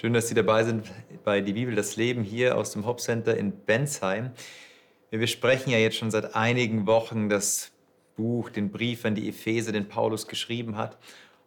Schön, 0.00 0.14
dass 0.14 0.28
Sie 0.28 0.34
dabei 0.34 0.64
sind 0.64 0.86
bei 1.24 1.42
Die 1.42 1.52
Bibel, 1.52 1.74
das 1.74 1.96
Leben 1.96 2.24
hier 2.24 2.56
aus 2.56 2.72
dem 2.72 2.86
Hop 2.86 3.02
Center 3.02 3.36
in 3.36 3.52
Bensheim. 3.52 4.30
Wir 5.10 5.26
sprechen 5.26 5.68
ja 5.68 5.76
jetzt 5.76 5.98
schon 5.98 6.10
seit 6.10 6.34
einigen 6.34 6.86
Wochen 6.86 7.28
das 7.28 7.70
Buch, 8.16 8.48
den 8.48 8.70
Brief 8.70 9.04
an 9.04 9.14
die 9.14 9.28
Epheser, 9.28 9.72
den 9.72 9.88
Paulus 9.88 10.26
geschrieben 10.26 10.78
hat. 10.78 10.96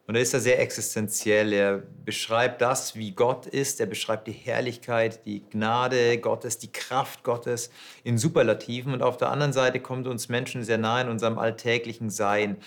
Und 0.05 0.13
er 0.13 0.21
ist 0.21 0.35
da 0.35 0.39
sehr 0.39 0.59
existenziell. 0.59 1.51
Er 1.51 1.81
beschreibt 2.05 2.61
das, 2.61 2.95
wie 2.95 3.13
Gott 3.13 3.47
ist. 3.47 3.79
Er 3.79 3.87
beschreibt 3.87 4.27
die 4.27 4.33
Herrlichkeit, 4.33 5.25
die 5.25 5.41
Gnade 5.49 6.19
Gottes, 6.19 6.59
die 6.59 6.71
Kraft 6.71 7.23
Gottes 7.23 7.71
in 8.03 8.19
Superlativen. 8.19 8.93
Und 8.93 9.01
auf 9.01 9.17
der 9.17 9.31
anderen 9.31 9.53
Seite 9.53 9.79
kommt 9.79 10.05
uns 10.05 10.29
Menschen 10.29 10.63
sehr 10.63 10.77
nahe 10.77 11.01
in 11.01 11.09
unserem 11.09 11.39
alltäglichen 11.39 12.11
Sein 12.11 12.57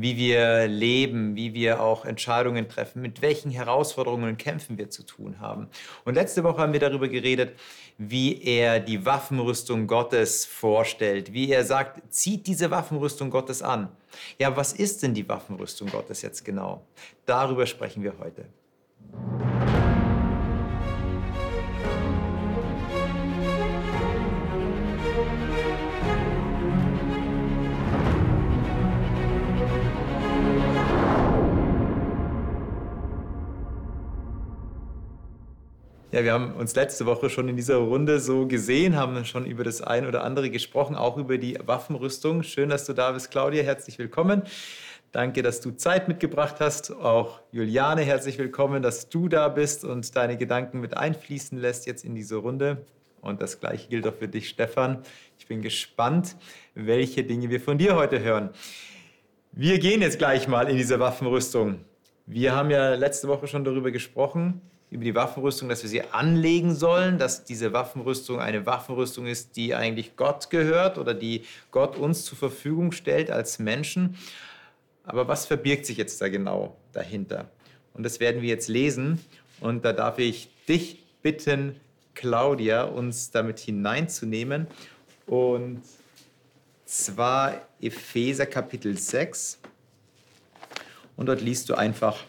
wie 0.00 0.16
wir 0.16 0.68
leben, 0.68 1.34
wie 1.34 1.54
wir 1.54 1.82
auch 1.82 2.04
Entscheidungen 2.04 2.68
treffen, 2.68 3.02
mit 3.02 3.20
welchen 3.20 3.50
Herausforderungen 3.50 4.28
und 4.28 4.38
Kämpfen 4.38 4.78
wir 4.78 4.90
zu 4.90 5.02
tun 5.02 5.40
haben. 5.40 5.68
Und 6.04 6.14
letzte 6.14 6.44
Woche 6.44 6.62
haben 6.62 6.72
wir 6.72 6.78
darüber 6.78 7.08
geredet, 7.08 7.58
wie 7.98 8.40
er 8.42 8.78
die 8.78 9.04
Waffenrüstung 9.04 9.88
Gottes 9.88 10.46
vorstellt, 10.46 11.32
wie 11.32 11.50
er 11.50 11.64
sagt, 11.64 12.12
zieht 12.14 12.46
diese 12.46 12.70
Waffenrüstung 12.70 13.30
Gottes 13.30 13.60
an. 13.60 13.88
Ja, 14.38 14.56
was 14.56 14.72
ist 14.72 15.02
denn 15.02 15.14
die 15.14 15.28
Waffenrüstung 15.28 15.88
Gottes 15.88 16.22
jetzt 16.22 16.44
genau? 16.44 16.86
Darüber 17.26 17.66
sprechen 17.66 18.04
wir 18.04 18.14
heute. 18.20 18.44
Ja, 36.18 36.24
wir 36.24 36.32
haben 36.32 36.54
uns 36.54 36.74
letzte 36.74 37.06
Woche 37.06 37.30
schon 37.30 37.48
in 37.48 37.54
dieser 37.54 37.76
Runde 37.76 38.18
so 38.18 38.48
gesehen, 38.48 38.96
haben 38.96 39.24
schon 39.24 39.46
über 39.46 39.62
das 39.62 39.80
ein 39.80 40.04
oder 40.04 40.24
andere 40.24 40.50
gesprochen, 40.50 40.96
auch 40.96 41.16
über 41.16 41.38
die 41.38 41.56
Waffenrüstung. 41.64 42.42
Schön, 42.42 42.70
dass 42.70 42.84
du 42.86 42.92
da 42.92 43.12
bist, 43.12 43.30
Claudia. 43.30 43.62
Herzlich 43.62 44.00
willkommen. 44.00 44.42
Danke, 45.12 45.44
dass 45.44 45.60
du 45.60 45.70
Zeit 45.70 46.08
mitgebracht 46.08 46.56
hast. 46.58 46.90
Auch 46.90 47.38
Juliane, 47.52 48.02
herzlich 48.02 48.36
willkommen, 48.36 48.82
dass 48.82 49.08
du 49.08 49.28
da 49.28 49.48
bist 49.48 49.84
und 49.84 50.16
deine 50.16 50.36
Gedanken 50.36 50.80
mit 50.80 50.96
einfließen 50.96 51.56
lässt 51.56 51.86
jetzt 51.86 52.04
in 52.04 52.16
diese 52.16 52.34
Runde. 52.34 52.84
Und 53.20 53.40
das 53.40 53.60
gleiche 53.60 53.88
gilt 53.88 54.04
auch 54.04 54.14
für 54.14 54.26
dich, 54.26 54.48
Stefan. 54.48 55.04
Ich 55.38 55.46
bin 55.46 55.62
gespannt, 55.62 56.34
welche 56.74 57.22
Dinge 57.22 57.48
wir 57.48 57.60
von 57.60 57.78
dir 57.78 57.94
heute 57.94 58.18
hören. 58.18 58.50
Wir 59.52 59.78
gehen 59.78 60.02
jetzt 60.02 60.18
gleich 60.18 60.48
mal 60.48 60.68
in 60.68 60.78
diese 60.78 60.98
Waffenrüstung. 60.98 61.78
Wir 62.26 62.56
haben 62.56 62.70
ja 62.70 62.96
letzte 62.96 63.28
Woche 63.28 63.46
schon 63.46 63.62
darüber 63.62 63.92
gesprochen, 63.92 64.60
über 64.90 65.04
die 65.04 65.14
Waffenrüstung, 65.14 65.68
dass 65.68 65.82
wir 65.82 65.90
sie 65.90 66.02
anlegen 66.02 66.74
sollen, 66.74 67.18
dass 67.18 67.44
diese 67.44 67.72
Waffenrüstung 67.72 68.40
eine 68.40 68.64
Waffenrüstung 68.64 69.26
ist, 69.26 69.56
die 69.56 69.74
eigentlich 69.74 70.16
Gott 70.16 70.48
gehört 70.50 70.96
oder 70.96 71.14
die 71.14 71.44
Gott 71.70 71.96
uns 71.96 72.24
zur 72.24 72.38
Verfügung 72.38 72.92
stellt 72.92 73.30
als 73.30 73.58
Menschen. 73.58 74.16
Aber 75.04 75.28
was 75.28 75.46
verbirgt 75.46 75.86
sich 75.86 75.98
jetzt 75.98 76.20
da 76.20 76.28
genau 76.28 76.76
dahinter? 76.92 77.50
Und 77.94 78.02
das 78.02 78.20
werden 78.20 78.40
wir 78.42 78.48
jetzt 78.48 78.68
lesen. 78.68 79.20
Und 79.60 79.84
da 79.84 79.92
darf 79.92 80.18
ich 80.18 80.48
dich 80.68 81.04
bitten, 81.22 81.78
Claudia, 82.14 82.84
uns 82.84 83.30
damit 83.30 83.58
hineinzunehmen. 83.58 84.66
Und 85.26 85.82
zwar 86.84 87.60
Epheser 87.80 88.46
Kapitel 88.46 88.96
6. 88.96 89.58
Und 91.16 91.26
dort 91.26 91.42
liest 91.42 91.68
du 91.68 91.74
einfach 91.74 92.24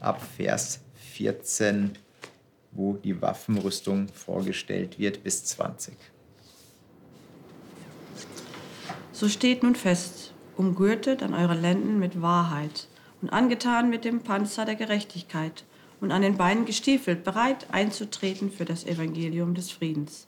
ab 0.00 0.20
Vers 0.36 0.80
14, 1.22 1.92
wo 2.72 2.94
die 2.94 3.22
Waffenrüstung 3.22 4.08
vorgestellt 4.08 4.98
wird, 4.98 5.22
bis 5.22 5.44
20. 5.44 5.94
So 9.12 9.28
steht 9.28 9.62
nun 9.62 9.76
fest, 9.76 10.34
umgürtet 10.56 11.22
an 11.22 11.32
eure 11.32 11.54
Lenden 11.54 12.00
mit 12.00 12.20
Wahrheit 12.20 12.88
und 13.20 13.28
angetan 13.28 13.88
mit 13.88 14.04
dem 14.04 14.22
Panzer 14.22 14.64
der 14.64 14.74
Gerechtigkeit 14.74 15.64
und 16.00 16.10
an 16.10 16.22
den 16.22 16.36
Beinen 16.36 16.64
gestiefelt, 16.64 17.22
bereit 17.22 17.68
einzutreten 17.70 18.50
für 18.50 18.64
das 18.64 18.84
Evangelium 18.84 19.54
des 19.54 19.70
Friedens. 19.70 20.26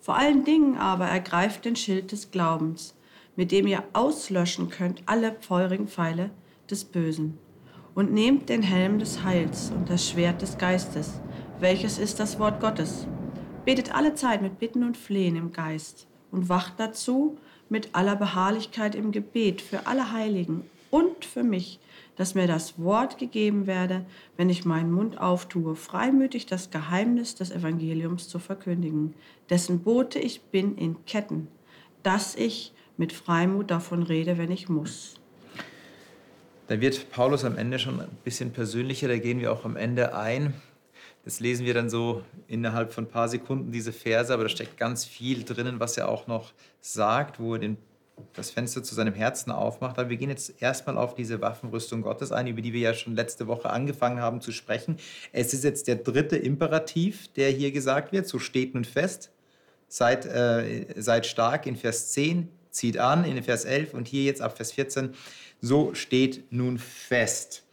Vor 0.00 0.16
allen 0.16 0.44
Dingen 0.44 0.78
aber 0.78 1.04
ergreift 1.04 1.66
den 1.66 1.76
Schild 1.76 2.12
des 2.12 2.30
Glaubens, 2.30 2.94
mit 3.36 3.52
dem 3.52 3.66
ihr 3.66 3.84
auslöschen 3.92 4.70
könnt 4.70 5.02
alle 5.04 5.36
feurigen 5.38 5.86
Pfeile 5.86 6.30
des 6.70 6.86
Bösen 6.86 7.36
und 7.94 8.12
nehmt 8.12 8.48
den 8.48 8.62
Helm 8.62 8.98
des 8.98 9.24
Heils 9.24 9.72
und 9.74 9.90
das 9.90 10.08
Schwert 10.08 10.42
des 10.42 10.58
Geistes, 10.58 11.20
welches 11.58 11.98
ist 11.98 12.20
das 12.20 12.38
Wort 12.38 12.60
Gottes. 12.60 13.06
Betet 13.64 13.94
alle 13.94 14.14
Zeit 14.14 14.42
mit 14.42 14.58
Bitten 14.58 14.84
und 14.84 14.96
Flehen 14.96 15.36
im 15.36 15.52
Geist 15.52 16.06
und 16.30 16.48
wacht 16.48 16.74
dazu 16.78 17.38
mit 17.68 17.90
aller 17.92 18.16
Beharrlichkeit 18.16 18.94
im 18.94 19.12
Gebet 19.12 19.60
für 19.60 19.86
alle 19.86 20.12
Heiligen 20.12 20.64
und 20.90 21.24
für 21.24 21.42
mich, 21.42 21.78
dass 22.16 22.34
mir 22.34 22.46
das 22.46 22.78
Wort 22.78 23.18
gegeben 23.18 23.66
werde, 23.66 24.04
wenn 24.36 24.50
ich 24.50 24.64
meinen 24.64 24.92
Mund 24.92 25.18
auftue, 25.18 25.76
freimütig 25.76 26.46
das 26.46 26.70
Geheimnis 26.70 27.34
des 27.34 27.50
Evangeliums 27.50 28.28
zu 28.28 28.38
verkündigen, 28.38 29.14
dessen 29.48 29.82
Bote 29.82 30.18
ich 30.18 30.42
bin 30.42 30.76
in 30.76 31.04
Ketten, 31.06 31.48
dass 32.02 32.34
ich 32.34 32.72
mit 32.96 33.12
Freimut 33.12 33.70
davon 33.70 34.02
rede, 34.02 34.36
wenn 34.36 34.50
ich 34.50 34.68
muss. 34.68 35.19
Da 36.70 36.80
wird 36.80 37.10
Paulus 37.10 37.44
am 37.44 37.58
Ende 37.58 37.80
schon 37.80 37.98
ein 38.00 38.16
bisschen 38.22 38.52
persönlicher, 38.52 39.08
da 39.08 39.18
gehen 39.18 39.40
wir 39.40 39.52
auch 39.52 39.64
am 39.64 39.74
Ende 39.74 40.14
ein. 40.14 40.54
Das 41.24 41.40
lesen 41.40 41.66
wir 41.66 41.74
dann 41.74 41.90
so 41.90 42.22
innerhalb 42.46 42.92
von 42.92 43.06
ein 43.06 43.10
paar 43.10 43.28
Sekunden, 43.28 43.72
diese 43.72 43.92
Verse, 43.92 44.32
aber 44.32 44.44
da 44.44 44.48
steckt 44.48 44.76
ganz 44.76 45.04
viel 45.04 45.42
drinnen, 45.42 45.80
was 45.80 45.96
er 45.96 46.08
auch 46.08 46.28
noch 46.28 46.52
sagt, 46.80 47.40
wo 47.40 47.54
er 47.54 47.58
den, 47.58 47.76
das 48.34 48.52
Fenster 48.52 48.84
zu 48.84 48.94
seinem 48.94 49.14
Herzen 49.14 49.50
aufmacht. 49.50 49.98
Aber 49.98 50.10
wir 50.10 50.16
gehen 50.16 50.30
jetzt 50.30 50.62
erstmal 50.62 50.96
auf 50.96 51.16
diese 51.16 51.40
Waffenrüstung 51.40 52.02
Gottes 52.02 52.30
ein, 52.30 52.46
über 52.46 52.62
die 52.62 52.72
wir 52.72 52.82
ja 52.82 52.94
schon 52.94 53.16
letzte 53.16 53.48
Woche 53.48 53.68
angefangen 53.68 54.20
haben 54.20 54.40
zu 54.40 54.52
sprechen. 54.52 54.96
Es 55.32 55.52
ist 55.52 55.64
jetzt 55.64 55.88
der 55.88 55.96
dritte 55.96 56.36
Imperativ, 56.36 57.32
der 57.32 57.50
hier 57.50 57.72
gesagt 57.72 58.12
wird, 58.12 58.28
so 58.28 58.38
steht 58.38 58.74
nun 58.74 58.84
fest. 58.84 59.32
Seid, 59.88 60.24
äh, 60.24 60.86
seid 60.96 61.26
stark 61.26 61.66
in 61.66 61.74
Vers 61.74 62.12
10, 62.12 62.48
zieht 62.70 62.96
an 62.98 63.24
in 63.24 63.42
Vers 63.42 63.64
11 63.64 63.92
und 63.92 64.06
hier 64.06 64.22
jetzt 64.22 64.40
ab 64.40 64.56
Vers 64.56 64.70
14 64.70 65.14
so 65.60 65.94
steht 65.94 66.44
nun 66.50 66.78
fest. 66.78 67.64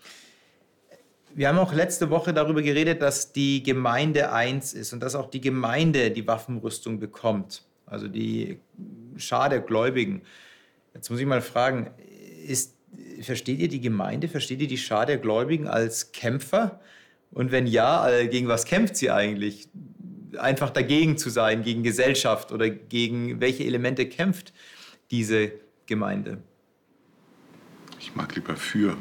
Wir 1.34 1.50
haben 1.50 1.60
auch 1.60 1.74
letzte 1.74 2.10
Woche 2.10 2.34
darüber 2.34 2.62
geredet, 2.62 3.02
dass 3.02 3.32
die 3.32 3.62
Gemeinde 3.62 4.32
eins 4.32 4.74
ist 4.74 4.94
und 4.94 5.02
dass 5.02 5.14
auch 5.16 5.30
die 5.30 5.42
Gemeinde 5.42 6.10
die 6.10 6.26
Waffenrüstung 6.26 7.00
bekommt, 7.00 7.64
also 7.86 8.08
die 8.08 8.60
Schar 9.18 9.50
der 9.50 9.60
Gläubigen. 9.60 10.24
Jetzt 10.94 11.12
muss 11.12 11.20
ich 11.20 11.28
mal 11.28 11.42
fragen, 11.42 11.92
ist, 12.48 12.74
versteht 13.22 13.60
ihr 13.60 13.68
die 13.68 13.82
Gemeinde, 13.82 14.28
versteht 14.28 14.62
ihr 14.62 14.68
die 14.68 14.80
Schar 14.80 15.06
der 15.06 15.18
Gläubigen 15.18 15.68
als 15.68 16.12
Kämpfer? 16.12 16.80
Und 17.32 17.52
wenn 17.52 17.68
ja, 17.68 18.10
gegen 18.26 18.48
was 18.48 18.66
kämpft 18.66 18.96
sie 18.96 19.12
eigentlich? 19.12 19.70
Einfach 20.38 20.72
dagegen 20.72 21.18
zu 21.18 21.30
sein, 21.30 21.62
gegen 21.62 21.84
Gesellschaft 21.84 22.52
oder 22.52 22.70
gegen 22.70 23.40
welche 23.42 23.64
Elemente 23.64 24.08
kämpft 24.08 24.54
diese 25.12 25.52
Gemeinde? 25.86 26.40
Ich 28.00 28.16
mag 28.16 28.36
lieber 28.36 28.56
für. 28.56 28.98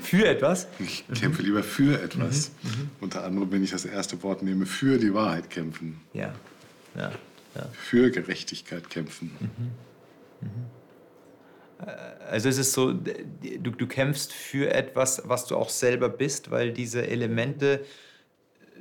Für 0.00 0.26
etwas? 0.26 0.68
Ich 0.78 1.04
kämpfe 1.14 1.42
lieber 1.42 1.62
für 1.62 2.00
etwas. 2.02 2.52
Mhm. 2.62 2.70
Mhm. 2.70 2.90
Unter 3.00 3.24
anderem, 3.24 3.52
wenn 3.52 3.62
ich 3.62 3.70
das 3.70 3.84
erste 3.84 4.22
Wort 4.22 4.42
nehme, 4.42 4.64
für 4.64 4.98
die 4.98 5.12
Wahrheit 5.12 5.50
kämpfen. 5.50 6.00
Ja. 6.14 6.32
ja. 6.96 7.12
ja. 7.54 7.68
Für 7.72 8.10
Gerechtigkeit 8.10 8.88
kämpfen. 8.88 9.32
Mhm. 9.38 10.48
mhm. 10.48 10.66
Äh, 11.86 11.90
also 12.30 12.48
es 12.48 12.58
ist 12.58 12.72
so, 12.72 12.92
du, 12.92 13.70
du 13.70 13.86
kämpfst 13.86 14.32
für 14.32 14.72
etwas, 14.72 15.22
was 15.26 15.46
du 15.46 15.56
auch 15.56 15.70
selber 15.70 16.08
bist, 16.08 16.50
weil 16.50 16.72
diese 16.72 17.06
Elemente 17.06 17.84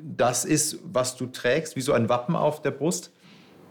das 0.01 0.45
ist, 0.45 0.79
was 0.83 1.17
du 1.17 1.25
trägst, 1.27 1.75
wie 1.75 1.81
so 1.81 1.93
ein 1.93 2.07
Wappen 2.09 2.35
auf 2.35 2.61
der 2.61 2.71
Brust. 2.71 3.11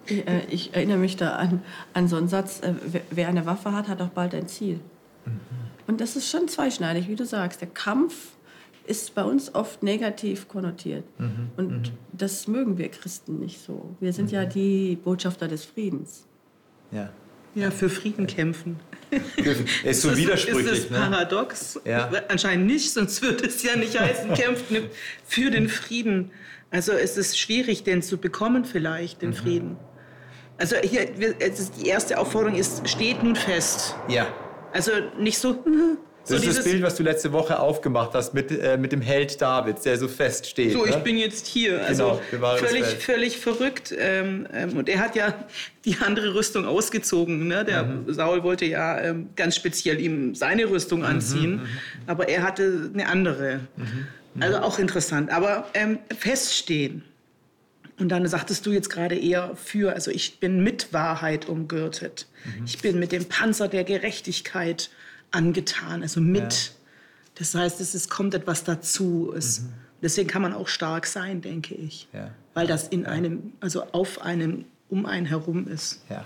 Ich, 0.07 0.27
äh, 0.27 0.43
ich 0.51 0.75
erinnere 0.75 0.99
mich 0.99 1.17
da 1.17 1.37
an, 1.37 1.63
an 1.95 2.09
so 2.09 2.17
einen 2.17 2.29
Satz, 2.29 2.61
äh, 2.61 2.75
wer 3.11 3.29
eine 3.29 3.47
Waffe 3.47 3.73
hat, 3.73 3.89
hat 3.89 4.01
auch 4.03 4.09
bald 4.09 4.35
ein 4.35 4.49
Ziel. 4.49 4.81
Und 5.87 6.01
das 6.01 6.17
ist 6.17 6.31
schon 6.31 6.49
zweischneidig, 6.49 7.09
wie 7.09 7.17
du 7.17 7.25
sagst. 7.25 7.61
Der 7.61 7.69
Kampf 7.69 8.15
ist 8.87 9.15
bei 9.15 9.23
uns 9.23 9.55
oft 9.55 9.83
negativ 9.83 10.49
konnotiert. 10.49 11.05
Mhm. 11.19 11.51
Und 11.57 11.71
mhm. 11.71 11.93
das 12.13 12.49
mögen 12.49 12.79
wir 12.79 12.89
Christen 12.89 13.39
nicht 13.39 13.61
so. 13.61 13.95
Wir 14.01 14.13
sind 14.13 14.27
mhm. 14.27 14.35
ja 14.35 14.45
die 14.45 14.97
Botschafter 14.97 15.47
des 15.49 15.65
Friedens. 15.65 16.27
Ja. 16.91 17.11
Ja, 17.55 17.71
für 17.71 17.89
Frieden 17.89 18.27
kämpfen. 18.27 18.79
ist 19.85 20.03
so 20.03 20.17
widersprüchlich. 20.17 20.73
Ist 20.73 20.91
das 20.91 20.99
paradox? 20.99 21.81
Ne? 21.85 21.91
Ja. 21.91 22.11
Anscheinend 22.29 22.67
nicht, 22.67 22.93
sonst 22.93 23.23
würde 23.23 23.47
es 23.47 23.63
ja 23.63 23.75
nicht 23.77 23.99
heißen, 23.99 24.33
kämpft 24.35 24.67
für 25.25 25.51
den 25.51 25.69
Frieden. 25.69 26.31
Also 26.71 26.93
es 26.93 27.17
ist 27.17 27.39
schwierig, 27.39 27.83
den 27.85 28.03
zu 28.03 28.19
bekommen 28.19 28.65
vielleicht, 28.65 29.23
den 29.23 29.31
mhm. 29.31 29.35
Frieden. 29.35 29.77
Also 30.59 30.77
hier, 30.77 31.07
die 31.07 31.87
erste 31.87 32.19
Aufforderung 32.19 32.59
ist, 32.59 32.89
steht 32.89 33.23
nun 33.23 33.37
fest. 33.37 33.95
Ja. 34.09 34.27
Also 34.79 34.93
nicht 35.19 35.39
so, 35.39 35.55
Das 35.55 36.29
so 36.29 36.37
ist 36.37 36.59
das 36.59 36.65
Bild, 36.65 36.83
was 36.83 36.95
du 36.95 37.03
letzte 37.03 37.33
Woche 37.33 37.59
aufgemacht 37.59 38.15
hast 38.15 38.33
mit, 38.33 38.53
äh, 38.53 38.77
mit 38.79 38.93
dem 38.93 39.01
Held 39.01 39.43
Davids, 39.43 39.83
der 39.83 39.99
so 39.99 40.07
fest 40.07 40.47
steht. 40.47 40.73
So, 40.73 40.85
ne? 40.85 40.91
ich 40.91 40.97
bin 40.99 41.19
jetzt 41.19 41.49
hier. 41.49 41.85
Also 41.85 42.21
genau, 42.31 42.55
völlig, 42.55 42.85
völlig 42.85 43.39
verrückt. 43.39 43.93
Ähm, 43.99 44.47
ähm, 44.53 44.77
und 44.77 44.89
er 44.89 45.01
hat 45.01 45.17
ja 45.17 45.35
die 45.85 45.97
andere 45.97 46.33
Rüstung 46.35 46.65
ausgezogen. 46.65 47.49
Ne? 47.49 47.65
Der 47.65 47.83
mhm. 47.83 48.13
Saul 48.13 48.45
wollte 48.45 48.67
ja 48.67 49.01
ähm, 49.01 49.31
ganz 49.35 49.57
speziell 49.57 50.01
ihm 50.01 50.37
seine 50.37 50.71
Rüstung 50.71 51.01
mhm, 51.01 51.07
anziehen, 51.07 51.57
mhm. 51.57 51.69
aber 52.07 52.29
er 52.29 52.45
hatte 52.45 52.89
eine 52.95 53.09
andere. 53.09 53.61
Mhm. 53.77 54.07
Also 54.39 54.59
auch 54.59 54.79
interessant. 54.79 55.33
Aber 55.33 55.67
ähm, 55.75 55.99
feststehen. 56.17 57.03
Und 57.99 58.11
dann 58.11 58.27
sagtest 58.29 58.65
du 58.65 58.71
jetzt 58.71 58.91
gerade 58.91 59.17
eher 59.17 59.57
für, 59.57 59.93
also 59.93 60.11
ich 60.11 60.39
bin 60.39 60.63
mit 60.63 60.93
Wahrheit 60.93 61.49
umgürtet. 61.49 62.27
Mhm. 62.45 62.65
Ich 62.65 62.79
bin 62.79 62.99
mit 62.99 63.13
dem 63.13 63.25
Panzer 63.25 63.69
der 63.69 63.85
Gerechtigkeit 63.85 64.91
angetan, 65.31 66.03
also 66.03 66.21
mit. 66.21 66.41
Ja. 66.43 66.71
Das 67.37 67.55
heißt, 67.55 67.81
es 67.81 67.95
ist, 67.95 68.09
kommt 68.09 68.35
etwas 68.35 68.65
dazu. 68.65 69.33
Es, 69.37 69.61
mhm. 69.61 69.69
Deswegen 70.01 70.29
kann 70.29 70.43
man 70.43 70.53
auch 70.53 70.69
stark 70.69 71.07
sein, 71.07 71.41
denke 71.41 71.75
ich. 71.75 72.09
Ja. 72.13 72.31
Weil 72.55 72.67
das 72.67 72.89
in 72.89 73.07
einem, 73.07 73.53
also 73.61 73.83
auf 73.93 74.23
einem, 74.23 74.65
um 74.89 75.07
einen 75.07 75.27
herum 75.27 75.67
ist. 75.67 76.03
Ja. 76.09 76.25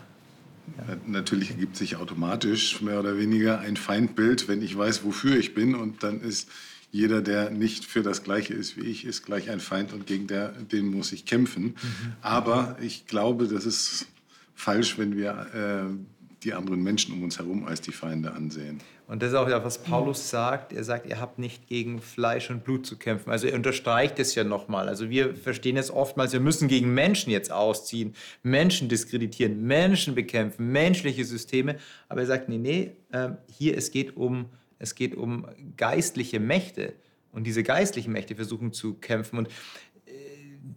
Ja. 0.77 0.97
Natürlich 1.07 1.51
ergibt 1.51 1.77
sich 1.77 1.97
automatisch 1.97 2.81
mehr 2.83 3.01
oder 3.01 3.19
weniger 3.19 3.61
ein 3.61 3.77
Feindbild, 3.77 4.47
wenn 4.49 4.63
ich 4.63 4.77
weiß, 4.77 5.05
wofür 5.05 5.37
ich 5.37 5.55
bin. 5.55 5.75
Und 5.75 6.03
dann 6.03 6.21
ist 6.21 6.49
jeder, 6.93 7.23
der 7.23 7.51
nicht 7.51 7.87
für 7.87 8.03
das 8.03 8.23
Gleiche 8.23 8.53
ist 8.53 8.77
wie 8.77 8.83
ich, 8.83 9.07
ist 9.07 9.25
gleich 9.25 9.51
ein 9.51 9.61
Feind 9.61 9.95
und 9.95 10.07
gegen 10.07 10.27
der, 10.27 10.51
den 10.51 10.87
muss 10.87 11.11
ich 11.13 11.25
kämpfen. 11.25 11.65
Mhm. 11.65 11.77
Aber 12.21 12.77
ich 12.81 13.07
glaube, 13.07 13.49
das 13.49 13.65
ist 13.65 14.07
falsch, 14.55 14.99
wenn 14.99 15.17
wir 15.17 15.47
äh, 15.55 16.15
die 16.45 16.53
anderen 16.53 16.83
Menschen 16.83 17.15
um 17.15 17.23
uns 17.23 17.39
herum 17.39 17.65
als 17.65 17.81
die 17.81 17.93
Feinde 17.93 18.33
ansehen. 18.33 18.81
Und 19.07 19.23
das 19.23 19.31
ist 19.31 19.35
auch 19.35 19.49
ja, 19.49 19.65
was 19.65 19.79
Paulus 19.79 20.29
sagt. 20.29 20.73
Er 20.75 20.85
sagt, 20.85 21.07
ihr 21.07 21.19
habt 21.19 21.39
nicht 21.39 21.67
gegen 21.67 22.01
Fleisch 22.01 22.51
und 22.51 22.63
Blut 22.63 22.87
zu 22.87 22.97
kämpfen. 22.97 23.31
Also 23.31 23.47
er 23.47 23.55
unterstreicht 23.55 24.19
es 24.19 24.35
ja 24.35 24.45
nochmal. 24.45 24.89
Also 24.89 25.09
wir 25.09 25.35
verstehen 25.35 25.79
es 25.79 25.91
oftmals, 25.91 26.33
wir 26.33 26.41
müssen 26.41 26.69
gegen 26.69 26.93
Menschen 26.93 27.31
jetzt 27.31 27.51
ausziehen, 27.51 28.15
Menschen 28.43 28.89
diskreditieren, 28.89 29.63
Menschen 29.63 30.15
bekämpfen, 30.15 30.71
menschliche 30.73 31.25
Systeme. 31.25 31.77
Aber 32.09 32.21
er 32.21 32.27
sagt, 32.27 32.49
nee, 32.51 32.59
nee, 32.59 32.93
ähm, 33.13 33.39
hier 33.51 33.77
es 33.77 33.91
geht 33.91 34.17
um, 34.17 34.47
es 34.83 34.95
geht 34.95 35.15
um 35.15 35.47
geistliche 35.77 36.41
Mächte. 36.41 36.95
Und 37.31 37.47
diese 37.47 37.63
geistlichen 37.63 38.13
Mächte 38.13 38.35
versuchen 38.35 38.73
zu 38.73 38.95
kämpfen. 38.95 39.39
Und 39.39 39.49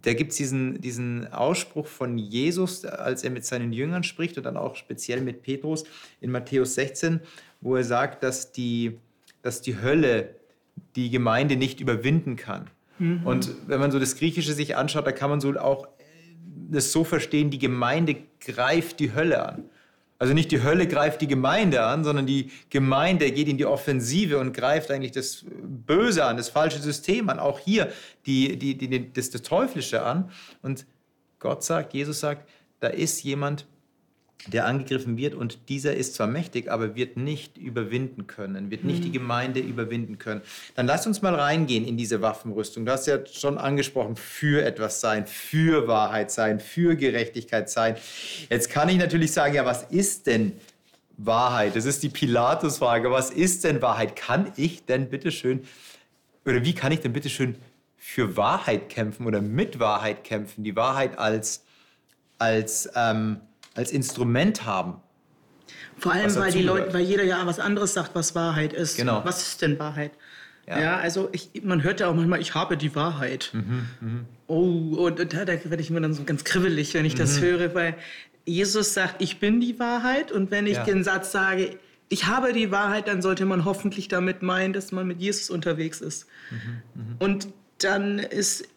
da 0.02 0.14
gibt 0.14 0.30
es 0.30 0.38
diesen, 0.38 0.80
diesen 0.80 1.32
Ausspruch 1.32 1.86
von 1.86 2.16
Jesus, 2.16 2.84
als 2.84 3.24
er 3.24 3.30
mit 3.30 3.44
seinen 3.44 3.72
Jüngern 3.72 4.04
spricht 4.04 4.38
und 4.38 4.44
dann 4.44 4.56
auch 4.56 4.76
speziell 4.76 5.20
mit 5.20 5.42
Petrus 5.42 5.84
in 6.20 6.30
Matthäus 6.30 6.74
16, 6.74 7.20
wo 7.60 7.76
er 7.76 7.84
sagt, 7.84 8.22
dass 8.22 8.52
die, 8.52 8.98
dass 9.42 9.60
die 9.60 9.80
Hölle 9.80 10.36
die 10.94 11.10
Gemeinde 11.10 11.56
nicht 11.56 11.80
überwinden 11.80 12.36
kann. 12.36 12.70
Mhm. 12.98 13.26
Und 13.26 13.50
wenn 13.66 13.80
man 13.80 13.90
so 13.90 13.98
das 13.98 14.16
Griechische 14.16 14.52
sich 14.52 14.76
anschaut, 14.76 15.06
da 15.06 15.12
kann 15.12 15.30
man 15.30 15.40
so 15.40 15.52
auch 15.58 15.88
das 16.68 16.90
so 16.90 17.04
verstehen, 17.04 17.50
die 17.50 17.58
Gemeinde 17.58 18.16
greift 18.40 18.98
die 19.00 19.14
Hölle 19.14 19.46
an. 19.46 19.70
Also 20.18 20.32
nicht 20.32 20.50
die 20.50 20.62
Hölle 20.62 20.88
greift 20.88 21.20
die 21.20 21.26
Gemeinde 21.26 21.82
an, 21.82 22.02
sondern 22.02 22.26
die 22.26 22.50
Gemeinde 22.70 23.30
geht 23.32 23.48
in 23.48 23.58
die 23.58 23.66
Offensive 23.66 24.38
und 24.38 24.54
greift 24.54 24.90
eigentlich 24.90 25.12
das 25.12 25.44
Böse 25.46 26.24
an, 26.24 26.38
das 26.38 26.48
falsche 26.48 26.78
System 26.78 27.28
an, 27.28 27.38
auch 27.38 27.58
hier 27.58 27.92
die, 28.24 28.58
die, 28.58 28.76
die, 28.78 29.12
das, 29.12 29.30
das 29.30 29.42
Teuflische 29.42 30.02
an. 30.02 30.30
Und 30.62 30.86
Gott 31.38 31.62
sagt, 31.62 31.92
Jesus 31.92 32.20
sagt, 32.20 32.48
da 32.80 32.88
ist 32.88 33.22
jemand, 33.24 33.66
der 34.46 34.66
angegriffen 34.66 35.16
wird 35.16 35.34
und 35.34 35.68
dieser 35.68 35.94
ist 35.94 36.14
zwar 36.14 36.26
mächtig, 36.26 36.70
aber 36.70 36.94
wird 36.94 37.16
nicht 37.16 37.58
überwinden 37.58 38.26
können, 38.26 38.70
wird 38.70 38.84
nicht 38.84 39.02
die 39.02 39.08
mhm. 39.08 39.14
Gemeinde 39.14 39.60
überwinden 39.60 40.18
können. 40.18 40.40
Dann 40.74 40.86
lass 40.86 41.06
uns 41.06 41.22
mal 41.22 41.34
reingehen 41.34 41.84
in 41.84 41.96
diese 41.96 42.22
Waffenrüstung. 42.22 42.86
Du 42.86 42.92
hast 42.92 43.06
ja 43.06 43.26
schon 43.26 43.58
angesprochen, 43.58 44.16
für 44.16 44.64
etwas 44.64 45.00
sein, 45.00 45.26
für 45.26 45.88
Wahrheit 45.88 46.30
sein, 46.30 46.60
für 46.60 46.96
Gerechtigkeit 46.96 47.68
sein. 47.68 47.96
Jetzt 48.48 48.70
kann 48.70 48.88
ich 48.88 48.98
natürlich 48.98 49.32
sagen, 49.32 49.54
ja, 49.54 49.64
was 49.64 49.84
ist 49.84 50.26
denn 50.26 50.52
Wahrheit? 51.16 51.74
Das 51.74 51.84
ist 51.84 52.02
die 52.02 52.08
Pilatus-Frage. 52.08 53.10
Was 53.10 53.30
ist 53.30 53.64
denn 53.64 53.82
Wahrheit? 53.82 54.16
Kann 54.16 54.52
ich 54.56 54.84
denn 54.84 55.08
bitteschön, 55.08 55.64
oder 56.44 56.64
wie 56.64 56.74
kann 56.74 56.92
ich 56.92 57.00
denn 57.00 57.12
bitteschön 57.12 57.56
für 57.96 58.36
Wahrheit 58.36 58.88
kämpfen 58.88 59.26
oder 59.26 59.40
mit 59.40 59.80
Wahrheit 59.80 60.22
kämpfen? 60.22 60.62
Die 60.62 60.76
Wahrheit 60.76 61.18
als, 61.18 61.64
als 62.38 62.88
ähm, 62.94 63.40
als 63.76 63.90
Instrument 63.90 64.64
haben. 64.64 64.96
Vor 65.98 66.12
allem, 66.12 66.34
weil, 66.36 66.52
die 66.52 66.62
Leute, 66.62 66.92
weil 66.92 67.02
jeder 67.02 67.24
ja 67.24 67.46
was 67.46 67.58
anderes 67.58 67.94
sagt, 67.94 68.14
was 68.14 68.34
Wahrheit 68.34 68.72
ist. 68.72 68.96
Genau. 68.96 69.24
Was 69.24 69.42
ist 69.42 69.62
denn 69.62 69.78
Wahrheit? 69.78 70.12
Ja, 70.66 70.80
ja 70.80 70.96
also 70.96 71.28
ich, 71.32 71.50
man 71.62 71.82
hört 71.82 72.00
ja 72.00 72.08
auch 72.08 72.14
manchmal, 72.14 72.40
ich 72.40 72.54
habe 72.54 72.76
die 72.76 72.94
Wahrheit. 72.94 73.50
Mhm, 73.52 73.86
mh. 74.00 74.24
Oh, 74.48 75.06
und 75.06 75.18
da, 75.18 75.44
da 75.44 75.64
werde 75.64 75.80
ich 75.80 75.90
mir 75.90 76.00
dann 76.00 76.12
so 76.12 76.24
ganz 76.24 76.44
kribbelig, 76.44 76.92
wenn 76.94 77.04
ich 77.04 77.14
mhm. 77.14 77.18
das 77.18 77.40
höre, 77.40 77.74
weil 77.74 77.94
Jesus 78.44 78.94
sagt, 78.94 79.22
ich 79.22 79.40
bin 79.40 79.60
die 79.60 79.78
Wahrheit. 79.78 80.32
Und 80.32 80.50
wenn 80.50 80.66
ich 80.66 80.74
ja. 80.76 80.84
den 80.84 81.02
Satz 81.02 81.32
sage, 81.32 81.78
ich 82.08 82.26
habe 82.26 82.52
die 82.52 82.70
Wahrheit, 82.70 83.08
dann 83.08 83.22
sollte 83.22 83.46
man 83.46 83.64
hoffentlich 83.64 84.08
damit 84.08 84.42
meinen, 84.42 84.72
dass 84.72 84.92
man 84.92 85.06
mit 85.06 85.20
Jesus 85.20 85.50
unterwegs 85.50 86.00
ist. 86.00 86.26
Mhm, 86.50 86.58
mh. 86.94 87.16
Und 87.20 87.48
dann 87.78 88.18
ist 88.18 88.68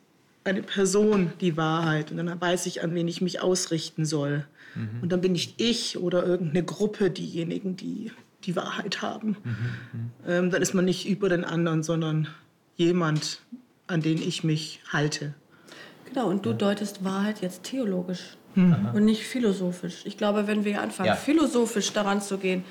eine 0.44 0.63
Person 0.63 1.34
die 1.42 1.57
Wahrheit 1.57 2.12
und 2.12 2.18
dann 2.18 2.42
weiß 2.42 2.66
ich, 2.66 2.81
an 2.81 2.96
wen 2.96 3.07
ich 3.07 3.22
mich 3.22 3.42
ausrichten 3.42 4.06
soll. 4.06 4.46
Mhm. 4.75 5.01
Und 5.01 5.12
dann 5.12 5.21
bin 5.21 5.33
nicht 5.33 5.60
ich 5.62 5.98
oder 5.98 6.25
irgendeine 6.25 6.63
Gruppe 6.63 7.10
diejenigen, 7.10 7.75
die 7.75 8.12
die 8.45 8.56
Wahrheit 8.56 9.01
haben. 9.01 9.38
Mhm. 9.44 9.51
mhm. 9.94 10.12
Ähm, 10.27 10.50
dann 10.51 10.62
ist 10.62 10.74
man 10.74 10.86
nicht 10.86 11.07
über 11.07 11.30
den 11.30 11.44
anderen, 11.44 11.83
sondern 11.83 12.27
jemand, 12.75 13.42
an 13.88 14.01
den 14.01 14.21
ich 14.21 14.44
mich 14.44 14.81
halte. 14.92 15.33
Genau, 16.06 16.27
und 16.27 16.45
du 16.45 16.54
deutest 16.54 17.04
Wahrheit 17.04 17.42
jetzt 17.42 17.63
theologisch 17.63 18.38
mhm. 18.56 18.89
und 18.94 19.06
nicht 19.06 19.25
philosophisch. 19.25 20.01
Ich 20.06 20.18
glaube, 20.18 20.48
wenn 20.48 20.66
wir 20.66 20.81
anfangen, 20.81 21.07
ja. 21.07 21.15
philosophisch 21.15 21.92
daran 21.94 22.22
zu 22.22 22.38
gehen, 22.38 22.63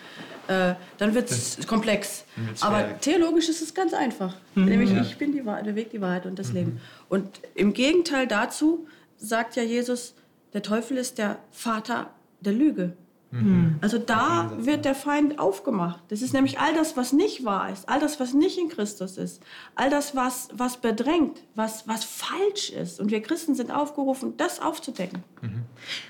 äh, 0.49 0.75
dann 0.97 1.15
wird 1.15 1.31
es 1.31 1.67
komplex. 1.67 2.25
Aber 2.61 2.99
theologisch 3.01 3.49
ist 3.49 3.63
es 3.63 3.75
ganz 3.75 3.93
einfach. 3.93 4.35
Mhm. 4.55 4.65
Nämlich, 4.65 4.91
ja. 4.91 5.03
ich 5.03 5.19
bin 5.19 5.33
die 5.33 5.45
Wahrheit, 5.45 5.67
der 5.67 5.77
Weg, 5.77 5.91
die 5.91 6.01
Wahrheit 6.01 6.27
und 6.27 6.39
das 6.39 6.49
mhm. 6.49 6.55
Leben. 6.55 6.81
Und 7.09 7.41
im 7.55 7.75
Gegenteil 7.75 8.27
dazu 8.27 8.87
sagt 9.19 9.57
ja 9.57 9.63
Jesus, 9.63 10.15
der 10.53 10.63
Teufel 10.63 10.97
ist 10.97 11.19
der 11.19 11.39
Vater 11.51 12.11
der 12.41 12.53
Lüge. 12.53 12.97
Mhm. 13.31 13.77
Also 13.83 13.99
da 13.99 14.53
wird 14.57 14.85
der 14.85 14.95
Feind 14.95 15.39
aufgemacht. 15.39 16.03
Das 16.09 16.23
ist 16.23 16.33
nämlich 16.33 16.59
all 16.59 16.75
das, 16.75 16.97
was 16.97 17.13
nicht 17.13 17.45
wahr 17.45 17.71
ist, 17.71 17.89
all 17.89 18.01
das, 18.01 18.19
was 18.21 18.33
nicht 18.33 18.59
in 18.59 18.69
Christus 18.69 19.19
ist, 19.19 19.43
all 19.75 19.91
das, 19.91 20.17
was, 20.17 20.49
was 20.55 20.79
bedrängt, 20.79 21.43
was, 21.55 21.87
was 21.87 22.05
falsch 22.05 22.71
ist. 22.71 23.01
Und 23.01 23.11
wir 23.11 23.21
Christen 23.21 23.55
sind 23.55 23.71
aufgerufen, 23.71 24.35
das 24.39 24.61
aufzudecken. 24.61 25.23
Mhm. 25.43 25.63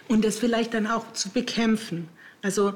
Und 0.08 0.24
das 0.24 0.38
vielleicht 0.38 0.74
dann 0.74 0.86
auch 0.86 1.12
zu 1.12 1.30
bekämpfen. 1.30 2.08
Also 2.42 2.74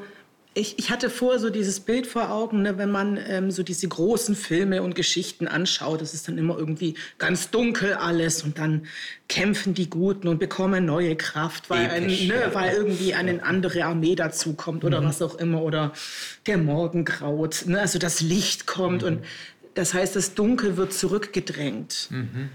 ich, 0.55 0.79
ich 0.79 0.91
hatte 0.91 1.09
vorher 1.09 1.41
so 1.41 1.49
dieses 1.49 1.81
Bild 1.81 2.07
vor 2.07 2.31
Augen, 2.31 2.63
ne, 2.63 2.77
wenn 2.77 2.91
man 2.91 3.19
ähm, 3.27 3.51
so 3.51 3.63
diese 3.63 3.89
großen 3.89 4.35
Filme 4.35 4.83
und 4.83 4.95
Geschichten 4.95 5.49
anschaut, 5.49 6.01
das 6.03 6.13
ist 6.13 6.29
dann 6.29 6.37
immer 6.37 6.59
irgendwie 6.59 6.95
ganz 7.19 7.51
dunkel 7.51 7.95
alles 7.95 8.43
und 8.43 8.59
dann 8.59 8.87
kämpfen 9.29 9.73
die 9.73 9.89
Guten 9.89 10.29
und 10.29 10.39
bekommen 10.39 10.85
neue 10.85 11.17
Kraft, 11.17 11.71
weil, 11.71 11.87
Episch, 11.87 12.23
ein, 12.23 12.29
ne, 12.29 12.35
ja. 12.35 12.55
weil 12.55 12.75
irgendwie 12.75 13.15
eine 13.15 13.43
andere 13.43 13.85
Armee 13.85 14.15
dazukommt 14.15 14.85
oder 14.85 15.01
mhm. 15.01 15.07
was 15.07 15.23
auch 15.23 15.37
immer 15.37 15.63
oder 15.63 15.93
der 16.47 16.59
Morgen 16.59 17.07
graut, 17.07 17.65
ne, 17.67 17.81
also 17.81 17.99
das 17.99 18.21
Licht 18.21 18.67
kommt 18.67 19.03
mhm. 19.03 19.09
und 19.09 19.25
das 19.75 19.95
heißt, 19.95 20.17
das 20.17 20.35
Dunkel 20.35 20.77
wird 20.77 20.93
zurückgedrängt. 20.93 22.09
Mhm. 22.11 22.51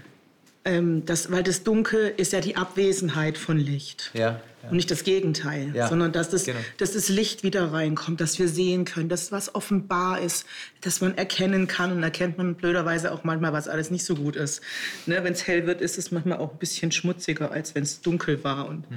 Ähm, 0.64 1.04
das, 1.04 1.32
weil 1.32 1.42
das 1.42 1.64
Dunkel 1.64 2.12
ist 2.16 2.32
ja 2.32 2.40
die 2.40 2.56
Abwesenheit 2.56 3.38
von 3.38 3.58
Licht. 3.58 4.12
Ja. 4.14 4.40
Und 4.62 4.76
nicht 4.76 4.90
das 4.90 5.04
Gegenteil, 5.04 5.70
ja. 5.74 5.88
sondern 5.88 6.12
dass 6.12 6.30
das, 6.30 6.44
genau. 6.44 6.58
dass 6.76 6.92
das 6.92 7.08
Licht 7.08 7.42
wieder 7.42 7.72
reinkommt, 7.72 8.20
dass 8.20 8.38
wir 8.38 8.48
sehen 8.48 8.84
können, 8.84 9.08
dass 9.08 9.32
was 9.32 9.54
offenbar 9.54 10.20
ist, 10.20 10.46
dass 10.80 11.00
man 11.00 11.16
erkennen 11.16 11.66
kann. 11.66 11.92
Und 11.92 12.02
erkennt 12.02 12.38
man 12.38 12.54
blöderweise 12.54 13.12
auch 13.12 13.24
manchmal, 13.24 13.52
was 13.52 13.68
alles 13.68 13.90
nicht 13.90 14.04
so 14.04 14.14
gut 14.14 14.36
ist. 14.36 14.60
Ne, 15.06 15.22
wenn 15.22 15.32
es 15.32 15.46
hell 15.46 15.66
wird, 15.66 15.80
ist 15.80 15.96
es 15.98 16.10
manchmal 16.10 16.38
auch 16.38 16.52
ein 16.52 16.58
bisschen 16.58 16.92
schmutziger, 16.92 17.52
als 17.52 17.74
wenn 17.74 17.82
es 17.82 18.00
dunkel 18.00 18.42
war. 18.44 18.68
Und, 18.68 18.90
mhm. 18.90 18.96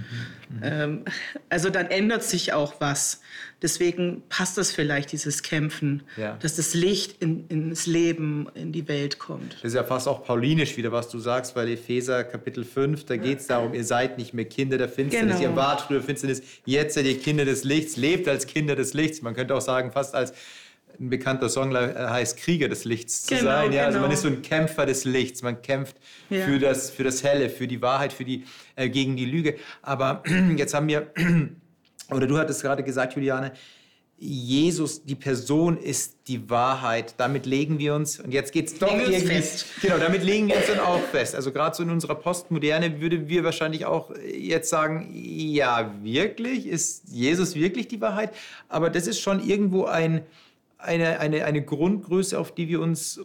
Mhm. 0.49 0.59
Ähm, 0.63 1.05
also 1.49 1.69
dann 1.69 1.87
ändert 1.87 2.23
sich 2.23 2.53
auch 2.53 2.75
was. 2.79 3.21
Deswegen 3.61 4.23
passt 4.27 4.57
das 4.57 4.71
vielleicht, 4.71 5.11
dieses 5.11 5.43
Kämpfen, 5.43 6.01
ja. 6.17 6.35
dass 6.41 6.55
das 6.55 6.73
Licht 6.73 7.21
in, 7.21 7.47
ins 7.47 7.85
Leben, 7.85 8.47
in 8.55 8.71
die 8.71 8.87
Welt 8.87 9.19
kommt. 9.19 9.53
Das 9.55 9.65
ist 9.65 9.75
ja 9.75 9.83
fast 9.83 10.07
auch 10.07 10.23
paulinisch 10.23 10.77
wieder, 10.77 10.91
was 10.91 11.09
du 11.09 11.19
sagst, 11.19 11.55
weil 11.55 11.69
Epheser 11.69 12.23
Kapitel 12.23 12.63
5, 12.63 13.05
da 13.05 13.17
geht 13.17 13.39
es 13.39 13.47
darum, 13.47 13.75
ihr 13.75 13.83
seid 13.83 14.17
nicht 14.17 14.33
mehr 14.33 14.45
Kinder 14.45 14.79
der 14.79 14.89
Finsternis, 14.89 15.39
genau. 15.39 15.50
Wart 15.55 15.81
früher 15.81 16.01
Finsternis, 16.01 16.41
jetzt 16.65 16.95
seid 16.95 17.05
ihr 17.05 17.19
Kinder 17.19 17.45
des 17.45 17.63
Lichts, 17.63 17.97
lebt 17.97 18.27
als 18.27 18.47
Kinder 18.47 18.75
des 18.75 18.93
Lichts. 18.93 19.21
Man 19.21 19.33
könnte 19.33 19.55
auch 19.55 19.61
sagen, 19.61 19.91
fast 19.91 20.15
als 20.15 20.33
ein 20.99 21.09
bekannter 21.09 21.49
Song 21.49 21.75
heißt 21.75 22.37
Krieger 22.37 22.67
des 22.67 22.85
Lichts 22.85 23.23
zu 23.23 23.35
genau, 23.35 23.51
sein. 23.51 23.71
Ja, 23.71 23.85
genau. 23.85 23.85
Also 23.85 23.99
man 23.99 24.09
genau. 24.09 24.13
ist 24.13 24.21
so 24.21 24.27
ein 24.27 24.41
Kämpfer 24.41 24.85
des 24.85 25.05
Lichts. 25.05 25.41
Man 25.41 25.61
kämpft 25.61 25.95
ja. 26.29 26.45
für, 26.45 26.59
das, 26.59 26.91
für 26.91 27.03
das 27.03 27.23
Helle, 27.23 27.49
für 27.49 27.67
die 27.67 27.81
Wahrheit, 27.81 28.13
für 28.13 28.25
die, 28.25 28.45
äh, 28.75 28.89
gegen 28.89 29.15
die 29.15 29.25
Lüge. 29.25 29.55
Aber 29.81 30.23
jetzt 30.57 30.73
haben 30.73 30.87
wir 30.87 31.11
oder 32.11 32.27
du 32.27 32.37
hattest 32.37 32.61
gerade 32.61 32.83
gesagt, 32.83 33.15
Juliane, 33.15 33.53
Jesus, 34.23 35.03
die 35.03 35.15
Person 35.15 35.77
ist 35.77 36.15
die 36.27 36.47
Wahrheit. 36.47 37.15
Damit 37.17 37.47
legen 37.47 37.79
wir 37.79 37.95
uns, 37.95 38.19
und 38.19 38.31
jetzt 38.31 38.51
geht 38.51 38.67
es 38.67 38.77
doch 38.77 38.95
legen 38.95 39.11
irgendwie. 39.11 39.33
Fest. 39.33 39.65
Genau, 39.81 39.97
damit 39.97 40.23
legen 40.23 40.47
wir 40.47 40.57
uns 40.57 40.67
dann 40.67 40.79
auch 40.79 40.99
fest. 40.99 41.33
Also 41.33 41.51
gerade 41.51 41.75
so 41.75 41.81
in 41.81 41.89
unserer 41.89 42.13
Postmoderne 42.13 43.01
würden 43.01 43.27
wir 43.29 43.43
wahrscheinlich 43.43 43.85
auch 43.85 44.11
jetzt 44.23 44.69
sagen, 44.69 45.09
ja, 45.11 45.91
wirklich, 46.03 46.67
ist 46.67 47.05
Jesus 47.09 47.55
wirklich 47.55 47.87
die 47.87 47.99
Wahrheit? 47.99 48.31
Aber 48.69 48.91
das 48.91 49.07
ist 49.07 49.19
schon 49.19 49.43
irgendwo 49.43 49.85
ein, 49.85 50.21
eine, 50.77 51.19
eine, 51.19 51.43
eine 51.45 51.65
Grundgröße, 51.65 52.37
auf 52.37 52.53
die 52.53 52.69
wir 52.69 52.79
uns 52.79 53.21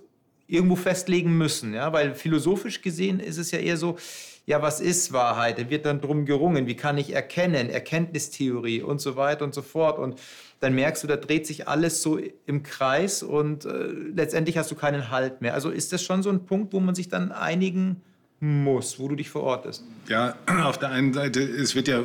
irgendwo 0.47 0.77
festlegen 0.77 1.37
müssen. 1.37 1.75
Ja? 1.75 1.93
Weil 1.93 2.15
philosophisch 2.15 2.83
gesehen 2.83 3.21
ist 3.21 3.39
es 3.39 3.51
ja 3.51 3.59
eher 3.59 3.77
so, 3.77 3.97
ja, 4.47 4.63
was 4.63 4.81
ist 4.81 5.13
Wahrheit? 5.13 5.59
Da 5.59 5.71
wird 5.71 5.87
dann 5.87 6.01
drum 6.01 6.25
gerungen, 6.25 6.67
wie 6.69 6.77
kann 6.77 6.99
ich 6.99 7.13
erkennen, 7.13 7.69
Erkenntnistheorie 7.69 8.81
und 8.81 9.01
so 9.01 9.17
weiter 9.17 9.45
und 9.45 9.55
so 9.55 9.63
fort. 9.63 9.99
Und 9.99 10.21
dann 10.61 10.75
merkst 10.75 11.03
du, 11.03 11.09
da 11.09 11.17
dreht 11.17 11.47
sich 11.47 11.69
alles 11.69 12.01
so 12.01 12.19
im 12.47 12.63
Kreis 12.63 13.23
und 13.23 13.65
äh, 13.65 13.89
letztendlich 14.15 14.57
hast 14.57 14.71
du 14.71 14.77
keinen 14.77 15.11
Halt 15.11 15.43
mehr. 15.43 15.55
Also 15.55 15.71
ist 15.71 15.93
das 15.93 16.03
schon 16.03 16.23
so 16.23 16.31
ein 16.31 16.47
Punkt, 16.47 16.73
wo 16.73 16.81
man 16.81 16.95
sich 16.95 17.09
dann 17.09 17.33
einigen 17.33 18.03
muss, 18.39 18.99
wo 18.99 19.09
du 19.09 19.17
dich 19.17 19.31
verortest? 19.31 19.85
Ja, 20.09 20.37
auf 20.63 20.79
der 20.79 20.91
einen 20.91 21.13
Seite, 21.13 21.43
es 21.43 21.75
wird 21.75 21.89
ja 21.89 22.05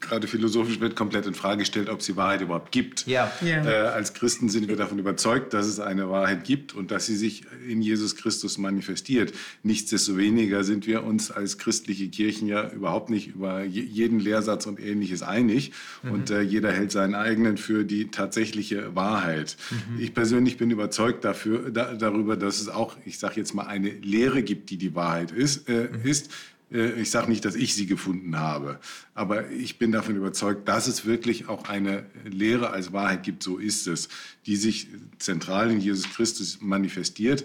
gerade 0.00 0.26
philosophisch 0.26 0.80
wird 0.80 0.96
komplett 0.96 1.26
in 1.26 1.34
Frage 1.34 1.60
gestellt, 1.60 1.88
ob 1.88 2.00
es 2.00 2.06
die 2.06 2.16
Wahrheit 2.16 2.40
überhaupt 2.40 2.72
gibt. 2.72 3.06
Ja. 3.06 3.32
ja. 3.40 3.64
Äh, 3.64 3.88
als 3.88 4.14
Christen 4.14 4.48
sind 4.48 4.68
wir 4.68 4.76
davon 4.76 4.98
überzeugt, 4.98 5.54
dass 5.54 5.66
es 5.66 5.80
eine 5.80 6.10
Wahrheit 6.10 6.44
gibt 6.44 6.74
und 6.74 6.90
dass 6.90 7.06
sie 7.06 7.16
sich 7.16 7.44
in 7.66 7.82
Jesus 7.82 8.16
Christus 8.16 8.58
manifestiert. 8.58 9.32
Nichtsdestoweniger 9.62 10.64
sind 10.64 10.86
wir 10.86 11.04
uns 11.04 11.30
als 11.30 11.58
christliche 11.58 12.08
Kirchen 12.08 12.46
ja 12.46 12.70
überhaupt 12.70 13.10
nicht 13.10 13.28
über 13.28 13.64
jeden 13.64 14.20
Lehrsatz 14.20 14.66
und 14.66 14.80
Ähnliches 14.80 15.22
einig 15.22 15.72
mhm. 16.02 16.10
und 16.10 16.30
äh, 16.30 16.40
jeder 16.40 16.72
hält 16.72 16.92
seinen 16.92 17.14
eigenen 17.14 17.56
für 17.56 17.84
die 17.84 18.10
tatsächliche 18.10 18.94
Wahrheit. 18.94 19.56
Mhm. 19.70 20.00
Ich 20.00 20.14
persönlich 20.14 20.56
bin 20.56 20.70
überzeugt 20.70 21.24
dafür, 21.24 21.70
da, 21.70 21.94
darüber, 21.94 22.36
dass 22.36 22.60
es 22.60 22.68
auch, 22.68 22.96
ich 23.04 23.18
sage 23.18 23.34
jetzt 23.36 23.54
mal, 23.54 23.66
eine 23.66 23.88
Lehre 23.90 24.42
gibt, 24.42 24.70
die 24.70 24.76
die 24.76 24.94
Wahrheit 24.94 25.32
ist. 25.32 25.68
Äh, 25.68 25.88
mhm. 25.92 26.08
ist 26.08 26.30
ich 26.68 27.10
sage 27.10 27.28
nicht, 27.30 27.44
dass 27.44 27.54
ich 27.54 27.74
sie 27.74 27.86
gefunden 27.86 28.38
habe, 28.38 28.80
aber 29.14 29.50
ich 29.50 29.78
bin 29.78 29.92
davon 29.92 30.16
überzeugt, 30.16 30.68
dass 30.68 30.88
es 30.88 31.06
wirklich 31.06 31.48
auch 31.48 31.68
eine 31.68 32.06
Lehre 32.24 32.70
als 32.70 32.92
Wahrheit 32.92 33.22
gibt, 33.22 33.42
so 33.42 33.58
ist 33.58 33.86
es, 33.86 34.08
die 34.46 34.56
sich 34.56 34.88
zentral 35.18 35.70
in 35.70 35.80
Jesus 35.80 36.12
Christus 36.12 36.58
manifestiert, 36.60 37.44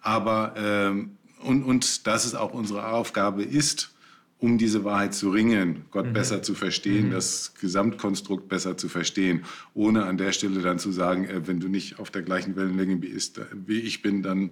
aber 0.00 0.54
ähm, 0.56 1.16
und, 1.40 1.64
und 1.64 2.06
dass 2.06 2.24
es 2.24 2.34
auch 2.34 2.54
unsere 2.54 2.86
Aufgabe 2.86 3.42
ist, 3.42 3.90
um 4.38 4.58
diese 4.58 4.84
Wahrheit 4.84 5.14
zu 5.14 5.30
ringen, 5.30 5.84
Gott 5.90 6.06
mhm. 6.06 6.14
besser 6.14 6.42
zu 6.42 6.54
verstehen, 6.54 7.08
mhm. 7.08 7.12
das 7.12 7.54
Gesamtkonstrukt 7.60 8.48
besser 8.48 8.76
zu 8.76 8.88
verstehen, 8.88 9.44
ohne 9.74 10.04
an 10.04 10.16
der 10.16 10.32
Stelle 10.32 10.62
dann 10.62 10.78
zu 10.78 10.92
sagen, 10.92 11.26
äh, 11.26 11.46
wenn 11.46 11.60
du 11.60 11.68
nicht 11.68 11.98
auf 11.98 12.10
der 12.10 12.22
gleichen 12.22 12.56
Wellenlänge 12.56 13.00
wie 13.02 13.80
ich 13.80 14.02
bin, 14.02 14.22
dann 14.22 14.38
mhm 14.38 14.50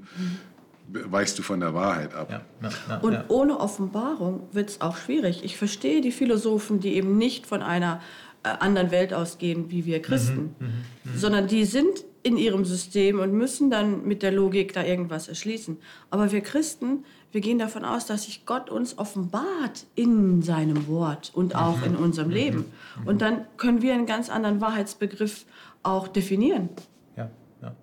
weichst 0.92 1.38
du 1.38 1.42
von 1.42 1.60
der 1.60 1.74
Wahrheit 1.74 2.14
ab. 2.14 2.28
Ja, 2.30 2.42
ja, 2.62 2.70
ja, 2.88 2.98
und 2.98 3.24
ohne 3.28 3.58
Offenbarung 3.58 4.48
wird 4.52 4.70
es 4.70 4.80
auch 4.80 4.96
schwierig. 4.96 5.44
Ich 5.44 5.56
verstehe 5.56 6.00
die 6.00 6.12
Philosophen, 6.12 6.80
die 6.80 6.94
eben 6.94 7.16
nicht 7.16 7.46
von 7.46 7.62
einer 7.62 8.00
äh, 8.42 8.48
anderen 8.48 8.90
Welt 8.90 9.12
ausgehen 9.12 9.70
wie 9.70 9.84
wir 9.84 10.00
Christen, 10.02 10.54
mhm, 10.58 10.66
mh, 10.66 10.72
mh. 11.04 11.18
sondern 11.18 11.46
die 11.46 11.64
sind 11.64 12.04
in 12.22 12.36
ihrem 12.36 12.64
System 12.64 13.20
und 13.20 13.32
müssen 13.32 13.70
dann 13.70 14.06
mit 14.06 14.22
der 14.22 14.32
Logik 14.32 14.72
da 14.72 14.84
irgendwas 14.84 15.28
erschließen. 15.28 15.78
Aber 16.10 16.32
wir 16.32 16.40
Christen, 16.42 17.04
wir 17.32 17.40
gehen 17.40 17.58
davon 17.58 17.84
aus, 17.84 18.06
dass 18.06 18.24
sich 18.24 18.44
Gott 18.44 18.68
uns 18.68 18.98
offenbart 18.98 19.86
in 19.94 20.42
seinem 20.42 20.86
Wort 20.86 21.30
und 21.34 21.54
auch 21.54 21.78
mhm. 21.78 21.84
in 21.84 21.96
unserem 21.96 22.28
mhm. 22.28 22.34
Leben. 22.34 22.64
Mhm. 23.00 23.06
Und 23.06 23.22
dann 23.22 23.46
können 23.56 23.82
wir 23.82 23.94
einen 23.94 24.06
ganz 24.06 24.28
anderen 24.28 24.60
Wahrheitsbegriff 24.60 25.46
auch 25.82 26.08
definieren. 26.08 26.68
Ja, 27.16 27.30
ja 27.62 27.74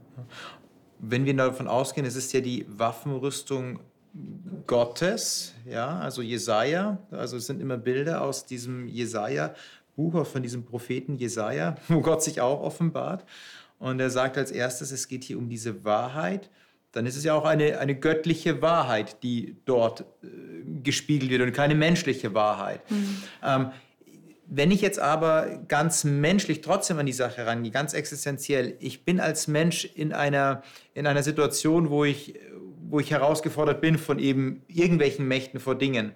wenn 0.99 1.25
wir 1.25 1.35
davon 1.35 1.67
ausgehen, 1.67 2.05
es 2.05 2.15
ist 2.15 2.33
ja 2.33 2.41
die 2.41 2.65
Waffenrüstung 2.67 3.79
Gottes, 4.65 5.53
ja, 5.65 5.99
also 5.99 6.21
Jesaja, 6.21 6.97
also 7.11 7.37
es 7.37 7.45
sind 7.45 7.61
immer 7.61 7.77
Bilder 7.77 8.21
aus 8.21 8.45
diesem 8.45 8.87
Jesaja-Buch, 8.87 10.25
von 10.25 10.41
diesem 10.41 10.65
Propheten 10.65 11.15
Jesaja, 11.15 11.75
wo 11.87 12.01
Gott 12.01 12.23
sich 12.23 12.41
auch 12.41 12.61
offenbart. 12.61 13.25
Und 13.79 13.99
er 13.99 14.09
sagt 14.09 14.37
als 14.37 14.51
erstes, 14.51 14.91
es 14.91 15.07
geht 15.07 15.23
hier 15.23 15.37
um 15.37 15.49
diese 15.49 15.83
Wahrheit. 15.85 16.49
Dann 16.93 17.05
ist 17.05 17.15
es 17.15 17.23
ja 17.23 17.35
auch 17.35 17.45
eine, 17.45 17.77
eine 17.77 17.95
göttliche 17.95 18.61
Wahrheit, 18.61 19.21
die 19.21 19.55
dort 19.65 20.01
äh, 20.01 20.27
gespiegelt 20.81 21.29
wird 21.29 21.41
und 21.43 21.53
keine 21.53 21.75
menschliche 21.75 22.33
Wahrheit. 22.33 22.89
Mhm. 22.89 23.23
Ähm, 23.43 23.71
wenn 24.49 24.71
ich 24.71 24.81
jetzt 24.81 24.99
aber 24.99 25.59
ganz 25.67 26.03
menschlich 26.03 26.61
trotzdem 26.61 26.97
an 26.99 27.05
die 27.05 27.13
Sache 27.13 27.45
rangehe, 27.45 27.71
ganz 27.71 27.93
existenziell, 27.93 28.75
ich 28.79 29.03
bin 29.03 29.19
als 29.19 29.47
Mensch 29.47 29.85
in 29.85 30.13
einer, 30.13 30.63
in 30.93 31.05
einer 31.05 31.23
Situation, 31.23 31.89
wo 31.89 32.05
ich, 32.05 32.39
wo 32.89 32.99
ich 32.99 33.11
herausgefordert 33.11 33.81
bin 33.81 33.97
von 33.97 34.19
eben 34.19 34.63
irgendwelchen 34.67 35.27
Mächten 35.27 35.59
vor 35.59 35.75
Dingen, 35.75 36.13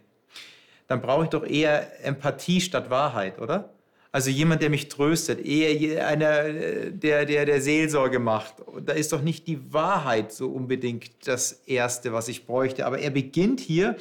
dann 0.87 1.01
brauche 1.01 1.25
ich 1.25 1.29
doch 1.29 1.45
eher 1.45 2.05
Empathie 2.05 2.61
statt 2.61 2.89
Wahrheit, 2.89 3.39
oder? 3.39 3.73
Also 4.13 4.29
jemand, 4.29 4.61
der 4.61 4.69
mich 4.69 4.89
tröstet, 4.89 5.45
eher 5.45 6.05
einer, 6.05 6.51
der, 6.91 7.25
der, 7.25 7.45
der 7.45 7.61
Seelsorge 7.61 8.19
macht. 8.19 8.55
Da 8.85 8.91
ist 8.91 9.13
doch 9.13 9.21
nicht 9.21 9.47
die 9.47 9.73
Wahrheit 9.73 10.33
so 10.33 10.49
unbedingt 10.49 11.27
das 11.27 11.63
Erste, 11.65 12.11
was 12.11 12.27
ich 12.27 12.45
bräuchte. 12.45 12.85
Aber 12.85 12.99
er 12.99 13.09
beginnt 13.09 13.61
hier 13.61 13.95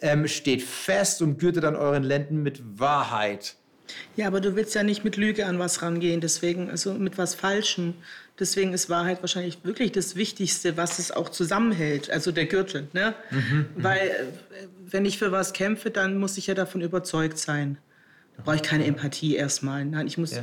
ähm, 0.00 0.28
steht 0.28 0.62
fest 0.62 1.22
und 1.22 1.38
gürtet 1.38 1.64
an 1.64 1.76
euren 1.76 2.02
Lenden 2.02 2.42
mit 2.42 2.62
Wahrheit. 2.78 3.56
Ja, 4.16 4.26
aber 4.26 4.40
du 4.40 4.56
willst 4.56 4.74
ja 4.74 4.82
nicht 4.82 5.04
mit 5.04 5.16
Lüge 5.16 5.46
an 5.46 5.58
was 5.58 5.82
rangehen, 5.82 6.20
deswegen, 6.20 6.70
also 6.70 6.94
mit 6.94 7.18
was 7.18 7.34
Falschem. 7.34 7.94
Deswegen 8.38 8.72
ist 8.72 8.90
Wahrheit 8.90 9.22
wahrscheinlich 9.22 9.58
wirklich 9.64 9.92
das 9.92 10.16
Wichtigste, 10.16 10.76
was 10.76 10.98
es 10.98 11.10
auch 11.10 11.28
zusammenhält, 11.28 12.10
also 12.10 12.32
der 12.32 12.46
Gürtel. 12.46 12.88
Ne? 12.92 13.14
Mhm, 13.30 13.38
mhm. 13.38 13.66
Weil, 13.76 14.08
äh, 14.08 14.24
wenn 14.90 15.04
ich 15.04 15.18
für 15.18 15.32
was 15.32 15.52
kämpfe, 15.52 15.90
dann 15.90 16.18
muss 16.18 16.36
ich 16.36 16.48
ja 16.48 16.54
davon 16.54 16.80
überzeugt 16.80 17.38
sein. 17.38 17.78
Da 18.36 18.42
brauche 18.42 18.56
ich 18.56 18.62
keine 18.62 18.84
Empathie 18.84 19.36
erstmal. 19.36 19.84
Nein, 19.84 20.06
ich 20.06 20.18
muss. 20.18 20.32
Ja. 20.32 20.42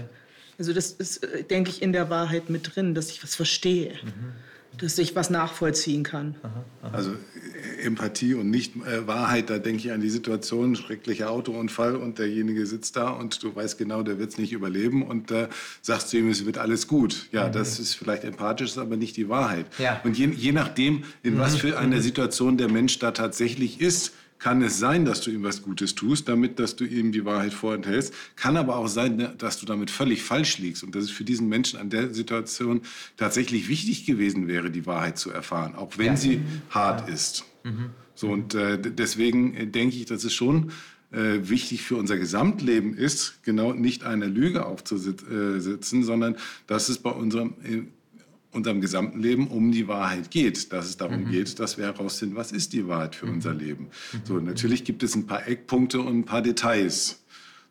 Also, 0.57 0.73
das 0.73 0.91
ist, 0.91 1.23
äh, 1.23 1.43
denke 1.43 1.69
ich, 1.69 1.81
in 1.81 1.93
der 1.93 2.09
Wahrheit 2.09 2.49
mit 2.49 2.75
drin, 2.75 2.95
dass 2.95 3.11
ich 3.11 3.23
was 3.23 3.35
verstehe. 3.35 3.93
Mhm 4.03 4.33
dass 4.77 4.97
ich 4.97 5.15
was 5.15 5.29
nachvollziehen 5.29 6.03
kann. 6.03 6.35
Aha, 6.43 6.65
aha. 6.81 6.91
Also 6.95 7.11
äh, 7.11 7.85
Empathie 7.85 8.33
und 8.33 8.49
nicht 8.49 8.75
äh, 8.75 9.07
Wahrheit, 9.07 9.49
da 9.49 9.59
denke 9.59 9.87
ich 9.87 9.91
an 9.91 10.01
die 10.01 10.09
Situation, 10.09 10.75
schrecklicher 10.75 11.29
Autounfall 11.29 11.95
und 11.95 12.19
derjenige 12.19 12.65
sitzt 12.65 12.95
da 12.95 13.09
und 13.09 13.43
du 13.43 13.55
weißt 13.55 13.77
genau, 13.77 14.03
der 14.03 14.19
wird 14.19 14.31
es 14.31 14.37
nicht 14.37 14.53
überleben 14.53 15.03
und 15.03 15.31
äh, 15.31 15.47
sagst 15.81 16.13
du 16.13 16.17
ihm, 16.17 16.29
es 16.29 16.45
wird 16.45 16.57
alles 16.57 16.87
gut. 16.87 17.27
Ja, 17.31 17.47
mhm. 17.47 17.53
das 17.53 17.79
ist 17.79 17.95
vielleicht 17.95 18.23
empathisch, 18.23 18.71
ist 18.71 18.77
aber 18.77 18.97
nicht 18.97 19.17
die 19.17 19.29
Wahrheit. 19.29 19.65
Ja. 19.77 20.01
Und 20.03 20.17
je, 20.17 20.27
je 20.27 20.51
nachdem, 20.51 21.03
in 21.21 21.35
mhm. 21.35 21.39
was 21.39 21.55
für 21.55 21.77
einer 21.77 22.01
Situation 22.01 22.57
der 22.57 22.69
Mensch 22.69 22.99
da 22.99 23.11
tatsächlich 23.11 23.81
ist, 23.81 24.13
kann 24.43 24.61
es 24.61 24.77
sein, 24.77 25.05
dass 25.05 25.21
du 25.21 25.31
ihm 25.31 25.43
was 25.43 25.61
Gutes 25.61 25.95
tust, 25.95 26.27
damit, 26.27 26.59
dass 26.59 26.75
du 26.75 26.83
ihm 26.83 27.13
die 27.13 27.23
Wahrheit 27.23 27.53
vorenthältst. 27.53 28.13
Kann 28.35 28.57
aber 28.57 28.75
auch 28.75 28.89
sein, 28.89 29.15
ne, 29.15 29.33
dass 29.37 29.57
du 29.57 29.65
damit 29.65 29.89
völlig 29.89 30.21
falsch 30.21 30.57
liegst 30.57 30.83
und 30.83 30.93
dass 30.93 31.05
es 31.05 31.11
für 31.11 31.23
diesen 31.23 31.47
Menschen 31.47 31.79
an 31.79 31.89
der 31.89 32.13
Situation 32.13 32.81
tatsächlich 33.15 33.69
wichtig 33.69 34.05
gewesen 34.05 34.49
wäre, 34.49 34.69
die 34.69 34.85
Wahrheit 34.85 35.17
zu 35.17 35.31
erfahren, 35.31 35.75
auch 35.75 35.97
wenn 35.97 36.07
ja. 36.07 36.17
sie 36.17 36.41
hart 36.69 37.07
ja. 37.07 37.13
ist. 37.13 37.45
Mhm. 37.63 37.91
So, 38.15 38.27
und 38.31 38.53
äh, 38.53 38.77
deswegen 38.77 39.55
äh, 39.55 39.65
denke 39.65 39.95
ich, 39.95 40.07
dass 40.07 40.25
es 40.25 40.33
schon 40.33 40.73
äh, 41.13 41.39
wichtig 41.43 41.81
für 41.81 41.95
unser 41.95 42.17
Gesamtleben 42.17 42.97
ist, 42.97 43.43
genau 43.43 43.71
nicht 43.71 44.03
einer 44.03 44.27
Lüge 44.27 44.65
aufzusitzen, 44.65 46.01
äh, 46.01 46.03
sondern 46.03 46.35
dass 46.67 46.89
es 46.89 46.97
bei 46.97 47.11
unserem 47.11 47.53
unserem 48.53 48.81
gesamten 48.81 49.19
Leben 49.19 49.47
um 49.47 49.71
die 49.71 49.87
Wahrheit 49.87 50.31
geht, 50.31 50.71
dass 50.71 50.87
es 50.87 50.97
darum 50.97 51.25
mhm. 51.25 51.31
geht, 51.31 51.59
dass 51.59 51.77
wir 51.77 51.85
herausfinden, 51.85 52.35
was 52.35 52.51
ist 52.51 52.73
die 52.73 52.87
Wahrheit 52.87 53.15
für 53.15 53.25
mhm. 53.25 53.33
unser 53.33 53.53
Leben. 53.53 53.85
Mhm. 53.85 54.17
So, 54.23 54.39
natürlich 54.39 54.83
gibt 54.83 55.03
es 55.03 55.15
ein 55.15 55.27
paar 55.27 55.47
Eckpunkte 55.47 55.99
und 56.01 56.19
ein 56.19 56.25
paar 56.25 56.41
Details. 56.41 57.19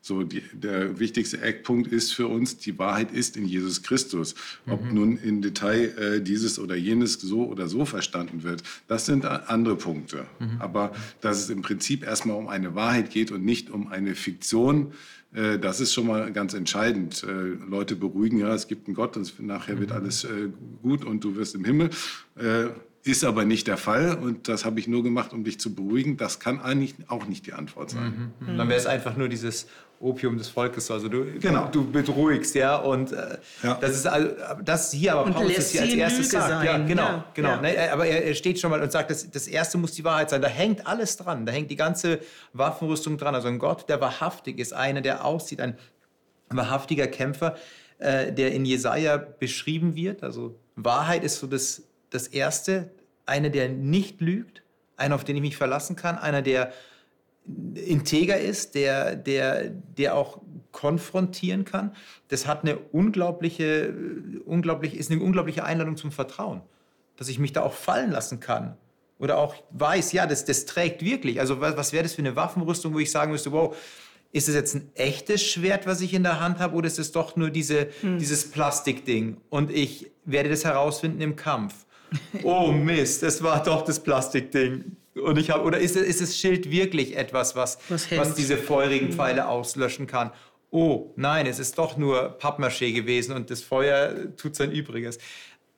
So, 0.05 0.23
die, 0.23 0.43
der 0.51 0.99
wichtigste 0.99 1.41
Eckpunkt 1.41 1.89
ist 1.89 2.11
für 2.11 2.27
uns, 2.27 2.57
die 2.57 2.77
Wahrheit 2.77 3.13
ist 3.13 3.37
in 3.37 3.45
Jesus 3.45 3.83
Christus. 3.83 4.35
Ob 4.67 4.83
mhm. 4.83 4.93
nun 4.93 5.17
im 5.17 5.41
Detail 5.41 5.97
äh, 5.97 6.21
dieses 6.21 6.59
oder 6.59 6.75
jenes 6.75 7.13
so 7.13 7.45
oder 7.45 7.69
so 7.69 7.85
verstanden 7.85 8.43
wird, 8.43 8.63
das 8.89 9.05
sind 9.05 9.23
andere 9.23 9.77
Punkte. 9.77 10.25
Mhm. 10.39 10.59
Aber 10.59 10.91
dass 11.21 11.39
es 11.39 11.49
im 11.49 11.61
Prinzip 11.61 12.03
erstmal 12.03 12.35
um 12.35 12.49
eine 12.49 12.75
Wahrheit 12.75 13.11
geht 13.11 13.31
und 13.31 13.45
nicht 13.45 13.69
um 13.69 13.87
eine 13.87 14.13
Fiktion, 14.13 14.91
das 15.59 15.79
ist 15.79 15.93
schon 15.93 16.07
mal 16.07 16.31
ganz 16.31 16.53
entscheidend. 16.53 17.23
Äh, 17.23 17.31
Leute 17.67 17.95
beruhigen, 17.95 18.37
ja, 18.37 18.53
es 18.53 18.67
gibt 18.67 18.87
einen 18.87 18.95
Gott 18.95 19.17
und 19.17 19.39
nachher 19.39 19.79
wird 19.79 19.89
mhm. 19.89 19.95
alles 19.95 20.23
äh, 20.23 20.49
gut 20.81 21.03
und 21.03 21.23
du 21.23 21.35
wirst 21.35 21.55
im 21.55 21.65
Himmel. 21.65 21.89
Ist 23.05 23.25
aber 23.25 23.43
nicht 23.43 23.67
der 23.67 23.77
Fall 23.77 24.15
und 24.15 24.47
das 24.47 24.63
habe 24.63 24.79
ich 24.79 24.87
nur 24.87 25.03
gemacht, 25.03 25.33
um 25.33 25.43
dich 25.43 25.59
zu 25.59 25.75
beruhigen. 25.75 26.15
Das 26.15 26.39
kann 26.39 26.61
eigentlich 26.61 26.95
auch 27.07 27.25
nicht 27.25 27.45
die 27.45 27.53
Antwort 27.53 27.89
sein. 27.89 28.31
Mhm. 28.39 28.57
Dann 28.57 28.69
wäre 28.69 28.79
es 28.79 28.85
einfach 28.85 29.17
nur 29.17 29.27
dieses 29.27 29.67
Opium 29.99 30.37
des 30.37 30.47
Volkes. 30.47 30.89
Also 30.89 31.09
du, 31.09 31.25
genau. 31.39 31.67
du, 31.67 31.89
beruhigst, 31.89 32.55
ja. 32.55 32.77
Und 32.77 33.11
äh, 33.11 33.37
ja. 33.61 33.77
das 33.81 33.91
ist 33.91 34.07
also, 34.07 34.29
das 34.63 34.91
hier 34.91 35.15
aber 35.15 35.31
Paulus 35.31 35.71
hier 35.71 35.81
als 35.81 35.93
erstes 35.93 36.31
sagt. 36.31 36.49
Sein. 36.49 36.65
Ja, 36.65 36.77
genau, 36.77 37.01
ja. 37.03 37.25
genau. 37.33 37.49
Ja. 37.49 37.61
Ne, 37.61 37.91
aber 37.91 38.05
er, 38.05 38.23
er, 38.23 38.35
steht 38.35 38.59
schon 38.59 38.71
mal 38.71 38.81
und 38.81 38.91
sagt, 38.91 39.11
das, 39.11 39.29
das 39.29 39.47
erste 39.47 39.77
muss 39.77 39.91
die 39.91 40.03
Wahrheit 40.03 40.29
sein. 40.29 40.41
Da 40.41 40.47
hängt 40.47 40.87
alles 40.87 41.17
dran. 41.17 41.45
Da 41.45 41.51
hängt 41.51 41.71
die 41.71 41.75
ganze 41.75 42.19
Waffenrüstung 42.53 43.17
dran. 43.17 43.35
Also 43.35 43.49
ein 43.49 43.59
Gott, 43.59 43.89
der 43.89 43.99
wahrhaftig 43.99 44.59
ist, 44.59 44.73
einer, 44.73 45.01
der 45.01 45.25
aussieht, 45.25 45.59
ein 45.59 45.77
wahrhaftiger 46.49 47.07
Kämpfer 47.07 47.55
äh, 48.03 48.33
der 48.33 48.51
in 48.51 48.65
Jesaja 48.65 49.17
beschrieben 49.17 49.95
wird. 49.95 50.23
Also 50.23 50.59
Wahrheit 50.75 51.23
ist 51.23 51.39
so 51.39 51.47
das, 51.47 51.83
das 52.13 52.27
Erste. 52.27 52.91
Einer, 53.25 53.49
der 53.49 53.69
nicht 53.69 54.19
lügt, 54.19 54.63
einer, 54.97 55.15
auf 55.15 55.23
den 55.23 55.35
ich 55.35 55.41
mich 55.41 55.57
verlassen 55.57 55.95
kann, 55.95 56.17
einer, 56.17 56.41
der 56.41 56.73
integer 57.75 58.39
ist, 58.39 58.75
der, 58.75 59.15
der, 59.15 59.69
der 59.69 60.15
auch 60.15 60.41
konfrontieren 60.71 61.65
kann. 61.65 61.95
Das 62.29 62.47
hat 62.47 62.63
eine 62.63 62.77
unglaubliche, 62.77 63.93
unglaublich, 64.45 64.97
ist 64.97 65.11
eine 65.11 65.21
unglaubliche 65.21 65.63
Einladung 65.63 65.97
zum 65.97 66.11
Vertrauen, 66.11 66.61
dass 67.17 67.29
ich 67.29 67.39
mich 67.39 67.53
da 67.53 67.61
auch 67.63 67.73
fallen 67.73 68.11
lassen 68.11 68.39
kann 68.39 68.77
oder 69.19 69.37
auch 69.37 69.55
weiß, 69.71 70.11
ja, 70.11 70.25
das, 70.25 70.45
das 70.45 70.65
trägt 70.65 71.03
wirklich. 71.03 71.39
Also 71.39 71.61
was, 71.61 71.77
was 71.77 71.93
wäre 71.93 72.03
das 72.03 72.13
für 72.13 72.21
eine 72.21 72.35
Waffenrüstung, 72.35 72.93
wo 72.93 72.99
ich 72.99 73.11
sagen 73.11 73.31
müsste, 73.31 73.51
wow, 73.51 73.75
ist 74.31 74.49
es 74.49 74.55
jetzt 74.55 74.75
ein 74.75 74.89
echtes 74.95 75.43
Schwert, 75.43 75.85
was 75.85 76.01
ich 76.01 76.13
in 76.13 76.23
der 76.23 76.39
Hand 76.39 76.59
habe, 76.59 76.75
oder 76.75 76.87
ist 76.87 76.99
es 76.99 77.11
doch 77.11 77.35
nur 77.35 77.49
diese, 77.49 77.87
hm. 78.01 78.17
dieses 78.17 78.49
Plastikding? 78.49 79.37
Und 79.49 79.71
ich 79.71 80.11
werde 80.25 80.49
das 80.49 80.65
herausfinden 80.65 81.21
im 81.21 81.35
Kampf. 81.35 81.82
Oh 82.43 82.71
Mist, 82.71 83.23
es 83.23 83.41
war 83.41 83.63
doch 83.63 83.83
das 83.83 84.01
Plastikding. 84.01 84.97
Und 85.15 85.37
ich 85.37 85.49
habe, 85.49 85.63
oder 85.63 85.77
ist, 85.77 85.95
ist 85.95 86.21
das 86.21 86.37
Schild 86.37 86.71
wirklich 86.71 87.15
etwas, 87.15 87.55
was, 87.55 87.77
was, 87.89 88.09
was 88.11 88.33
diese 88.35 88.57
feurigen 88.57 89.09
hm. 89.09 89.15
Pfeile 89.15 89.47
auslöschen 89.47 90.07
kann? 90.07 90.31
Oh 90.71 91.13
nein, 91.15 91.45
es 91.45 91.59
ist 91.59 91.77
doch 91.77 91.97
nur 91.97 92.39
Pappmaché 92.39 92.93
gewesen 92.93 93.35
und 93.35 93.51
das 93.51 93.61
Feuer 93.61 94.35
tut 94.37 94.55
sein 94.55 94.71
Übriges. 94.71 95.19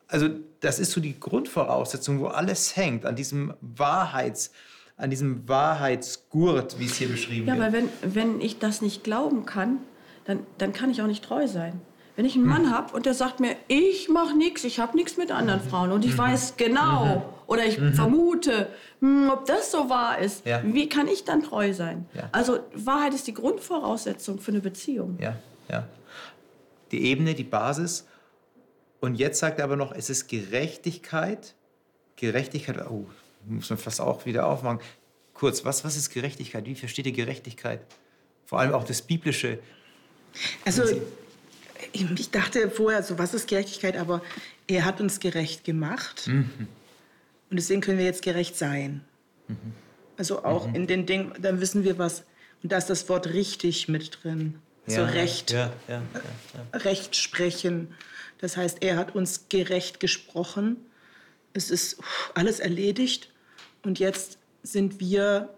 Also 0.07 0.29
das 0.61 0.79
ist 0.79 0.91
so 0.91 1.01
die 1.01 1.19
Grundvoraussetzung, 1.19 2.21
wo 2.21 2.27
alles 2.27 2.77
hängt, 2.77 3.05
an 3.05 3.15
diesem 3.15 3.53
Wahrheits, 3.59 4.51
an 4.95 5.09
diesem 5.09 5.47
Wahrheitsgurt, 5.49 6.79
wie 6.79 6.85
es 6.85 6.95
hier 6.95 7.09
beschrieben 7.09 7.47
ja, 7.47 7.55
wird. 7.55 7.73
Ja, 7.73 7.79
aber 7.79 7.89
wenn, 8.03 8.13
wenn 8.13 8.41
ich 8.41 8.59
das 8.59 8.81
nicht 8.81 9.03
glauben 9.03 9.45
kann, 9.45 9.79
dann, 10.23 10.39
dann 10.57 10.71
kann 10.71 10.89
ich 10.91 11.01
auch 11.01 11.07
nicht 11.07 11.23
treu 11.23 11.47
sein. 11.47 11.81
Wenn 12.15 12.25
ich 12.25 12.35
einen 12.35 12.45
Mann 12.45 12.65
hm. 12.65 12.71
habe 12.71 12.95
und 12.95 13.05
der 13.05 13.13
sagt 13.13 13.39
mir, 13.39 13.55
ich 13.67 14.07
mache 14.07 14.37
nichts, 14.37 14.63
ich 14.63 14.79
habe 14.79 14.95
nichts 14.95 15.17
mit 15.17 15.31
anderen 15.31 15.59
Frauen 15.61 15.91
und 15.91 16.05
ich 16.05 16.13
mhm. 16.13 16.19
weiß 16.19 16.53
genau 16.55 17.05
mhm. 17.05 17.21
oder 17.47 17.65
ich 17.65 17.77
mhm. 17.77 17.93
vermute, 17.93 18.69
mh, 19.01 19.23
hm, 19.23 19.29
ob 19.29 19.45
das 19.45 19.71
so 19.71 19.89
wahr 19.89 20.19
ist, 20.19 20.45
ja. 20.45 20.61
wie 20.63 20.87
kann 20.87 21.09
ich 21.09 21.25
dann 21.25 21.43
treu 21.43 21.73
sein? 21.73 22.05
Ja. 22.13 22.29
Also 22.31 22.59
Wahrheit 22.73 23.13
ist 23.13 23.27
die 23.27 23.33
Grundvoraussetzung 23.33 24.39
für 24.39 24.51
eine 24.51 24.61
Beziehung. 24.61 25.17
Ja, 25.19 25.35
ja. 25.69 25.87
Die 26.91 27.03
Ebene, 27.05 27.33
die 27.33 27.43
Basis. 27.43 28.07
Und 29.01 29.15
jetzt 29.15 29.39
sagt 29.39 29.59
er 29.59 29.65
aber 29.65 29.75
noch, 29.75 29.91
es 29.91 30.09
ist 30.09 30.27
Gerechtigkeit. 30.29 31.53
Gerechtigkeit, 32.15 32.77
oh, 32.89 33.05
muss 33.45 33.69
man 33.69 33.77
fast 33.77 33.99
auch 33.99 34.25
wieder 34.25 34.47
aufmachen. 34.47 34.79
Kurz, 35.33 35.65
was, 35.65 35.83
was 35.83 35.97
ist 35.97 36.11
Gerechtigkeit? 36.11 36.65
Wie 36.65 36.75
versteht 36.75 37.05
ihr 37.05 37.11
Gerechtigkeit? 37.11 37.81
Vor 38.45 38.59
allem 38.59 38.73
auch 38.73 38.85
das 38.85 39.01
Biblische. 39.01 39.59
Also 40.63 40.83
ich 41.93 42.31
dachte 42.31 42.69
vorher, 42.69 43.03
so 43.03 43.17
was 43.17 43.33
ist 43.33 43.47
Gerechtigkeit, 43.47 43.97
aber 43.97 44.21
er 44.67 44.85
hat 44.85 45.01
uns 45.01 45.19
gerecht 45.19 45.63
gemacht. 45.63 46.27
Mhm. 46.27 46.67
Und 47.49 47.57
deswegen 47.57 47.81
können 47.81 47.97
wir 47.97 48.05
jetzt 48.05 48.21
gerecht 48.21 48.57
sein. 48.57 49.01
Mhm. 49.47 49.73
Also 50.17 50.43
auch 50.43 50.67
mhm. 50.67 50.75
in 50.75 50.87
den 50.87 51.05
Dingen, 51.05 51.33
dann 51.39 51.61
wissen 51.61 51.83
wir 51.83 51.97
was. 51.97 52.23
Und 52.63 52.71
da 52.71 52.77
ist 52.77 52.89
das 52.89 53.07
Wort 53.09 53.27
richtig 53.27 53.87
mit 53.87 54.23
drin. 54.23 54.55
Ja, 54.87 54.95
so 54.95 55.13
Recht. 55.13 55.51
Ja, 55.51 55.71
ja, 55.87 56.01
Recht 56.73 57.15
sprechen. 57.15 57.93
Das 58.39 58.57
heißt, 58.57 58.81
er 58.81 58.97
hat 58.97 59.15
uns 59.15 59.45
gerecht 59.49 59.99
gesprochen. 59.99 60.77
Es 61.53 61.71
ist 61.71 61.97
alles 62.33 62.59
erledigt. 62.59 63.29
Und 63.83 63.99
jetzt 63.99 64.37
sind 64.63 64.99
wir 64.99 65.49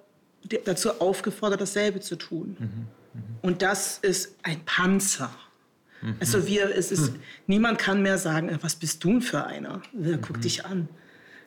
dazu 0.66 1.00
aufgefordert, 1.00 1.62
dasselbe 1.62 2.00
zu 2.00 2.16
tun. 2.16 2.58
Mhm. 2.60 2.66
Mhm. 2.66 2.88
Und 3.42 3.62
das 3.62 4.00
ist 4.00 4.36
ein 4.44 4.64
Panzer. 4.66 5.34
Mhm. 6.08 6.16
Also 6.20 6.48
wir, 6.48 6.76
es 6.76 6.92
ist, 6.92 7.14
mhm. 7.14 7.20
niemand 7.48 7.80
kann 7.80 8.02
mehr 8.02 8.18
sagen, 8.18 8.50
äh, 8.50 8.58
was 8.62 8.76
bist 8.76 9.04
du 9.04 9.20
für 9.20 9.46
einer? 9.46 9.82
Wer 9.94 10.18
guckt 10.18 10.40
mhm. 10.40 10.42
dich 10.42 10.66
an? 10.66 10.90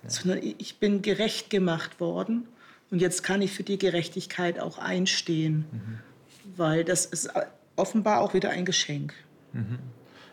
Ja. 0.03 0.11
Sondern 0.11 0.41
ich 0.43 0.79
bin 0.79 1.03
gerecht 1.03 1.51
gemacht 1.51 2.01
worden 2.01 2.47
und 2.91 3.01
jetzt 3.01 3.23
kann 3.23 3.43
ich 3.43 3.53
für 3.53 3.63
die 3.63 3.79
Gerechtigkeit 3.79 4.59
auch 4.59 4.79
einstehen, 4.79 5.65
mhm. 5.73 5.99
weil 6.57 6.85
das 6.85 7.07
ist 7.07 7.27
äh, 7.27 7.47
offenbar 7.77 8.21
auch 8.21 8.35
wieder 8.35 8.51
ein 8.51 8.65
Geschenk. 8.65 9.15
Mhm. 9.53 9.79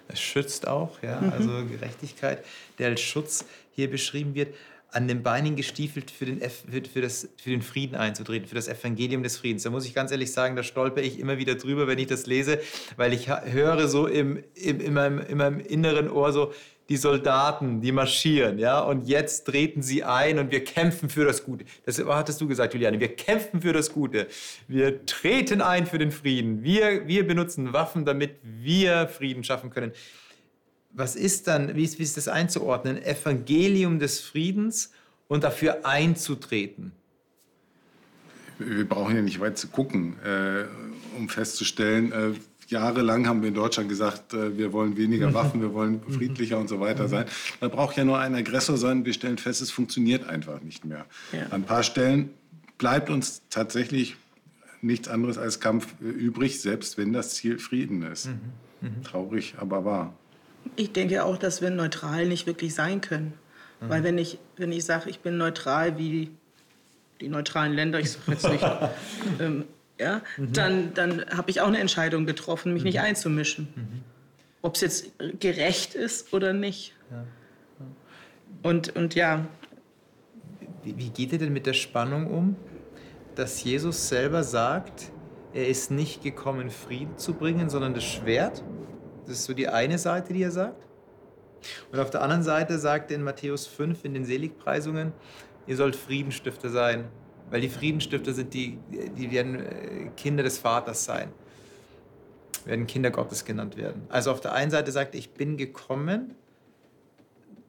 Es 0.09 0.19
schützt 0.21 0.67
auch, 0.67 1.01
ja, 1.01 1.19
also 1.19 1.65
Gerechtigkeit, 1.65 2.45
der 2.79 2.89
als 2.89 3.01
Schutz 3.01 3.45
hier 3.73 3.89
beschrieben 3.89 4.35
wird 4.35 4.55
an 4.91 5.07
den 5.07 5.21
Beinen 5.21 5.55
gestiefelt 5.55 6.11
für 6.11 6.25
den, 6.25 6.39
für, 6.39 6.81
für, 6.91 7.01
das, 7.01 7.29
für 7.37 7.49
den 7.49 7.61
Frieden 7.61 7.95
einzutreten, 7.95 8.47
für 8.47 8.55
das 8.55 8.67
Evangelium 8.67 9.21
des 9.21 9.37
Friedens. 9.37 9.63
Da 9.63 9.69
muss 9.69 9.85
ich 9.85 9.93
ganz 9.93 10.11
ehrlich 10.11 10.31
sagen, 10.31 10.55
da 10.55 10.63
stolper 10.63 11.01
ich 11.01 11.19
immer 11.19 11.37
wieder 11.37 11.55
drüber, 11.55 11.87
wenn 11.87 11.99
ich 11.99 12.07
das 12.07 12.25
lese, 12.25 12.59
weil 12.95 13.13
ich 13.13 13.29
höre 13.29 13.87
so 13.87 14.07
im, 14.07 14.43
im, 14.55 14.79
in, 14.79 14.93
meinem, 14.93 15.19
in 15.19 15.37
meinem 15.37 15.59
inneren 15.59 16.09
Ohr 16.09 16.31
so, 16.31 16.53
die 16.89 16.95
Soldaten, 16.95 17.81
die 17.81 17.91
marschieren, 17.91 18.59
ja, 18.59 18.79
und 18.79 19.07
jetzt 19.07 19.45
treten 19.45 19.81
sie 19.81 20.05
ein 20.05 20.39
und 20.39 20.51
wir 20.51 20.63
kämpfen 20.63 21.09
für 21.09 21.25
das 21.25 21.43
Gute. 21.43 21.65
Das 21.85 22.01
hattest 22.05 22.39
du 22.39 22.47
gesagt, 22.47 22.73
Juliane, 22.73 22.99
wir 22.99 23.13
kämpfen 23.13 23.61
für 23.61 23.73
das 23.73 23.91
Gute. 23.91 24.27
Wir 24.69 25.05
treten 25.05 25.61
ein 25.61 25.85
für 25.85 25.97
den 25.97 26.11
Frieden. 26.11 26.63
Wir, 26.63 27.05
wir 27.05 27.27
benutzen 27.27 27.73
Waffen, 27.73 28.05
damit 28.05 28.37
wir 28.41 29.09
Frieden 29.09 29.43
schaffen 29.43 29.69
können 29.69 29.91
was 30.91 31.15
ist 31.15 31.47
dann, 31.47 31.75
wie 31.75 31.83
ist, 31.83 31.99
wie 31.99 32.03
ist 32.03 32.17
das 32.17 32.27
einzuordnen? 32.27 33.01
Evangelium 33.03 33.99
des 33.99 34.19
Friedens 34.19 34.91
und 35.27 35.43
dafür 35.43 35.85
einzutreten. 35.85 36.91
Wir 38.59 38.87
brauchen 38.87 39.15
ja 39.15 39.21
nicht 39.21 39.39
weit 39.39 39.57
zu 39.57 39.67
gucken, 39.67 40.15
äh, 40.23 40.65
um 41.15 41.29
festzustellen, 41.29 42.11
äh, 42.11 42.31
jahrelang 42.69 43.27
haben 43.27 43.41
wir 43.41 43.49
in 43.49 43.53
Deutschland 43.53 43.89
gesagt, 43.89 44.33
äh, 44.33 44.57
wir 44.57 44.73
wollen 44.73 44.97
weniger 44.97 45.33
Waffen, 45.33 45.61
wir 45.61 45.73
wollen 45.73 46.01
friedlicher 46.09 46.57
und 46.57 46.67
so 46.67 46.79
weiter 46.79 47.07
sein. 47.07 47.25
Da 47.59 47.67
braucht 47.67 47.97
ja 47.97 48.03
nur 48.03 48.19
ein 48.19 48.35
Aggressor 48.35 48.77
sein. 48.77 49.05
Wir 49.05 49.13
stellen 49.13 49.37
fest, 49.37 49.61
es 49.61 49.71
funktioniert 49.71 50.27
einfach 50.27 50.61
nicht 50.61 50.85
mehr. 50.85 51.05
Ja. 51.31 51.43
An 51.45 51.61
ein 51.61 51.63
paar 51.63 51.83
Stellen 51.83 52.29
bleibt 52.77 53.09
uns 53.09 53.41
tatsächlich 53.49 54.17
nichts 54.81 55.07
anderes 55.07 55.37
als 55.37 55.59
Kampf 55.59 55.93
äh, 56.01 56.05
übrig, 56.05 56.61
selbst 56.61 56.97
wenn 56.97 57.13
das 57.13 57.35
Ziel 57.35 57.59
Frieden 57.59 58.03
ist. 58.03 58.27
Mhm. 58.27 58.39
Mhm. 58.81 59.03
Traurig, 59.03 59.55
aber 59.57 59.85
wahr. 59.85 60.13
Ich 60.75 60.91
denke 60.91 61.23
auch, 61.23 61.37
dass 61.37 61.61
wir 61.61 61.69
neutral 61.69 62.25
nicht 62.27 62.47
wirklich 62.47 62.73
sein 62.73 63.01
können. 63.01 63.33
Mhm. 63.79 63.89
Weil 63.89 64.03
wenn 64.03 64.17
ich, 64.17 64.39
wenn 64.57 64.71
ich 64.71 64.85
sage, 64.85 65.09
ich 65.09 65.19
bin 65.19 65.37
neutral 65.37 65.97
wie 65.97 66.31
die 67.21 67.29
neutralen 67.29 67.73
Länder, 67.73 67.99
ich 67.99 68.11
sage 68.11 68.31
jetzt 68.31 68.49
nicht, 68.49 68.65
ähm, 69.39 69.65
ja, 69.99 70.21
mhm. 70.37 70.53
dann, 70.53 70.93
dann 70.93 71.25
habe 71.29 71.49
ich 71.49 71.61
auch 71.61 71.67
eine 71.67 71.79
Entscheidung 71.79 72.25
getroffen, 72.25 72.73
mich 72.73 72.83
mhm. 72.83 72.87
nicht 72.87 72.99
einzumischen. 72.99 73.67
Mhm. 73.75 74.01
Ob 74.61 74.75
es 74.75 74.81
jetzt 74.81 75.11
gerecht 75.39 75.95
ist 75.95 76.33
oder 76.33 76.53
nicht. 76.53 76.93
Ja. 77.11 77.17
Ja. 77.17 77.85
Und, 78.63 78.95
und 78.95 79.15
ja. 79.15 79.45
Wie, 80.83 80.97
wie 80.97 81.09
geht 81.09 81.31
ihr 81.31 81.39
denn 81.39 81.53
mit 81.53 81.65
der 81.65 81.73
Spannung 81.73 82.27
um, 82.27 82.55
dass 83.35 83.63
Jesus 83.63 84.09
selber 84.09 84.43
sagt, 84.43 85.11
er 85.53 85.67
ist 85.67 85.91
nicht 85.91 86.23
gekommen, 86.23 86.69
Frieden 86.69 87.17
zu 87.17 87.33
bringen, 87.33 87.69
sondern 87.69 87.93
das 87.93 88.03
Schwert? 88.03 88.63
Das 89.27 89.39
ist 89.39 89.45
so 89.45 89.53
die 89.53 89.67
eine 89.67 89.97
Seite, 89.97 90.33
die 90.33 90.41
er 90.41 90.51
sagt. 90.51 90.87
Und 91.91 91.99
auf 91.99 92.09
der 92.09 92.21
anderen 92.21 92.43
Seite 92.43 92.79
sagt 92.79 93.11
er 93.11 93.17
in 93.17 93.23
Matthäus 93.23 93.67
5 93.67 94.05
in 94.05 94.13
den 94.13 94.25
Seligpreisungen, 94.25 95.11
ihr 95.65 95.75
sollt 95.75 95.95
Friedenstifter 95.95 96.69
sein, 96.69 97.09
weil 97.49 97.61
die 97.61 97.69
Friedenstifter 97.69 98.33
sind 98.33 98.53
die, 98.53 98.77
die 98.89 99.31
werden 99.31 99.55
äh, 99.55 100.09
Kinder 100.15 100.43
des 100.43 100.57
Vaters 100.57 101.03
sein, 101.03 101.31
werden 102.65 102.87
Kinder 102.87 103.11
Gottes 103.11 103.43
genannt 103.43 103.75
werden. 103.75 104.03
Also 104.09 104.31
auf 104.31 104.39
der 104.39 104.53
einen 104.53 104.71
Seite 104.71 104.91
sagt 104.91 105.13
er, 105.13 105.19
ich 105.19 105.31
bin 105.31 105.57
gekommen, 105.57 106.35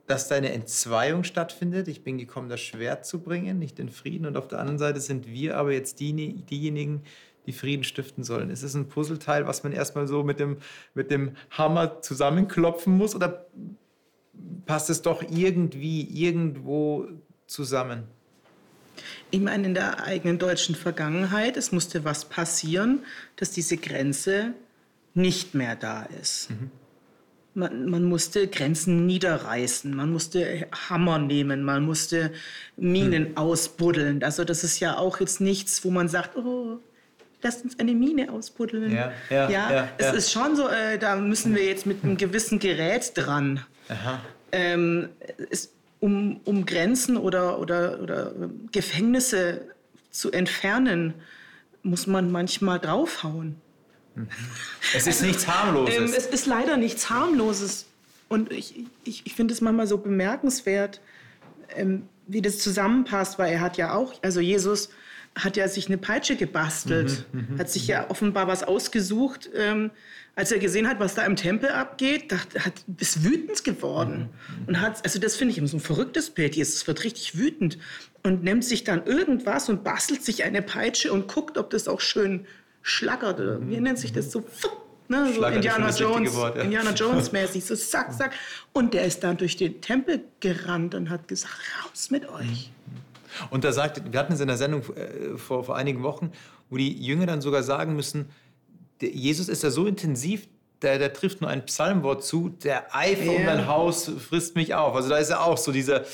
dass 0.07 0.27
deine 0.27 0.53
Entzweiung 0.53 1.23
stattfindet. 1.23 1.87
Ich 1.87 2.03
bin 2.03 2.17
gekommen, 2.17 2.49
das 2.49 2.61
Schwert 2.61 3.05
zu 3.05 3.21
bringen, 3.21 3.59
nicht 3.59 3.79
den 3.79 3.91
Frieden. 3.91 4.27
Und 4.27 4.37
auf 4.37 4.49
der 4.49 4.59
anderen 4.59 4.79
Seite 4.79 5.01
sind 5.01 5.27
wir 5.27 5.57
aber 5.59 5.73
jetzt 5.73 6.01
die, 6.01 6.15
diejenigen, 6.15 7.03
die 7.03 7.05
Frieden 7.53 7.85
stiften 7.85 8.25
sollen? 8.25 8.51
Ist 8.51 8.63
es 8.63 8.75
ein 8.75 8.89
Puzzleteil, 8.89 9.47
was 9.47 9.63
man 9.63 9.73
erstmal 9.73 10.07
so 10.07 10.23
mit 10.23 10.41
dem, 10.41 10.59
mit 10.95 11.11
dem 11.11 11.33
Hammer 11.51 12.01
zusammenklopfen 12.03 12.97
muss 12.97 13.15
oder 13.15 13.47
passt 14.67 14.91
es 14.91 15.03
doch 15.03 15.23
irgendwie 15.23 16.03
irgendwo 16.03 17.09
zusammen? 17.47 18.05
Ich 19.31 19.41
meine, 19.41 19.67
in 19.67 19.75
der 19.75 20.05
eigenen 20.05 20.39
deutschen 20.39 20.75
Vergangenheit, 20.75 21.57
es 21.57 21.73
musste 21.73 22.05
was 22.05 22.25
passieren, 22.25 23.05
dass 23.37 23.51
diese 23.51 23.77
Grenze 23.77 24.55
nicht 25.15 25.55
mehr 25.55 25.77
da 25.77 26.05
ist. 26.21 26.51
Mhm. 26.51 26.71
Man, 27.55 27.91
man, 27.91 28.05
musste 28.05 28.47
Grenzen 28.47 29.07
niederreißen, 29.07 29.95
man 29.95 30.13
musste 30.13 30.69
Hammer 30.89 31.19
nehmen, 31.19 31.65
man 31.65 31.85
musste 31.85 32.33
Minen 32.77 33.31
mhm. 33.31 33.37
ausbuddeln. 33.37 34.23
Also 34.23 34.45
das 34.45 34.63
ist 34.63 34.79
ja 34.79 34.97
auch 34.97 35.19
jetzt 35.19 35.41
nichts, 35.41 35.85
wo 35.85 35.91
man 35.91 36.09
sagt, 36.09 36.37
oh, 36.37 36.79
lasst 37.43 37.65
uns 37.65 37.79
eine 37.79 37.95
Mine 37.95 38.33
ausbuddeln. 38.33 38.93
Ja, 38.93 39.13
ja, 39.31 39.49
ja, 39.49 39.73
ja 39.73 39.89
es 39.99 40.07
ja. 40.07 40.13
ist 40.13 40.33
schon 40.33 40.57
so, 40.57 40.69
äh, 40.69 40.99
da 40.99 41.17
müssen 41.17 41.55
wir 41.55 41.65
jetzt 41.65 41.87
mit 41.87 42.03
einem 42.05 42.17
gewissen 42.17 42.59
Gerät 42.59 43.13
dran. 43.15 43.65
Ähm, 44.53 45.09
es, 45.51 45.73
um, 46.01 46.41
um 46.45 46.67
Grenzen 46.67 47.17
oder, 47.17 47.59
oder, 47.59 48.01
oder 48.01 48.33
Gefängnisse 48.73 49.63
zu 50.11 50.31
entfernen, 50.33 51.15
muss 51.83 52.07
man 52.07 52.31
manchmal 52.31 52.79
draufhauen. 52.79 53.57
Es 54.95 55.07
ist 55.07 55.23
nichts 55.23 55.47
harmloses. 55.47 55.95
ähm, 55.95 56.05
es 56.17 56.27
ist 56.27 56.47
leider 56.47 56.77
nichts 56.77 57.09
harmloses. 57.09 57.87
Und 58.29 58.53
ich, 58.53 58.85
ich, 59.05 59.23
ich 59.27 59.35
finde 59.35 59.55
es 59.55 59.61
manchmal 59.61 59.87
so 59.87 59.99
bemerkenswert, 59.99 61.01
ähm, 61.77 62.09
wie 62.27 62.43
das 62.43 62.59
zusammenpasst, 62.59 63.39
weil 63.39 63.53
er 63.53 63.61
hat 63.61 63.77
ja 63.77 63.95
auch, 63.95 64.15
also 64.23 64.41
Jesus 64.41 64.91
hat 65.39 65.57
ja 65.57 65.69
sich 65.69 65.87
eine 65.87 65.99
Peitsche 65.99 66.37
gebastelt, 66.37 67.27
mhm, 67.33 67.47
mhm 67.51 67.59
hat 67.59 67.71
sich 67.71 67.87
ja 67.87 68.11
offenbar 68.11 68.47
was 68.49 68.63
ausgesucht. 68.63 69.49
Ähm, 69.55 69.91
als 70.35 70.53
er 70.53 70.59
gesehen 70.59 70.89
hat, 70.89 71.01
was 71.01 71.15
da 71.15 71.25
im 71.25 71.35
Tempel 71.35 71.71
abgeht, 71.71 72.31
dachte, 72.31 72.65
hat, 72.65 72.75
ist 72.99 73.25
wütend 73.25 73.65
geworden. 73.65 74.29
Mhm, 74.61 74.69
und 74.69 74.81
hat, 74.81 75.05
also 75.05 75.19
das 75.19 75.37
finde 75.37 75.53
ich 75.53 75.59
immer 75.59 75.67
so 75.67 75.77
ein 75.79 75.81
verrücktes 75.81 76.31
Bild. 76.31 76.57
Jesus 76.57 76.87
wird 76.87 77.05
richtig 77.05 77.39
wütend 77.39 77.79
und 78.23 78.45
nimmt 78.45 78.65
sich 78.65 78.85
dann 78.85 79.07
irgendwas 79.07 79.69
und 79.69 79.85
bastelt 79.85 80.25
sich 80.25 80.45
eine 80.45 80.63
Peitsche 80.63 81.13
und 81.13 81.29
guckt, 81.29 81.59
ob 81.59 81.71
das 81.71 81.89
auch 81.89 82.01
schön 82.01 82.47
schlackert. 82.83 83.41
Oder 83.41 83.67
wie 83.69 83.81
nennt 83.81 83.99
sich 83.99 84.13
das 84.13 84.31
so? 84.31 84.45
Ne, 85.11 85.33
so 85.33 85.43
Indiana 85.45 85.89
Jones, 85.89 86.35
Wort, 86.35 86.57
ja. 86.57 86.63
Indiana 86.63 86.91
Jones 86.95 87.33
mäßig, 87.33 87.65
so 87.65 87.75
zack, 87.75 88.13
zack. 88.13 88.33
Und 88.75 88.93
der 88.93 89.05
ist 89.05 89.25
dann 89.25 89.39
durch 89.39 89.57
den 89.57 89.81
Tempel 89.81 90.23
gerannt 90.41 90.95
und 90.95 91.09
hat 91.09 91.29
gesagt, 91.29 91.55
raus 91.83 92.11
mit 92.11 92.29
euch. 92.29 92.71
Und 93.51 93.65
da 93.65 93.73
sagt, 93.73 94.13
wir 94.13 94.19
hatten 94.19 94.33
es 94.33 94.41
in 94.41 94.49
der 94.49 94.57
Sendung 94.57 94.83
äh, 94.95 95.37
vor, 95.37 95.65
vor 95.65 95.77
einigen 95.77 96.03
Wochen, 96.03 96.33
wo 96.71 96.77
die 96.77 96.93
Jünger 96.93 97.27
dann 97.27 97.41
sogar 97.41 97.63
sagen 97.63 97.97
müssen, 97.97 98.31
der, 99.01 99.11
Jesus 99.11 99.49
ist 99.49 99.65
da 99.65 99.71
so 99.71 99.87
intensiv, 99.87 100.49
der, 100.83 100.99
der 100.99 101.13
trifft 101.13 101.41
nur 101.41 101.51
ein 101.51 101.65
Psalmwort 101.67 102.25
zu, 102.25 102.51
der 102.51 102.95
Eifer 102.95 103.25
yeah. 103.25 103.41
um 103.41 103.47
dein 103.47 103.67
Haus 103.67 104.11
frisst 104.29 104.55
mich 104.55 104.75
auf. 104.75 104.95
Also 104.95 105.09
da 105.09 105.19
ist 105.19 105.31
ja 105.31 105.41
auch 105.41 105.59
so 105.59 105.73
dieser 105.73 106.05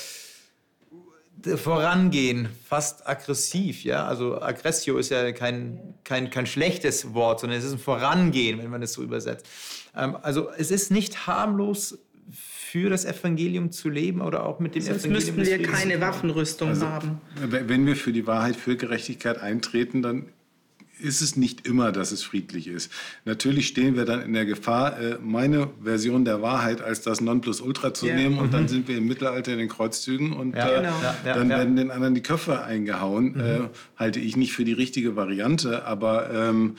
Vorangehen, 1.57 2.49
fast 2.67 3.07
aggressiv, 3.07 3.83
ja. 3.83 4.07
Also 4.07 4.41
Aggressio 4.41 4.97
ist 4.97 5.09
ja 5.09 5.31
kein, 5.31 5.93
kein, 6.03 6.31
kein 6.31 6.47
schlechtes 6.47 7.13
Wort, 7.13 7.41
sondern 7.41 7.59
es 7.59 7.65
ist 7.65 7.73
ein 7.73 7.79
Vorangehen, 7.79 8.57
wenn 8.63 8.71
man 8.71 8.81
es 8.81 8.93
so 8.93 9.03
übersetzt. 9.03 9.45
Ähm, 9.95 10.17
also 10.21 10.49
es 10.57 10.71
ist 10.71 10.89
nicht 10.91 11.27
harmlos 11.27 11.99
für 12.75 12.89
das 12.89 13.05
Evangelium 13.05 13.71
zu 13.71 13.89
leben 13.89 14.19
oder 14.19 14.45
auch 14.45 14.59
mit 14.59 14.75
dem 14.75 14.81
Sonst 14.81 15.05
Evangelium. 15.05 15.37
müssten 15.37 15.61
wir 15.61 15.63
keine 15.65 16.01
Waffenrüstung 16.01 16.69
also, 16.69 16.85
haben. 16.85 17.21
Wenn 17.39 17.85
wir 17.85 17.95
für 17.95 18.11
die 18.11 18.27
Wahrheit, 18.27 18.57
für 18.57 18.75
Gerechtigkeit 18.75 19.41
eintreten, 19.41 20.01
dann 20.01 20.25
ist 20.99 21.21
es 21.21 21.37
nicht 21.37 21.65
immer, 21.65 21.93
dass 21.93 22.11
es 22.11 22.23
friedlich 22.23 22.67
ist. 22.67 22.91
Natürlich 23.23 23.67
stehen 23.67 23.95
wir 23.95 24.03
dann 24.03 24.21
in 24.21 24.33
der 24.33 24.45
Gefahr, 24.45 24.99
äh, 24.99 25.17
meine 25.23 25.69
Version 25.81 26.25
der 26.25 26.41
Wahrheit 26.41 26.81
als 26.81 27.01
das 27.01 27.21
Nonplusultra 27.21 27.93
zu 27.93 28.07
yeah. 28.07 28.15
nehmen 28.17 28.39
und 28.39 28.47
mhm. 28.47 28.51
dann 28.51 28.67
sind 28.67 28.89
wir 28.89 28.97
im 28.97 29.07
Mittelalter 29.07 29.53
in 29.53 29.59
den 29.59 29.69
Kreuzzügen 29.69 30.33
und 30.33 30.53
ja, 30.53 30.69
äh, 30.69 30.75
genau. 30.81 31.01
ja, 31.01 31.33
dann 31.33 31.49
ja, 31.49 31.57
werden 31.57 31.77
den 31.77 31.91
anderen 31.91 32.13
die 32.13 32.23
Köpfe 32.23 32.61
eingehauen. 32.61 33.35
Mhm. 33.35 33.39
Äh, 33.39 33.59
halte 33.95 34.19
ich 34.19 34.35
nicht 34.35 34.51
für 34.51 34.65
die 34.65 34.73
richtige 34.73 35.15
Variante, 35.15 35.85
aber 35.85 36.29
ähm, 36.33 36.75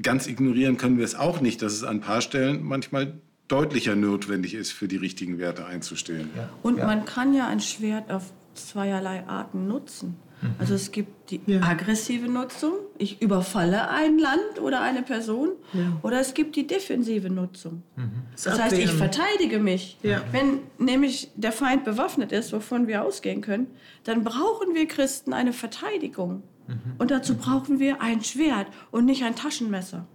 ganz 0.00 0.26
ignorieren 0.26 0.78
können 0.78 0.96
wir 0.96 1.04
es 1.04 1.14
auch 1.14 1.42
nicht, 1.42 1.60
dass 1.60 1.74
es 1.74 1.84
an 1.84 1.96
ein 1.96 2.00
paar 2.00 2.22
Stellen 2.22 2.62
manchmal 2.62 3.20
deutlicher 3.50 3.96
notwendig 3.96 4.54
ist, 4.54 4.72
für 4.72 4.88
die 4.88 4.96
richtigen 4.96 5.38
Werte 5.38 5.66
einzustehen. 5.66 6.30
Und 6.62 6.78
man 6.78 7.04
kann 7.04 7.34
ja 7.34 7.48
ein 7.48 7.60
Schwert 7.60 8.10
auf 8.10 8.32
zweierlei 8.54 9.26
Arten 9.26 9.66
nutzen. 9.66 10.16
Also 10.58 10.74
es 10.74 10.90
gibt 10.90 11.30
die 11.30 11.40
ja. 11.46 11.60
aggressive 11.62 12.26
Nutzung, 12.26 12.72
ich 12.96 13.20
überfalle 13.20 13.90
ein 13.90 14.18
Land 14.18 14.60
oder 14.60 14.80
eine 14.80 15.02
Person, 15.02 15.50
ja. 15.72 15.98
oder 16.02 16.20
es 16.20 16.32
gibt 16.32 16.56
die 16.56 16.66
defensive 16.66 17.28
Nutzung. 17.28 17.82
Mhm. 17.96 18.10
Das, 18.32 18.44
das 18.44 18.60
heißt, 18.60 18.78
ich 18.78 18.90
verteidige 18.90 19.58
mich. 19.58 19.98
Ja. 20.02 20.22
Wenn 20.32 20.60
nämlich 20.78 21.30
der 21.36 21.52
Feind 21.52 21.84
bewaffnet 21.84 22.32
ist, 22.32 22.52
wovon 22.52 22.86
wir 22.86 23.04
ausgehen 23.04 23.42
können, 23.42 23.66
dann 24.04 24.24
brauchen 24.24 24.74
wir 24.74 24.86
Christen 24.88 25.34
eine 25.34 25.52
Verteidigung. 25.52 26.42
Mhm. 26.66 26.78
Und 26.98 27.10
dazu 27.10 27.34
brauchen 27.36 27.78
wir 27.78 28.00
ein 28.00 28.24
Schwert 28.24 28.68
und 28.90 29.04
nicht 29.04 29.24
ein 29.24 29.36
Taschenmesser. 29.36 30.06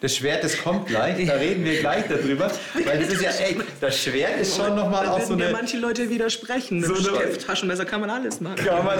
Das 0.00 0.16
Schwert, 0.16 0.42
das 0.42 0.58
kommt 0.58 0.86
gleich, 0.86 1.26
da 1.26 1.34
reden 1.34 1.64
wir 1.64 1.78
gleich 1.78 2.08
darüber. 2.08 2.50
Weil 2.84 2.98
das 2.98 3.12
ist 3.12 3.22
ja, 3.22 3.30
ey, 3.30 3.56
das 3.80 4.02
Schwert 4.02 4.40
ist 4.40 4.56
schon 4.56 4.74
nochmal 4.74 5.06
auch 5.06 5.20
so 5.20 5.34
eine... 5.34 5.50
manche 5.50 5.78
Leute 5.78 6.10
widersprechen. 6.10 6.80
Mit 6.80 6.88
so 6.88 6.96
Stift, 6.96 7.46
Taschenmesser 7.46 7.84
kann 7.84 8.00
man 8.00 8.10
alles 8.10 8.40
machen. 8.40 8.56
Kann 8.56 8.84
man, 8.84 8.98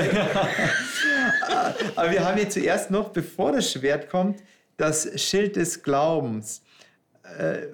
Aber 1.97 2.11
wir 2.11 2.25
haben 2.25 2.37
hier 2.39 2.49
zuerst 2.49 2.93
noch, 2.93 3.09
bevor 3.09 3.51
das 3.51 3.73
Schwert 3.73 4.09
kommt, 4.09 4.45
das 4.77 5.21
Schild 5.21 5.57
des 5.57 5.83
Glaubens, 5.83 6.63
äh, 7.39 7.67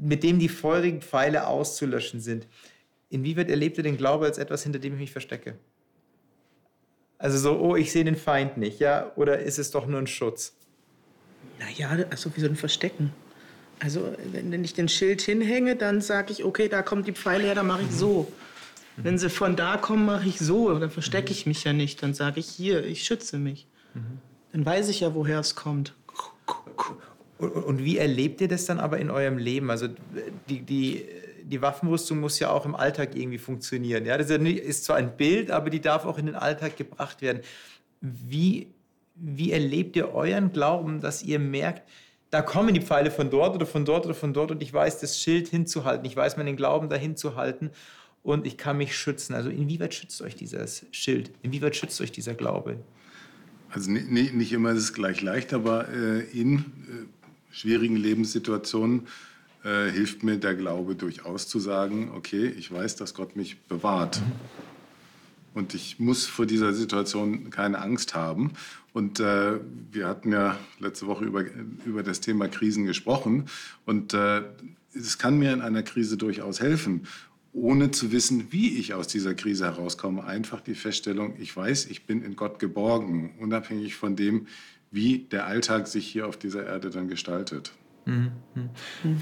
mit 0.00 0.24
dem 0.24 0.40
die 0.40 0.48
feurigen 0.48 1.02
Pfeile 1.02 1.46
auszulöschen 1.46 2.20
sind. 2.20 2.48
Inwieweit 3.10 3.48
erlebt 3.48 3.76
ihr 3.76 3.84
den 3.84 3.96
Glaube 3.96 4.26
als 4.26 4.38
etwas, 4.38 4.64
hinter 4.64 4.80
dem 4.80 4.94
ich 4.94 5.00
mich 5.00 5.12
verstecke? 5.12 5.56
Also 7.18 7.38
so, 7.38 7.60
oh, 7.60 7.76
ich 7.76 7.92
sehe 7.92 8.02
den 8.02 8.16
Feind 8.16 8.56
nicht, 8.56 8.80
ja? 8.80 9.12
Oder 9.14 9.38
ist 9.38 9.58
es 9.58 9.70
doch 9.70 9.86
nur 9.86 10.00
ein 10.00 10.06
Schutz? 10.08 10.56
Naja, 11.60 12.04
also 12.10 12.34
wie 12.34 12.40
so 12.40 12.46
ein 12.46 12.56
Verstecken. 12.56 13.12
Also 13.80 14.14
wenn 14.32 14.64
ich 14.64 14.74
den 14.74 14.88
Schild 14.88 15.22
hinhänge, 15.22 15.76
dann 15.76 16.00
sage 16.00 16.32
ich, 16.32 16.44
okay, 16.44 16.68
da 16.68 16.82
kommt 16.82 17.06
die 17.06 17.12
Pfeile 17.12 17.44
her, 17.44 17.54
dann 17.54 17.66
mache 17.66 17.82
ich 17.82 17.90
so. 17.90 18.30
Mhm. 18.96 19.04
Wenn 19.04 19.18
sie 19.18 19.30
von 19.30 19.56
da 19.56 19.76
kommen, 19.76 20.06
mache 20.06 20.28
ich 20.28 20.38
so. 20.38 20.78
Dann 20.78 20.90
verstecke 20.90 21.32
ich 21.32 21.46
mich 21.46 21.64
ja 21.64 21.72
nicht. 21.72 22.02
Dann 22.02 22.14
sage 22.14 22.40
ich 22.40 22.46
hier, 22.46 22.84
ich 22.84 23.04
schütze 23.04 23.38
mich. 23.38 23.66
Mhm. 23.94 24.18
Dann 24.52 24.66
weiß 24.66 24.88
ich 24.88 25.00
ja, 25.00 25.14
woher 25.14 25.38
es 25.38 25.54
kommt. 25.54 25.94
Und, 27.38 27.50
und, 27.52 27.84
wie 27.84 27.96
erlebt 27.96 28.40
ihr 28.42 28.48
das 28.48 28.66
dann 28.66 28.80
aber 28.80 28.98
in 28.98 29.10
eurem 29.10 29.38
Leben? 29.38 29.70
Also 29.70 29.88
die, 30.48 30.60
die, 30.60 31.06
die 31.42 31.62
Waffenrüstung 31.62 32.20
muss 32.20 32.38
ja 32.38 32.50
auch 32.50 32.66
im 32.66 32.74
Alltag 32.74 33.14
irgendwie 33.14 33.38
funktionieren. 33.38 34.04
Ja? 34.04 34.18
Das 34.18 34.30
ist 34.30 34.84
zwar 34.84 34.96
ein 34.96 35.16
Bild, 35.16 35.50
aber 35.50 35.70
die 35.70 35.80
darf 35.80 36.04
auch 36.04 36.18
in 36.18 36.26
den 36.26 36.34
Alltag 36.34 36.76
gebracht 36.76 37.22
werden. 37.22 37.40
Wie 38.00 38.68
wie 39.20 39.52
erlebt 39.52 39.96
ihr 39.96 40.12
euren 40.14 40.52
Glauben, 40.52 41.00
dass 41.00 41.22
ihr 41.22 41.38
merkt, 41.38 41.82
da 42.30 42.42
kommen 42.42 42.74
die 42.74 42.80
Pfeile 42.80 43.10
von 43.10 43.30
dort 43.30 43.54
oder 43.54 43.66
von 43.66 43.84
dort 43.84 44.04
oder 44.06 44.14
von 44.14 44.32
dort 44.32 44.50
und 44.50 44.62
ich 44.62 44.72
weiß, 44.72 45.00
das 45.00 45.20
Schild 45.20 45.48
hinzuhalten, 45.48 46.06
ich 46.06 46.16
weiß 46.16 46.36
meinen 46.36 46.56
Glauben 46.56 46.88
dahin 46.88 47.16
zu 47.16 47.34
halten 47.36 47.70
und 48.22 48.46
ich 48.46 48.56
kann 48.56 48.76
mich 48.76 48.96
schützen. 48.96 49.34
Also 49.34 49.50
inwieweit 49.50 49.94
schützt 49.94 50.22
euch 50.22 50.36
dieses 50.36 50.86
Schild? 50.92 51.32
Inwieweit 51.42 51.74
schützt 51.76 52.00
euch 52.00 52.12
dieser 52.12 52.34
Glaube? 52.34 52.78
Also 53.70 53.90
nicht, 53.90 54.34
nicht 54.34 54.52
immer 54.52 54.72
ist 54.72 54.78
es 54.78 54.92
gleich 54.92 55.22
leicht, 55.22 55.52
aber 55.52 55.88
äh, 55.88 56.20
in 56.32 56.58
äh, 56.58 56.62
schwierigen 57.50 57.96
Lebenssituationen 57.96 59.06
äh, 59.64 59.90
hilft 59.90 60.22
mir 60.22 60.38
der 60.38 60.54
Glaube 60.54 60.94
durchaus 60.94 61.48
zu 61.48 61.58
sagen, 61.58 62.10
okay, 62.14 62.46
ich 62.46 62.72
weiß, 62.72 62.96
dass 62.96 63.14
Gott 63.14 63.36
mich 63.36 63.60
bewahrt. 63.62 64.20
Mhm. 64.20 64.69
Und 65.60 65.74
ich 65.74 65.98
muss 66.00 66.24
vor 66.26 66.46
dieser 66.46 66.72
Situation 66.72 67.50
keine 67.50 67.80
Angst 67.80 68.14
haben. 68.14 68.52
Und 68.94 69.20
äh, 69.20 69.60
wir 69.92 70.08
hatten 70.08 70.32
ja 70.32 70.58
letzte 70.78 71.06
Woche 71.06 71.26
über, 71.26 71.44
über 71.84 72.02
das 72.02 72.20
Thema 72.20 72.48
Krisen 72.48 72.86
gesprochen. 72.86 73.44
Und 73.84 74.14
äh, 74.14 74.40
es 74.94 75.18
kann 75.18 75.38
mir 75.38 75.52
in 75.52 75.60
einer 75.60 75.82
Krise 75.82 76.16
durchaus 76.16 76.60
helfen, 76.60 77.06
ohne 77.52 77.90
zu 77.90 78.10
wissen, 78.10 78.46
wie 78.52 78.78
ich 78.78 78.94
aus 78.94 79.06
dieser 79.06 79.34
Krise 79.34 79.66
herauskomme. 79.66 80.24
Einfach 80.24 80.62
die 80.62 80.74
Feststellung, 80.74 81.34
ich 81.38 81.54
weiß, 81.54 81.86
ich 81.86 82.06
bin 82.06 82.22
in 82.22 82.36
Gott 82.36 82.58
geborgen, 82.58 83.34
unabhängig 83.38 83.96
von 83.96 84.16
dem, 84.16 84.46
wie 84.90 85.18
der 85.30 85.44
Alltag 85.44 85.88
sich 85.88 86.06
hier 86.06 86.26
auf 86.26 86.38
dieser 86.38 86.64
Erde 86.64 86.88
dann 86.88 87.06
gestaltet. 87.08 87.72
Mhm. 88.06 88.32
Mhm 88.54 89.20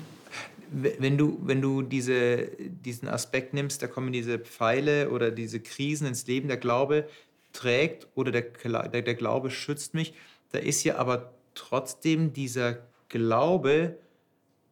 wenn 0.71 1.17
du, 1.17 1.39
wenn 1.43 1.63
du 1.63 1.83
diese, 1.83 2.49
diesen 2.59 3.09
Aspekt 3.09 3.55
nimmst, 3.55 3.83
da 3.83 3.87
kommen 3.87 4.13
diese 4.13 4.39
Pfeile 4.39 5.11
oder 5.11 5.31
diese 5.31 5.61
Krisen 5.61 6.07
ins 6.07 6.27
Leben, 6.27 6.49
der 6.49 6.57
Glaube 6.57 7.09
trägt 7.53 8.07
oder 8.15 8.31
der, 8.31 8.43
der, 8.89 9.03
der 9.03 9.15
Glaube 9.15 9.51
schützt 9.51 9.95
mich, 9.95 10.15
da 10.53 10.59
ist 10.59 10.85
ja 10.85 10.97
aber 10.97 11.33
trotzdem 11.55 12.33
dieser 12.33 12.79
Glaube 13.09 13.97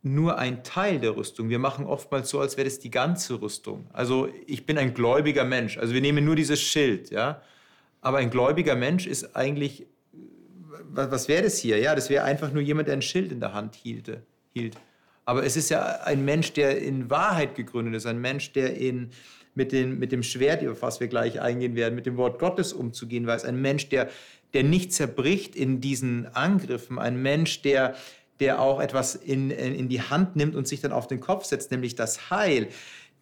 nur 0.02 0.38
ein 0.38 0.62
Teil 0.62 1.00
der 1.00 1.16
Rüstung. 1.16 1.48
Wir 1.48 1.58
machen 1.58 1.84
oftmals 1.84 2.30
so, 2.30 2.40
als 2.40 2.56
wäre 2.56 2.66
das 2.66 2.78
die 2.78 2.90
ganze 2.90 3.40
Rüstung. 3.40 3.86
Also 3.92 4.28
ich 4.46 4.64
bin 4.64 4.78
ein 4.78 4.94
gläubiger 4.94 5.44
Mensch. 5.44 5.78
Also 5.78 5.94
wir 5.94 6.00
nehmen 6.00 6.24
nur 6.24 6.36
dieses 6.36 6.60
Schild, 6.60 7.10
ja. 7.10 7.42
Aber 8.00 8.18
ein 8.18 8.30
gläubiger 8.30 8.76
Mensch 8.76 9.06
ist 9.06 9.34
eigentlich, 9.34 9.86
was, 10.84 11.10
was 11.10 11.28
wäre 11.28 11.42
das 11.42 11.58
hier? 11.58 11.78
Ja, 11.78 11.94
das 11.94 12.08
wäre 12.08 12.24
einfach 12.24 12.52
nur 12.52 12.62
jemand, 12.62 12.86
der 12.86 12.94
ein 12.94 13.02
Schild 13.02 13.32
in 13.32 13.40
der 13.40 13.52
Hand 13.52 13.74
hielte, 13.74 14.22
hielt. 14.52 14.76
Aber 15.26 15.44
es 15.44 15.56
ist 15.56 15.70
ja 15.70 15.84
ein 16.04 16.24
Mensch, 16.24 16.52
der 16.52 16.80
in 16.80 17.10
Wahrheit 17.10 17.56
gegründet 17.56 17.96
ist, 17.96 18.06
ein 18.06 18.20
Mensch, 18.20 18.52
der 18.52 18.76
in, 18.76 19.10
mit, 19.54 19.72
den, 19.72 19.98
mit 19.98 20.12
dem 20.12 20.22
Schwert, 20.22 20.66
auf 20.66 20.82
was 20.82 21.00
wir 21.00 21.08
gleich 21.08 21.40
eingehen 21.40 21.74
werden, 21.74 21.96
mit 21.96 22.06
dem 22.06 22.16
Wort 22.16 22.38
Gottes 22.38 22.72
umzugehen 22.72 23.26
weiß, 23.26 23.44
ein 23.44 23.60
Mensch, 23.60 23.88
der, 23.88 24.08
der 24.54 24.62
nicht 24.62 24.92
zerbricht 24.92 25.56
in 25.56 25.80
diesen 25.80 26.26
Angriffen, 26.34 27.00
ein 27.00 27.20
Mensch, 27.20 27.60
der, 27.62 27.96
der 28.38 28.60
auch 28.60 28.80
etwas 28.80 29.16
in, 29.16 29.50
in 29.50 29.88
die 29.88 30.00
Hand 30.00 30.36
nimmt 30.36 30.54
und 30.54 30.68
sich 30.68 30.80
dann 30.80 30.92
auf 30.92 31.08
den 31.08 31.18
Kopf 31.18 31.44
setzt, 31.44 31.72
nämlich 31.72 31.96
das 31.96 32.30
Heil, 32.30 32.68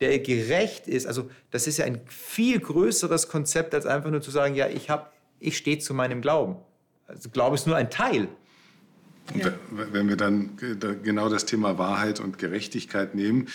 der 0.01 0.19
gerecht 0.19 0.87
ist. 0.87 1.07
Also 1.07 1.31
das 1.51 1.67
ist 1.67 1.79
ja 1.79 1.87
ein 1.87 2.03
viel 2.07 2.61
größeres 2.61 3.29
Konzept, 3.29 3.75
als 3.75 3.87
einfach 3.87 4.11
nur 4.11 4.21
zu 4.21 4.31
sagen, 4.31 4.55
ja, 4.55 4.69
ich, 4.69 4.89
ich 5.41 5.57
stehe 5.57 5.79
zu 5.79 5.95
meinem 5.95 6.21
Glauben. 6.21 6.57
Also 7.07 7.31
Glaube 7.31 7.55
ist 7.55 7.67
nur 7.67 7.77
ein 7.77 7.89
Teil 7.89 8.29
ja. 9.35 9.53
Wenn 9.71 10.09
wir 10.09 10.17
dann 10.17 10.51
genau 11.03 11.29
das 11.29 11.47
Thema 11.47 11.79
Wahrheit 11.79 12.21
und 12.21 12.39
Gerechtigkeit 12.39 13.15
nehmen, 13.15 13.49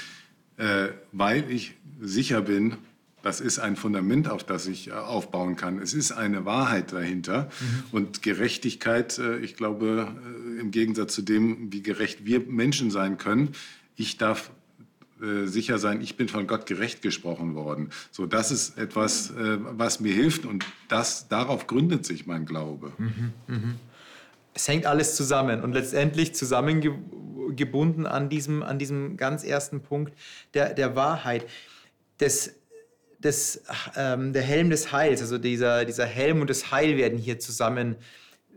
äh, 0.59 0.89
weil 1.13 1.49
ich 1.49 1.75
sicher 2.01 2.41
bin, 2.41 2.75
das 3.21 3.39
ist 3.39 3.59
ein 3.59 3.77
Fundament, 3.77 4.29
auf 4.29 4.43
das 4.43 4.67
ich 4.67 4.89
äh, 4.89 4.91
aufbauen 4.91 5.55
kann. 5.55 5.79
Es 5.79 5.93
ist 5.93 6.11
eine 6.11 6.43
Wahrheit 6.45 6.91
dahinter. 6.91 7.49
Mhm. 7.59 7.83
Und 7.91 8.21
Gerechtigkeit, 8.21 9.17
äh, 9.19 9.37
ich 9.37 9.55
glaube, 9.55 10.13
im 10.59 10.71
Gegensatz 10.71 11.15
zu 11.15 11.21
dem, 11.21 11.71
wie 11.71 11.81
gerecht 11.81 12.25
wir 12.25 12.41
Menschen 12.41 12.91
sein 12.91 13.17
können. 13.17 13.49
Ich 13.95 14.17
darf 14.17 14.51
sicher 15.43 15.79
sein, 15.79 15.99
ich 15.99 16.15
bin 16.15 16.29
von 16.29 16.47
Gott 16.47 16.65
gerecht 16.65 17.01
gesprochen 17.01 17.53
worden. 17.53 17.89
So, 18.09 18.25
das 18.25 18.51
ist 18.51 18.77
etwas, 18.77 19.33
was 19.35 19.99
mir 19.99 20.13
hilft 20.13 20.45
und 20.45 20.63
das, 20.87 21.27
darauf 21.27 21.67
gründet 21.67 22.05
sich 22.05 22.25
mein 22.25 22.45
Glaube. 22.45 22.93
Mhm, 22.97 23.33
mh. 23.47 23.75
Es 24.53 24.67
hängt 24.67 24.85
alles 24.85 25.15
zusammen 25.15 25.63
und 25.63 25.73
letztendlich 25.73 26.35
zusammengebunden 26.35 28.05
an 28.05 28.29
diesem, 28.29 28.63
an 28.63 28.79
diesem 28.79 29.15
ganz 29.17 29.43
ersten 29.43 29.81
Punkt 29.81 30.13
der, 30.53 30.73
der 30.73 30.95
Wahrheit. 30.95 31.45
Des, 32.19 32.55
des, 33.19 33.63
ähm, 33.95 34.33
der 34.33 34.41
Helm 34.41 34.69
des 34.69 34.91
Heils, 34.91 35.21
also 35.21 35.37
dieser, 35.37 35.85
dieser 35.85 36.05
Helm 36.05 36.41
und 36.41 36.49
das 36.49 36.71
Heil 36.71 36.97
werden 36.97 37.17
hier 37.17 37.39
zusammen 37.39 37.95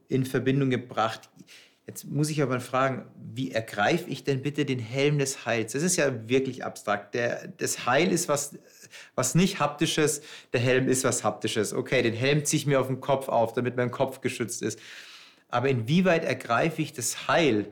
in 0.08 0.24
Verbindung 0.24 0.70
gebracht. 0.70 1.28
Jetzt 1.86 2.04
muss 2.04 2.30
ich 2.30 2.40
aber 2.40 2.60
fragen, 2.60 3.06
wie 3.34 3.50
ergreife 3.50 4.08
ich 4.08 4.22
denn 4.22 4.40
bitte 4.42 4.64
den 4.64 4.78
Helm 4.78 5.18
des 5.18 5.46
Heils? 5.46 5.72
Das 5.72 5.82
ist 5.82 5.96
ja 5.96 6.28
wirklich 6.28 6.64
abstrakt. 6.64 7.14
Der, 7.14 7.48
das 7.48 7.86
Heil 7.86 8.12
ist 8.12 8.28
was, 8.28 8.56
was 9.16 9.34
nicht 9.34 9.58
haptisches, 9.58 10.22
der 10.52 10.60
Helm 10.60 10.88
ist 10.88 11.02
was 11.02 11.24
haptisches. 11.24 11.72
Okay, 11.72 12.02
den 12.02 12.14
Helm 12.14 12.44
ziehe 12.44 12.60
ich 12.60 12.66
mir 12.66 12.80
auf 12.80 12.86
den 12.86 13.00
Kopf 13.00 13.28
auf, 13.28 13.52
damit 13.52 13.76
mein 13.76 13.90
Kopf 13.90 14.20
geschützt 14.20 14.62
ist. 14.62 14.78
Aber 15.52 15.68
inwieweit 15.68 16.24
ergreife 16.24 16.82
ich 16.82 16.92
das 16.92 17.28
Heil 17.28 17.68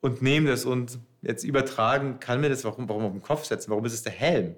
und 0.00 0.22
nehme 0.22 0.50
das 0.50 0.64
und 0.64 0.98
jetzt 1.22 1.42
übertragen, 1.42 2.20
kann 2.20 2.40
mir 2.40 2.48
das 2.48 2.64
warum, 2.64 2.88
warum 2.88 3.04
auf 3.04 3.12
den 3.12 3.22
Kopf 3.22 3.44
setzen? 3.46 3.70
Warum 3.70 3.84
ist 3.84 3.94
es 3.94 4.02
der 4.02 4.12
Helm? 4.12 4.54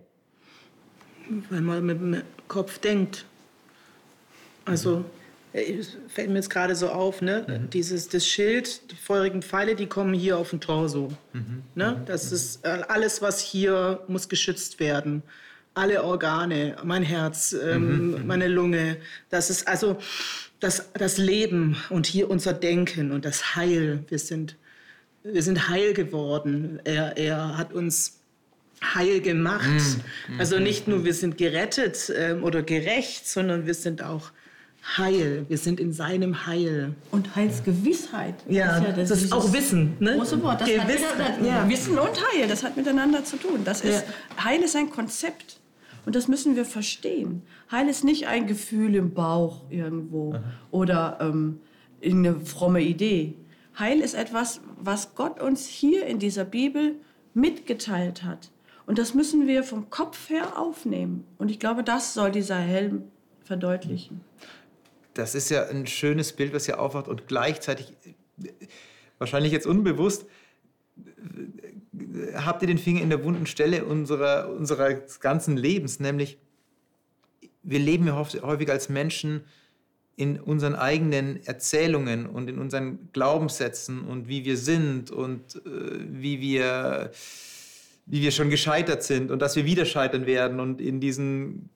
Weil 1.48 1.62
man 1.62 1.86
mit 1.86 2.00
dem 2.00 2.22
Kopf 2.46 2.78
denkt. 2.78 3.24
Also. 4.66 4.98
Mhm 4.98 5.04
es 5.54 5.96
fällt 6.08 6.30
mir 6.30 6.36
jetzt 6.36 6.50
gerade 6.50 6.74
so 6.74 6.88
auf, 6.88 7.22
ne? 7.22 7.46
Mhm. 7.46 7.70
Dieses 7.70 8.08
das 8.08 8.26
Schild, 8.26 8.90
die 8.90 8.96
feurigen 8.96 9.40
Pfeile, 9.40 9.76
die 9.76 9.86
kommen 9.86 10.12
hier 10.12 10.36
auf 10.36 10.50
den 10.50 10.60
Torso. 10.60 11.12
Mhm. 11.32 11.62
Ne? 11.76 11.98
Mhm. 12.00 12.06
Das 12.06 12.32
ist 12.32 12.64
äh, 12.64 12.80
alles, 12.88 13.22
was 13.22 13.40
hier 13.40 14.00
muss 14.08 14.28
geschützt 14.28 14.80
werden. 14.80 15.22
Alle 15.74 16.02
Organe, 16.02 16.76
mein 16.82 17.04
Herz, 17.04 17.52
ähm, 17.52 18.10
mhm. 18.10 18.26
meine 18.26 18.48
Lunge. 18.48 18.96
Das 19.30 19.48
ist 19.48 19.68
also 19.68 19.96
das, 20.64 20.90
das 20.94 21.18
Leben 21.18 21.76
und 21.90 22.06
hier 22.06 22.30
unser 22.30 22.54
Denken 22.54 23.12
und 23.12 23.24
das 23.24 23.54
Heil. 23.54 24.02
Wir 24.08 24.18
sind, 24.18 24.56
wir 25.22 25.42
sind 25.42 25.68
heil 25.68 25.92
geworden. 25.92 26.80
Er, 26.84 27.16
er 27.18 27.58
hat 27.58 27.74
uns 27.74 28.20
heil 28.82 29.20
gemacht. 29.20 29.68
Mhm. 29.68 30.40
Also 30.40 30.58
nicht 30.58 30.88
nur 30.88 31.04
wir 31.04 31.14
sind 31.14 31.36
gerettet 31.36 32.10
ähm, 32.16 32.42
oder 32.42 32.62
gerecht, 32.62 33.28
sondern 33.28 33.66
wir 33.66 33.74
sind 33.74 34.02
auch 34.02 34.32
Heil. 34.98 35.46
Wir 35.48 35.56
sind 35.56 35.80
in 35.80 35.92
seinem 35.92 36.46
Heil. 36.46 36.94
Und 37.10 37.34
Heilsgewissheit. 37.34 38.34
Ja, 38.48 38.78
das, 38.78 38.82
ja 38.82 38.92
das, 38.92 39.08
das 39.08 39.22
ist 39.22 39.32
auch 39.32 39.52
Wissen. 39.52 39.96
Ne? 39.98 40.16
Große 40.16 40.42
Wort. 40.42 40.60
Das 40.60 40.68
hat 40.68 40.88
wieder, 40.88 41.46
ja. 41.46 41.68
Wissen 41.68 41.98
und 41.98 42.32
Heil, 42.32 42.48
das 42.48 42.62
hat 42.62 42.76
miteinander 42.76 43.24
zu 43.24 43.36
tun. 43.36 43.60
Das 43.64 43.80
ist, 43.80 44.04
ja. 44.36 44.44
Heil 44.44 44.60
ist 44.62 44.76
ein 44.76 44.90
Konzept. 44.90 45.58
Und 46.06 46.14
das 46.14 46.28
müssen 46.28 46.56
wir 46.56 46.64
verstehen. 46.64 47.42
Heil 47.70 47.88
ist 47.88 48.04
nicht 48.04 48.26
ein 48.26 48.46
Gefühl 48.46 48.94
im 48.94 49.14
Bauch 49.14 49.62
irgendwo 49.70 50.34
Aha. 50.34 50.42
oder 50.70 51.18
ähm, 51.20 51.60
eine 52.04 52.40
fromme 52.40 52.82
Idee. 52.82 53.34
Heil 53.78 54.00
ist 54.00 54.14
etwas, 54.14 54.60
was 54.78 55.14
Gott 55.14 55.40
uns 55.40 55.66
hier 55.66 56.06
in 56.06 56.18
dieser 56.18 56.44
Bibel 56.44 56.96
mitgeteilt 57.32 58.22
hat. 58.22 58.50
Und 58.86 58.98
das 58.98 59.14
müssen 59.14 59.46
wir 59.46 59.64
vom 59.64 59.88
Kopf 59.90 60.28
her 60.28 60.58
aufnehmen. 60.58 61.24
Und 61.38 61.50
ich 61.50 61.58
glaube, 61.58 61.82
das 61.82 62.14
soll 62.14 62.30
dieser 62.30 62.58
Helm 62.58 63.04
verdeutlichen 63.42 64.20
das 65.14 65.34
ist 65.34 65.48
ja 65.48 65.66
ein 65.68 65.86
schönes 65.86 66.32
Bild, 66.32 66.52
was 66.52 66.68
ihr 66.68 66.78
aufmacht 66.78 67.08
und 67.08 67.26
gleichzeitig, 67.28 67.92
wahrscheinlich 69.18 69.52
jetzt 69.52 69.66
unbewusst, 69.66 70.26
habt 72.36 72.62
ihr 72.62 72.68
den 72.68 72.78
Finger 72.78 73.02
in 73.02 73.10
der 73.10 73.24
wunden 73.24 73.46
Stelle 73.46 73.84
unserer, 73.84 74.50
unseres 74.50 75.20
ganzen 75.20 75.56
Lebens, 75.56 76.00
nämlich 76.00 76.38
wir 77.62 77.78
leben 77.78 78.06
ja 78.06 78.16
häufig 78.16 78.70
als 78.70 78.88
Menschen 78.88 79.44
in 80.16 80.38
unseren 80.38 80.74
eigenen 80.74 81.44
Erzählungen 81.44 82.26
und 82.26 82.48
in 82.48 82.58
unseren 82.58 83.08
Glaubenssätzen 83.12 84.02
und 84.02 84.28
wie 84.28 84.44
wir 84.44 84.56
sind 84.56 85.10
und 85.10 85.56
äh, 85.56 85.60
wie 86.08 86.40
wir 86.40 87.10
wie 88.06 88.20
wir 88.20 88.32
schon 88.32 88.50
gescheitert 88.50 89.02
sind 89.02 89.30
und 89.30 89.40
dass 89.40 89.56
wir 89.56 89.64
wieder 89.64 89.86
scheitern 89.86 90.26
werden 90.26 90.60
und 90.60 90.80
in 90.80 91.00
diesen 91.00 91.70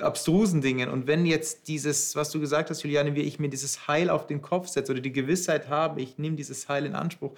abstrusen 0.00 0.60
Dingen. 0.60 0.90
Und 0.90 1.06
wenn 1.06 1.24
jetzt 1.24 1.68
dieses, 1.68 2.14
was 2.16 2.30
du 2.30 2.38
gesagt 2.38 2.68
hast, 2.68 2.82
Juliane, 2.82 3.14
wie 3.14 3.22
ich 3.22 3.38
mir 3.38 3.48
dieses 3.48 3.88
Heil 3.88 4.10
auf 4.10 4.26
den 4.26 4.42
Kopf 4.42 4.68
setze 4.68 4.92
oder 4.92 5.00
die 5.00 5.12
Gewissheit 5.12 5.68
habe, 5.68 6.02
ich 6.02 6.18
nehme 6.18 6.36
dieses 6.36 6.68
Heil 6.68 6.84
in 6.84 6.94
Anspruch, 6.94 7.32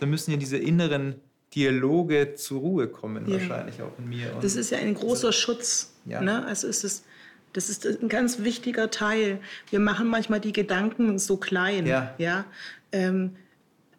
dann 0.00 0.08
müssen 0.08 0.30
ja 0.30 0.38
diese 0.38 0.56
inneren 0.56 1.16
Dialoge 1.54 2.34
zur 2.34 2.60
Ruhe 2.60 2.88
kommen, 2.88 3.26
ja. 3.26 3.34
wahrscheinlich 3.34 3.80
auch 3.80 3.96
in 3.98 4.08
mir. 4.08 4.26
Das 4.40 4.56
ist 4.56 4.70
ja 4.70 4.78
ein 4.78 4.94
großer 4.94 5.28
also, 5.28 5.32
Schutz. 5.32 5.92
Ja. 6.04 6.20
Ne? 6.20 6.44
Also 6.44 6.66
ist 6.66 6.84
es, 6.84 7.04
das 7.52 7.68
ist 7.68 7.86
ein 7.86 8.08
ganz 8.08 8.40
wichtiger 8.40 8.90
Teil. 8.90 9.38
Wir 9.70 9.80
machen 9.80 10.08
manchmal 10.08 10.40
die 10.40 10.52
Gedanken 10.52 11.18
so 11.18 11.36
klein. 11.36 11.86
Ja. 11.86 12.14
ja? 12.18 12.44
Ähm, 12.92 13.36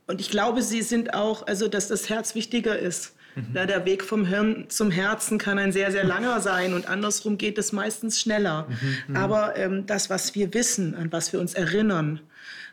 und 0.08 0.22
ich 0.22 0.30
glaube, 0.30 0.62
sie 0.62 0.82
sind 0.82 1.14
auch, 1.14 1.48
also 1.48 1.68
dass 1.68 1.88
das 1.88 2.10
Herz 2.10 2.36
wichtiger 2.36 2.78
ist. 2.78 3.16
Mhm. 3.36 3.48
Ja, 3.54 3.66
der 3.66 3.86
Weg 3.86 4.04
vom 4.04 4.26
Hirn 4.26 4.66
zum 4.70 4.92
Herzen 4.92 5.38
kann 5.38 5.58
ein 5.58 5.72
sehr, 5.72 5.92
sehr 5.92 6.04
langer 6.04 6.40
sein 6.42 6.74
und 6.74 6.88
andersrum 6.88 7.38
geht 7.38 7.58
es 7.58 7.72
meistens 7.72 8.20
schneller. 8.20 8.68
Mhm. 8.70 8.76
mhm. 9.08 9.16
Aber 9.16 9.56
ähm, 9.58 9.86
das, 9.86 10.10
was 10.10 10.36
wir 10.36 10.54
wissen, 10.54 10.96
an 10.96 11.12
was 11.12 11.34
wir 11.34 11.40
uns 11.40 11.54
erinnern, 11.54 12.20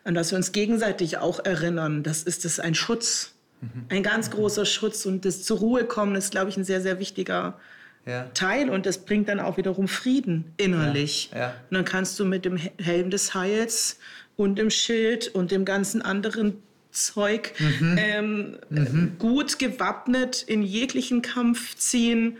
an 0.04 0.16
was 0.16 0.32
wir 0.32 0.36
uns 0.36 0.52
gegenseitig 0.52 1.18
auch 1.18 1.44
erinnern, 1.44 2.02
das 2.02 2.22
ist 2.22 2.44
es 2.44 2.58
ein 2.58 2.74
Schutz. 2.74 3.34
Mhm. 3.62 3.86
Ein 3.88 4.02
ganz 4.02 4.30
großer 4.30 4.66
Schutz. 4.66 5.06
Und 5.06 5.24
das 5.24 5.42
zur 5.42 5.58
Ruhe 5.58 5.84
kommen 5.84 6.14
ist, 6.16 6.32
glaube 6.32 6.50
ich, 6.50 6.56
ein 6.56 6.64
sehr, 6.64 6.82
sehr 6.82 6.98
wichtiger 6.98 7.58
ja. 8.04 8.24
Teil. 8.34 8.68
Und 8.68 8.84
das 8.84 8.98
bringt 8.98 9.28
dann 9.28 9.40
auch 9.40 9.56
wiederum 9.56 9.88
Frieden 9.88 10.52
innerlich. 10.56 11.30
Ja. 11.32 11.38
Ja. 11.38 11.54
Und 11.70 11.76
dann 11.76 11.84
kannst 11.84 12.18
du 12.20 12.24
mit 12.24 12.44
dem 12.44 12.56
Helm 12.56 13.10
des 13.10 13.34
Heils 13.34 13.98
und 14.36 14.58
dem 14.58 14.70
Schild 14.70 15.28
und 15.28 15.50
dem 15.50 15.64
ganzen 15.64 16.02
anderen 16.02 16.62
Zeug 16.90 17.54
mhm. 17.58 17.98
Ähm, 17.98 18.58
mhm. 18.68 19.12
gut 19.18 19.58
gewappnet 19.58 20.42
in 20.42 20.62
jeglichen 20.62 21.22
Kampf 21.22 21.74
ziehen, 21.76 22.36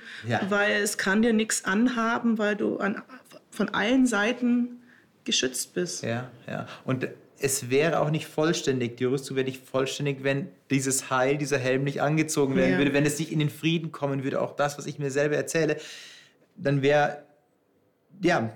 weil 0.50 0.82
es 0.82 0.98
kann 0.98 1.22
dir 1.22 1.32
nichts 1.32 1.64
anhaben, 1.64 2.36
weil 2.36 2.54
du 2.56 2.76
an, 2.76 3.00
von 3.50 3.70
allen 3.70 4.06
Seiten 4.06 4.82
geschützt 5.24 5.72
bist. 5.72 6.02
Ja, 6.02 6.30
ja. 6.46 6.66
Und 6.84 7.08
es 7.42 7.70
wäre 7.70 8.00
auch 8.00 8.10
nicht 8.10 8.26
vollständig, 8.26 8.96
die 8.96 9.04
Rüstung 9.04 9.36
wäre 9.36 9.46
nicht 9.46 9.66
vollständig, 9.66 10.22
wenn 10.22 10.48
dieses 10.70 11.10
Heil, 11.10 11.36
dieser 11.36 11.58
Helm 11.58 11.84
nicht 11.84 12.00
angezogen 12.00 12.54
werden 12.56 12.72
ja. 12.72 12.78
würde, 12.78 12.92
wenn 12.92 13.04
es 13.04 13.18
nicht 13.18 13.32
in 13.32 13.40
den 13.40 13.50
Frieden 13.50 13.92
kommen 13.92 14.24
würde, 14.24 14.40
auch 14.40 14.54
das, 14.54 14.78
was 14.78 14.86
ich 14.86 14.98
mir 14.98 15.10
selber 15.10 15.36
erzähle, 15.36 15.76
dann 16.56 16.82
wäre 16.82 17.24
ja, 18.22 18.52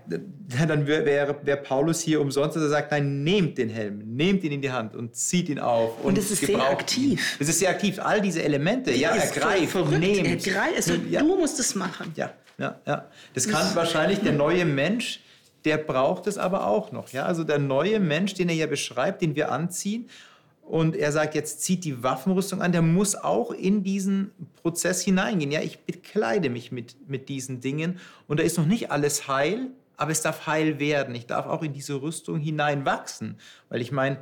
dann 0.69 0.87
wäre 0.87 1.37
wär 1.43 1.57
Paulus 1.57 2.01
hier 2.01 2.21
umsonst, 2.21 2.55
dass 2.55 2.63
er 2.63 2.69
sagt, 2.69 2.93
nein, 2.93 3.25
nehmt 3.25 3.59
den 3.59 3.69
Helm, 3.69 3.99
nehmt 4.05 4.45
ihn 4.45 4.53
in 4.53 4.63
die 4.63 4.71
Hand 4.71 4.95
und 4.95 5.17
zieht 5.17 5.49
ihn 5.49 5.59
auf. 5.59 6.05
Und 6.05 6.17
es 6.19 6.31
ist 6.31 6.47
sehr 6.47 6.63
aktiv. 6.63 7.37
Es 7.41 7.49
ist 7.49 7.59
sehr 7.59 7.71
aktiv. 7.71 7.99
All 7.99 8.21
diese 8.21 8.43
Elemente, 8.43 8.93
ja, 8.93 9.11
ergreift, 9.11 9.75
nehmt. 9.99 10.47
Ergreif, 10.47 10.77
also 10.77 10.95
ja. 11.11 11.21
Du 11.21 11.37
musst 11.37 11.59
es 11.59 11.75
machen. 11.75 12.13
Ja, 12.15 12.33
ja, 12.59 12.81
ja. 12.87 13.09
Das 13.35 13.49
kann 13.49 13.75
wahrscheinlich 13.75 14.21
der 14.21 14.35
neue 14.35 14.65
Mensch, 14.65 15.21
der 15.67 15.77
braucht 15.77 16.27
es 16.29 16.39
aber 16.39 16.67
auch 16.67 16.93
noch. 16.93 17.11
Ja? 17.11 17.25
Also 17.25 17.45
der 17.45 17.59
neue 17.59 18.01
Mensch, 18.01 18.35
den 18.35 18.49
er 18.49 18.55
ja 18.55 18.67
beschreibt, 18.67 19.21
den 19.21 19.37
wir 19.37 19.53
anziehen 19.53 20.09
und 20.63 20.97
er 20.97 21.13
sagt, 21.13 21.35
jetzt 21.35 21.63
zieht 21.63 21.85
die 21.85 22.03
Waffenrüstung 22.03 22.63
an, 22.63 22.73
der 22.73 22.83
muss 22.83 23.15
auch 23.15 23.51
in 23.51 23.83
diesen 23.83 24.31
Prozess 24.63 25.03
hineingehen. 25.03 25.51
Ja, 25.53 25.61
ich 25.61 25.81
bekleide 25.81 26.51
mich 26.51 26.73
mit, 26.73 27.09
mit 27.09 27.29
diesen 27.29 27.61
Dingen 27.61 28.01
und 28.27 28.41
da 28.41 28.45
ist 28.45 28.59
noch 28.59 28.67
nicht 28.67 28.91
alles 28.91 29.29
heil, 29.29 29.71
aber 29.97 30.13
es 30.13 30.23
darf 30.23 30.47
heil 30.47 30.79
werden. 30.79 31.15
Ich 31.15 31.27
darf 31.27 31.47
auch 31.47 31.63
in 31.63 31.73
diese 31.73 32.01
Rüstung 32.01 32.39
hineinwachsen, 32.39 33.39
weil 33.69 33.81
ich 33.81 33.93
meine, 33.93 34.19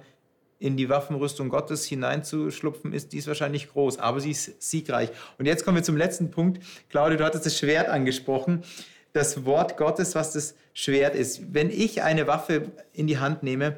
in 0.59 0.77
die 0.77 0.89
Waffenrüstung 0.89 1.51
Gottes 1.51 1.85
hineinzuschlupfen, 1.85 2.93
ist 2.93 3.13
dies 3.13 3.27
wahrscheinlich 3.27 3.71
groß, 3.71 3.99
aber 3.99 4.21
sie 4.21 4.31
ist 4.31 4.63
siegreich. 4.63 5.11
Und 5.39 5.47
jetzt 5.47 5.65
kommen 5.65 5.77
wir 5.77 5.83
zum 5.83 5.97
letzten 5.97 6.31
Punkt. 6.31 6.63
Claudia, 6.89 7.19
du 7.19 7.25
hattest 7.25 7.45
das 7.45 7.59
Schwert 7.59 7.89
angesprochen. 7.89 8.63
Das 9.14 9.44
Wort 9.44 9.77
Gottes, 9.77 10.16
was 10.16 10.33
das 10.33 10.57
Schwert 10.72 11.14
ist. 11.14 11.55
Wenn 11.55 11.70
ich 11.70 12.03
eine 12.03 12.27
Waffe 12.27 12.72
in 12.92 13.07
die 13.07 13.18
Hand 13.18 13.44
nehme, 13.44 13.77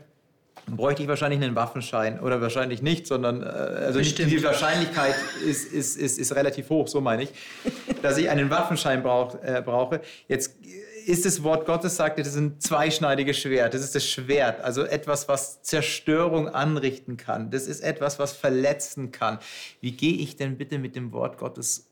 bräuchte 0.66 1.02
ich 1.02 1.08
wahrscheinlich 1.08 1.42
einen 1.42 1.54
Waffenschein 1.54 2.20
oder 2.20 2.40
wahrscheinlich 2.40 2.80
nicht, 2.80 3.06
sondern 3.06 3.42
äh, 3.42 3.46
also 3.46 3.98
Bestimmt. 3.98 4.32
die 4.32 4.42
Wahrscheinlichkeit 4.42 5.14
ist, 5.46 5.70
ist, 5.70 5.96
ist, 5.98 6.18
ist 6.18 6.34
relativ 6.34 6.70
hoch, 6.70 6.88
so 6.88 7.02
meine 7.02 7.24
ich, 7.24 7.30
dass 8.02 8.16
ich 8.16 8.30
einen 8.30 8.48
Waffenschein 8.48 9.02
brauch, 9.02 9.34
äh, 9.42 9.62
brauche. 9.62 10.00
Jetzt 10.26 10.56
ist 11.04 11.26
das 11.26 11.42
Wort 11.42 11.66
Gottes, 11.66 11.96
sagt, 11.96 12.18
das 12.18 12.28
ist 12.28 12.36
ein 12.36 12.58
zweischneidiges 12.58 13.38
Schwert. 13.38 13.74
Das 13.74 13.82
ist 13.82 13.94
das 13.94 14.08
Schwert, 14.08 14.62
also 14.62 14.84
etwas, 14.84 15.28
was 15.28 15.60
Zerstörung 15.60 16.48
anrichten 16.48 17.18
kann. 17.18 17.50
Das 17.50 17.66
ist 17.66 17.80
etwas, 17.80 18.18
was 18.18 18.32
verletzen 18.32 19.12
kann. 19.12 19.38
Wie 19.82 19.92
gehe 19.92 20.16
ich 20.16 20.36
denn 20.36 20.56
bitte 20.56 20.78
mit 20.78 20.96
dem 20.96 21.12
Wort 21.12 21.36
Gottes 21.36 21.90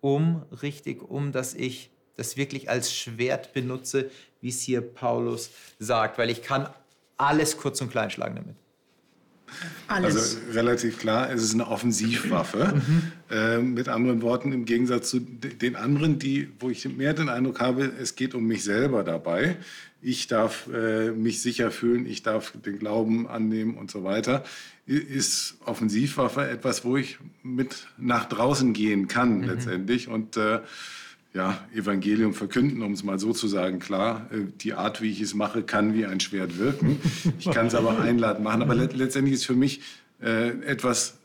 um, 0.00 0.44
richtig 0.62 1.02
um, 1.02 1.32
dass 1.32 1.52
ich 1.52 1.90
das 2.16 2.36
wirklich 2.36 2.68
als 2.68 2.94
Schwert 2.94 3.52
benutze, 3.52 4.10
wie 4.40 4.48
es 4.48 4.60
hier 4.60 4.80
Paulus 4.80 5.50
sagt? 5.78 6.18
Weil 6.18 6.30
ich 6.30 6.42
kann 6.42 6.68
alles 7.16 7.56
kurz 7.56 7.80
und 7.80 7.90
klein 7.90 8.10
schlagen 8.10 8.36
damit. 8.36 8.56
Alles. 9.88 10.16
Also 10.16 10.38
relativ 10.52 10.98
klar, 10.98 11.30
es 11.30 11.42
ist 11.42 11.54
eine 11.54 11.68
Offensivwaffe. 11.68 12.74
Mhm. 12.74 13.12
Äh, 13.30 13.58
mit 13.58 13.88
anderen 13.88 14.22
Worten, 14.22 14.52
im 14.52 14.64
Gegensatz 14.64 15.10
zu 15.10 15.20
den 15.20 15.76
anderen, 15.76 16.18
die, 16.18 16.48
wo 16.58 16.70
ich 16.70 16.84
mehr 16.88 17.14
den 17.14 17.28
Eindruck 17.28 17.60
habe, 17.60 17.92
es 18.00 18.16
geht 18.16 18.34
um 18.34 18.44
mich 18.44 18.64
selber 18.64 19.04
dabei. 19.04 19.56
Ich 20.02 20.26
darf 20.26 20.68
äh, 20.72 21.10
mich 21.10 21.42
sicher 21.42 21.70
fühlen, 21.70 22.06
ich 22.06 22.22
darf 22.22 22.52
den 22.52 22.78
Glauben 22.78 23.26
annehmen 23.28 23.76
und 23.76 23.90
so 23.90 24.04
weiter. 24.04 24.44
Ist 24.86 25.56
Offensivwaffe 25.64 26.48
etwas, 26.48 26.84
wo 26.84 26.96
ich 26.96 27.18
mit 27.42 27.86
nach 27.96 28.26
draußen 28.26 28.72
gehen 28.72 29.08
kann 29.08 29.38
mhm. 29.38 29.44
letztendlich 29.44 30.08
und 30.08 30.36
äh, 30.36 30.60
ja, 31.36 31.58
Evangelium 31.74 32.32
verkünden, 32.32 32.80
um 32.82 32.92
es 32.92 33.04
mal 33.04 33.18
so 33.18 33.32
zu 33.32 33.46
sagen. 33.46 33.78
Klar, 33.78 34.26
äh, 34.32 34.46
die 34.60 34.72
Art, 34.72 35.02
wie 35.02 35.10
ich 35.10 35.20
es 35.20 35.34
mache, 35.34 35.62
kann 35.62 35.92
wie 35.92 36.06
ein 36.06 36.18
Schwert 36.18 36.58
wirken. 36.58 36.98
Ich 37.38 37.50
kann 37.50 37.66
es 37.66 37.74
aber 37.74 38.00
einladend 38.00 38.42
machen. 38.42 38.62
Aber 38.62 38.74
let 38.74 38.96
letztendlich 38.96 39.34
ist 39.34 39.44
für 39.44 39.54
mich 39.54 39.82
äh, 40.22 40.48
etwas 40.64 41.18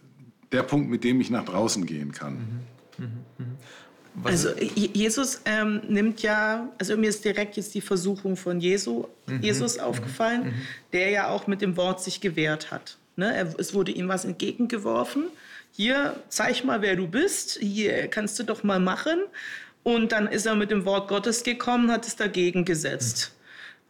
der 0.52 0.64
Punkt, 0.64 0.90
mit 0.90 1.06
dem 1.06 1.22
ich 1.22 1.30
nach 1.30 1.46
draußen 1.46 1.86
gehen 1.86 2.12
kann. 2.12 2.66
Mhm. 2.98 3.06
Mhm. 3.06 3.12
Mhm. 3.38 4.26
Also 4.26 4.50
Jesus 4.58 5.42
ähm, 5.46 5.82
nimmt 5.88 6.22
ja, 6.22 6.70
also 6.78 6.98
mir 6.98 7.10
ist 7.10 7.24
direkt 7.24 7.56
jetzt 7.56 7.74
die 7.74 7.80
Versuchung 7.80 8.36
von 8.36 8.60
Jesu, 8.60 9.06
mhm. 9.28 9.42
Jesus 9.42 9.80
aufgefallen, 9.80 10.48
mhm. 10.48 10.54
der 10.92 11.10
ja 11.12 11.30
auch 11.30 11.48
mit 11.48 11.62
dem 11.62 11.78
Wort 11.78 12.04
sich 12.04 12.20
gewehrt 12.20 12.72
hat. 12.72 12.98
Ne? 13.16 13.34
Er, 13.34 13.58
es 13.58 13.74
wurde 13.74 13.94
ihm 13.94 14.10
was 14.10 14.26
entgegengeworfen. 14.26 15.24
Hier, 15.72 16.22
zeig 16.28 16.66
mal, 16.66 16.82
wer 16.82 16.98
du 16.98 17.08
bist. 17.08 17.58
Hier 17.62 18.10
kannst 18.10 18.38
du 18.38 18.44
doch 18.44 18.64
mal 18.64 18.82
machen. 18.82 19.20
Und 19.84 20.12
dann 20.12 20.28
ist 20.28 20.46
er 20.46 20.56
mit 20.56 20.72
dem 20.72 20.86
Wort 20.86 21.08
Gottes 21.08 21.44
gekommen, 21.44 21.92
hat 21.92 22.06
es 22.06 22.16
dagegen 22.16 22.66
gesetzt. 22.66 23.34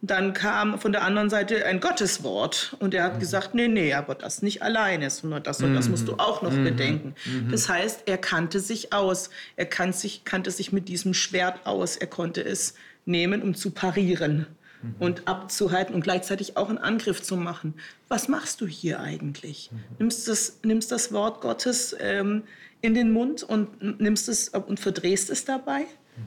Dann 0.03 0.33
kam 0.33 0.79
von 0.79 0.91
der 0.91 1.03
anderen 1.03 1.29
Seite 1.29 1.63
ein 1.65 1.79
Gotteswort 1.79 2.75
und 2.79 2.95
er 2.95 3.03
hat 3.03 3.15
mhm. 3.15 3.19
gesagt, 3.19 3.53
nee, 3.53 3.67
nee, 3.67 3.93
aber 3.93 4.15
das 4.15 4.41
nicht 4.41 4.63
alleine, 4.63 5.11
sondern 5.11 5.43
das 5.43 5.61
und 5.61 5.75
das 5.75 5.89
musst 5.89 6.07
du 6.07 6.13
auch 6.13 6.41
noch 6.41 6.51
mhm. 6.51 6.63
bedenken. 6.63 7.15
Mhm. 7.25 7.51
Das 7.51 7.69
heißt, 7.69 8.03
er 8.07 8.17
kannte 8.17 8.59
sich 8.59 8.93
aus. 8.93 9.29
Er 9.57 9.67
kan 9.67 9.93
sich, 9.93 10.23
kannte 10.23 10.49
sich 10.49 10.71
mit 10.71 10.89
diesem 10.89 11.13
Schwert 11.13 11.67
aus. 11.67 11.97
Er 11.97 12.07
konnte 12.07 12.43
es 12.43 12.73
nehmen, 13.05 13.43
um 13.43 13.53
zu 13.53 13.69
parieren 13.71 14.47
mhm. 14.81 14.95
und 14.97 15.27
abzuhalten 15.27 15.93
und 15.93 16.01
gleichzeitig 16.01 16.57
auch 16.57 16.69
einen 16.69 16.79
Angriff 16.79 17.21
zu 17.21 17.37
machen. 17.37 17.75
Was 18.07 18.27
machst 18.27 18.59
du 18.61 18.65
hier 18.65 19.01
eigentlich? 19.01 19.69
Mhm. 19.71 19.79
Nimmst, 19.99 20.27
das, 20.27 20.59
nimmst 20.63 20.91
das 20.91 21.13
Wort 21.13 21.41
Gottes 21.41 21.95
ähm, 21.99 22.41
in 22.81 22.93
den 22.93 23.11
Mund 23.11 23.43
und 23.43 23.99
nimmst 23.99 24.27
es 24.29 24.49
und 24.49 24.79
verdrehst 24.79 25.29
es 25.29 25.45
dabei? 25.45 25.85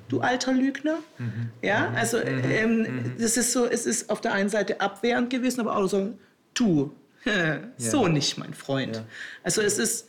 Du 0.08 0.20
alter 0.20 0.52
Lügner. 0.52 0.98
Mhm. 1.18 1.50
Ja, 1.62 1.90
also 1.94 2.18
mhm. 2.18 2.42
ähm, 2.44 2.78
mhm. 2.78 3.14
das 3.18 3.36
ist 3.36 3.52
so, 3.52 3.66
es 3.66 3.86
ist 3.86 4.10
auf 4.10 4.20
der 4.20 4.32
einen 4.32 4.48
Seite 4.48 4.80
abwehrend 4.80 5.30
gewesen, 5.30 5.60
aber 5.60 5.76
auch 5.76 5.86
so, 5.86 6.16
du, 6.54 6.94
so 7.76 8.06
ja. 8.06 8.08
nicht, 8.08 8.38
mein 8.38 8.54
Freund. 8.54 8.96
Ja. 8.96 9.04
Also 9.42 9.62
es 9.62 9.78
ist, 9.78 10.08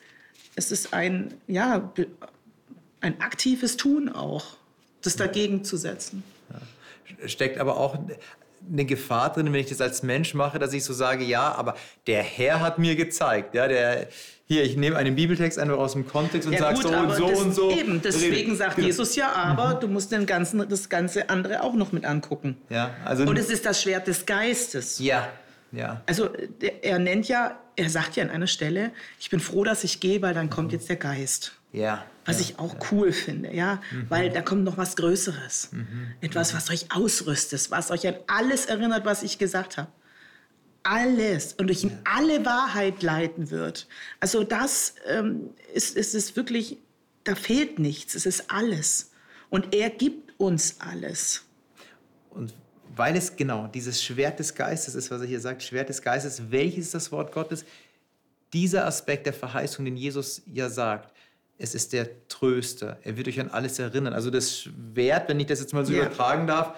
es 0.56 0.72
ist 0.72 0.94
ein, 0.94 1.34
ja, 1.48 1.92
ein 3.02 3.22
aktives 3.22 3.78
Tun 3.78 4.10
auch, 4.10 4.58
das 5.02 5.16
dagegen 5.16 5.64
zu 5.64 5.78
setzen. 5.78 6.24
Ja. 6.50 7.28
Steckt 7.28 7.60
aber 7.60 7.78
auch 7.78 7.98
eine 8.72 8.86
Gefahr 8.86 9.32
drin, 9.32 9.48
wenn 9.48 9.60
ich 9.60 9.70
das 9.70 9.82
als 9.82 10.04
Mensch 10.04 10.34
mache, 10.34 10.60
dass 10.60 10.74
ich 10.74 10.84
so 10.84 10.94
sage, 10.94 11.24
ja, 11.24 11.54
aber 11.54 11.76
der 12.08 12.24
Herr 12.24 12.62
hat 12.62 12.80
mir 12.80 12.96
gezeigt, 12.96 13.54
ja, 13.54 13.68
der 13.68 14.08
hier, 14.48 14.64
ich 14.64 14.78
nehme 14.78 14.96
einen 14.98 15.16
Bibeltext 15.16 15.58
einfach 15.58 15.78
aus 15.78 15.94
dem 15.94 16.08
Kontext 16.08 16.48
und 16.48 16.54
ja, 16.54 16.60
sage 16.60 16.78
so 16.78 16.90
und 16.90 17.16
so 17.16 17.30
das, 17.30 17.40
und 17.40 17.56
so. 17.56 17.72
Eben, 17.72 18.02
deswegen 18.02 18.56
sagt 18.56 18.76
genau. 18.76 18.88
Jesus 18.88 19.16
ja, 19.16 19.32
aber 19.32 19.76
mhm. 19.76 19.80
du 19.80 19.88
musst 19.88 20.12
den 20.12 20.28
ganzen, 20.28 20.68
das 20.70 20.88
ganze 20.88 21.30
andere 21.30 21.64
auch 21.64 21.74
noch 21.74 21.92
mit 21.92 22.06
angucken. 22.06 22.58
Ja, 22.70 22.92
also 23.04 23.24
und 23.24 23.38
es 23.38 23.50
ist 23.50 23.66
das 23.66 23.82
Schwert 23.82 24.08
des 24.08 24.26
Geistes. 24.26 25.00
Ja, 25.00 25.30
ja. 25.72 26.02
Also 26.06 26.30
er 26.84 27.00
nennt 27.00 27.28
ja, 27.28 27.60
er 27.76 27.90
sagt 27.90 28.18
ja 28.18 28.24
an 28.24 28.30
einer 28.30 28.46
Stelle, 28.46 28.92
ich 29.20 29.32
bin 29.32 29.40
froh, 29.40 29.64
dass 29.64 29.84
ich 29.84 30.00
gehe, 30.00 30.22
weil 30.22 30.36
dann 30.36 30.52
kommt 30.52 30.72
jetzt 30.72 30.90
der 30.90 30.98
Geist. 30.98 31.54
Ja. 31.74 32.06
Was 32.26 32.38
ja, 32.38 32.42
ich 32.42 32.60
auch 32.60 32.74
ja. 32.74 32.80
cool 32.92 33.12
finde, 33.12 33.52
ja, 33.52 33.82
mhm. 33.92 34.06
weil 34.10 34.30
da 34.30 34.42
kommt 34.42 34.64
noch 34.64 34.78
was 34.78 34.96
Größeres. 34.96 35.70
Mhm. 35.72 36.14
Etwas, 36.22 36.54
was 36.54 36.70
euch 36.70 36.86
ausrüstet, 36.96 37.72
was 37.72 37.90
euch 37.90 38.08
an 38.08 38.16
alles 38.28 38.68
erinnert, 38.68 39.06
was 39.06 39.24
ich 39.24 39.40
gesagt 39.40 39.78
habe 39.78 39.90
alles 40.86 41.54
und 41.54 41.68
durch 41.68 41.84
ihn 41.84 41.98
alle 42.06 42.46
Wahrheit 42.46 43.02
leiten 43.02 43.50
wird. 43.50 43.88
Also 44.20 44.44
das 44.44 44.96
ähm, 45.08 45.50
ist, 45.74 45.98
ist 45.98 46.16
es 46.16 46.36
wirklich, 46.36 46.78
da 47.24 47.36
fehlt 47.36 47.80
nichts, 47.80 48.16
es 48.16 48.26
ist 48.26 48.52
alles. 48.52 49.12
Und 49.50 49.74
er 49.76 49.90
gibt 49.90 50.40
uns 50.40 50.78
alles. 50.80 51.44
Und 52.30 52.54
weil 52.96 53.18
es 53.18 53.36
genau 53.36 53.68
dieses 53.68 54.04
Schwert 54.04 54.40
des 54.40 54.54
Geistes 54.54 54.96
ist, 54.96 55.12
was 55.12 55.22
er 55.22 55.28
hier 55.28 55.40
sagt, 55.40 55.64
Schwert 55.64 55.90
des 55.90 56.02
Geistes, 56.02 56.52
welches 56.52 56.86
ist 56.86 56.94
das 56.94 57.12
Wort 57.12 57.32
Gottes? 57.32 57.66
Dieser 58.54 58.86
Aspekt 58.86 59.26
der 59.26 59.34
Verheißung, 59.34 59.86
den 59.86 59.98
Jesus 59.98 60.44
ja 60.46 60.70
sagt, 60.70 61.14
es 61.58 61.74
ist 61.74 61.94
der 61.94 62.28
Tröster. 62.28 63.00
Er 63.04 63.18
wird 63.18 63.28
euch 63.28 63.40
an 63.40 63.50
alles 63.50 63.80
erinnern. 63.80 64.14
Also 64.14 64.30
das 64.30 64.60
Schwert, 64.60 65.30
wenn 65.30 65.40
ich 65.40 65.48
das 65.48 65.60
jetzt 65.62 65.74
mal 65.74 65.86
so 65.86 65.94
ja. 65.94 66.00
übertragen 66.00 66.48
darf, 66.48 66.78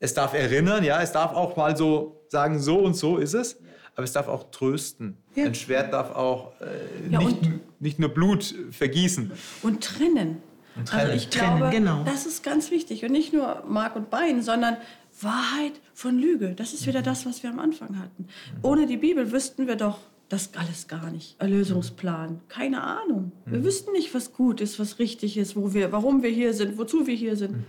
es 0.00 0.14
darf 0.14 0.34
erinnern, 0.34 0.84
ja, 0.84 1.02
es 1.02 1.12
darf 1.12 1.34
auch 1.34 1.56
mal 1.56 1.76
so 1.76 2.22
sagen, 2.28 2.58
so 2.58 2.78
und 2.78 2.94
so 2.94 3.16
ist 3.16 3.34
es, 3.34 3.60
aber 3.94 4.04
es 4.04 4.12
darf 4.12 4.28
auch 4.28 4.50
trösten. 4.50 5.16
Ja. 5.34 5.46
Ein 5.46 5.54
Schwert 5.54 5.92
darf 5.92 6.14
auch 6.14 6.52
äh, 6.60 7.10
ja, 7.10 7.18
nicht, 7.18 7.38
nicht, 7.80 7.98
nur 7.98 8.10
Blut 8.10 8.54
vergießen. 8.70 9.32
Und 9.62 9.82
trennen. 9.82 10.40
Und 10.76 10.88
trennen. 10.88 11.10
Also 11.10 11.16
ich 11.16 11.28
trennen, 11.28 11.56
glaube, 11.58 11.72
genau. 11.72 12.04
das 12.04 12.26
ist 12.26 12.44
ganz 12.44 12.70
wichtig. 12.70 13.04
Und 13.04 13.12
nicht 13.12 13.32
nur 13.32 13.64
Mark 13.66 13.96
und 13.96 14.10
Bein, 14.10 14.42
sondern 14.42 14.76
Wahrheit 15.20 15.72
von 15.94 16.16
Lüge. 16.16 16.54
Das 16.54 16.74
ist 16.74 16.86
wieder 16.86 17.00
mhm. 17.00 17.04
das, 17.04 17.26
was 17.26 17.42
wir 17.42 17.50
am 17.50 17.58
Anfang 17.58 17.98
hatten. 17.98 18.28
Ohne 18.62 18.86
die 18.86 18.98
Bibel 18.98 19.32
wüssten 19.32 19.66
wir 19.66 19.76
doch 19.76 19.98
das 20.28 20.50
alles 20.54 20.86
gar 20.88 21.10
nicht. 21.10 21.40
Erlösungsplan, 21.40 22.40
keine 22.48 22.82
Ahnung. 22.82 23.32
Wir 23.46 23.60
mhm. 23.60 23.64
wüssten 23.64 23.92
nicht, 23.92 24.14
was 24.14 24.32
gut 24.32 24.60
ist, 24.60 24.78
was 24.78 24.98
richtig 24.98 25.36
ist, 25.38 25.56
wo 25.56 25.72
wir, 25.72 25.90
warum 25.90 26.22
wir 26.22 26.30
hier 26.30 26.52
sind, 26.52 26.76
wozu 26.78 27.06
wir 27.06 27.14
hier 27.14 27.34
sind. 27.34 27.52
Mhm. 27.52 27.64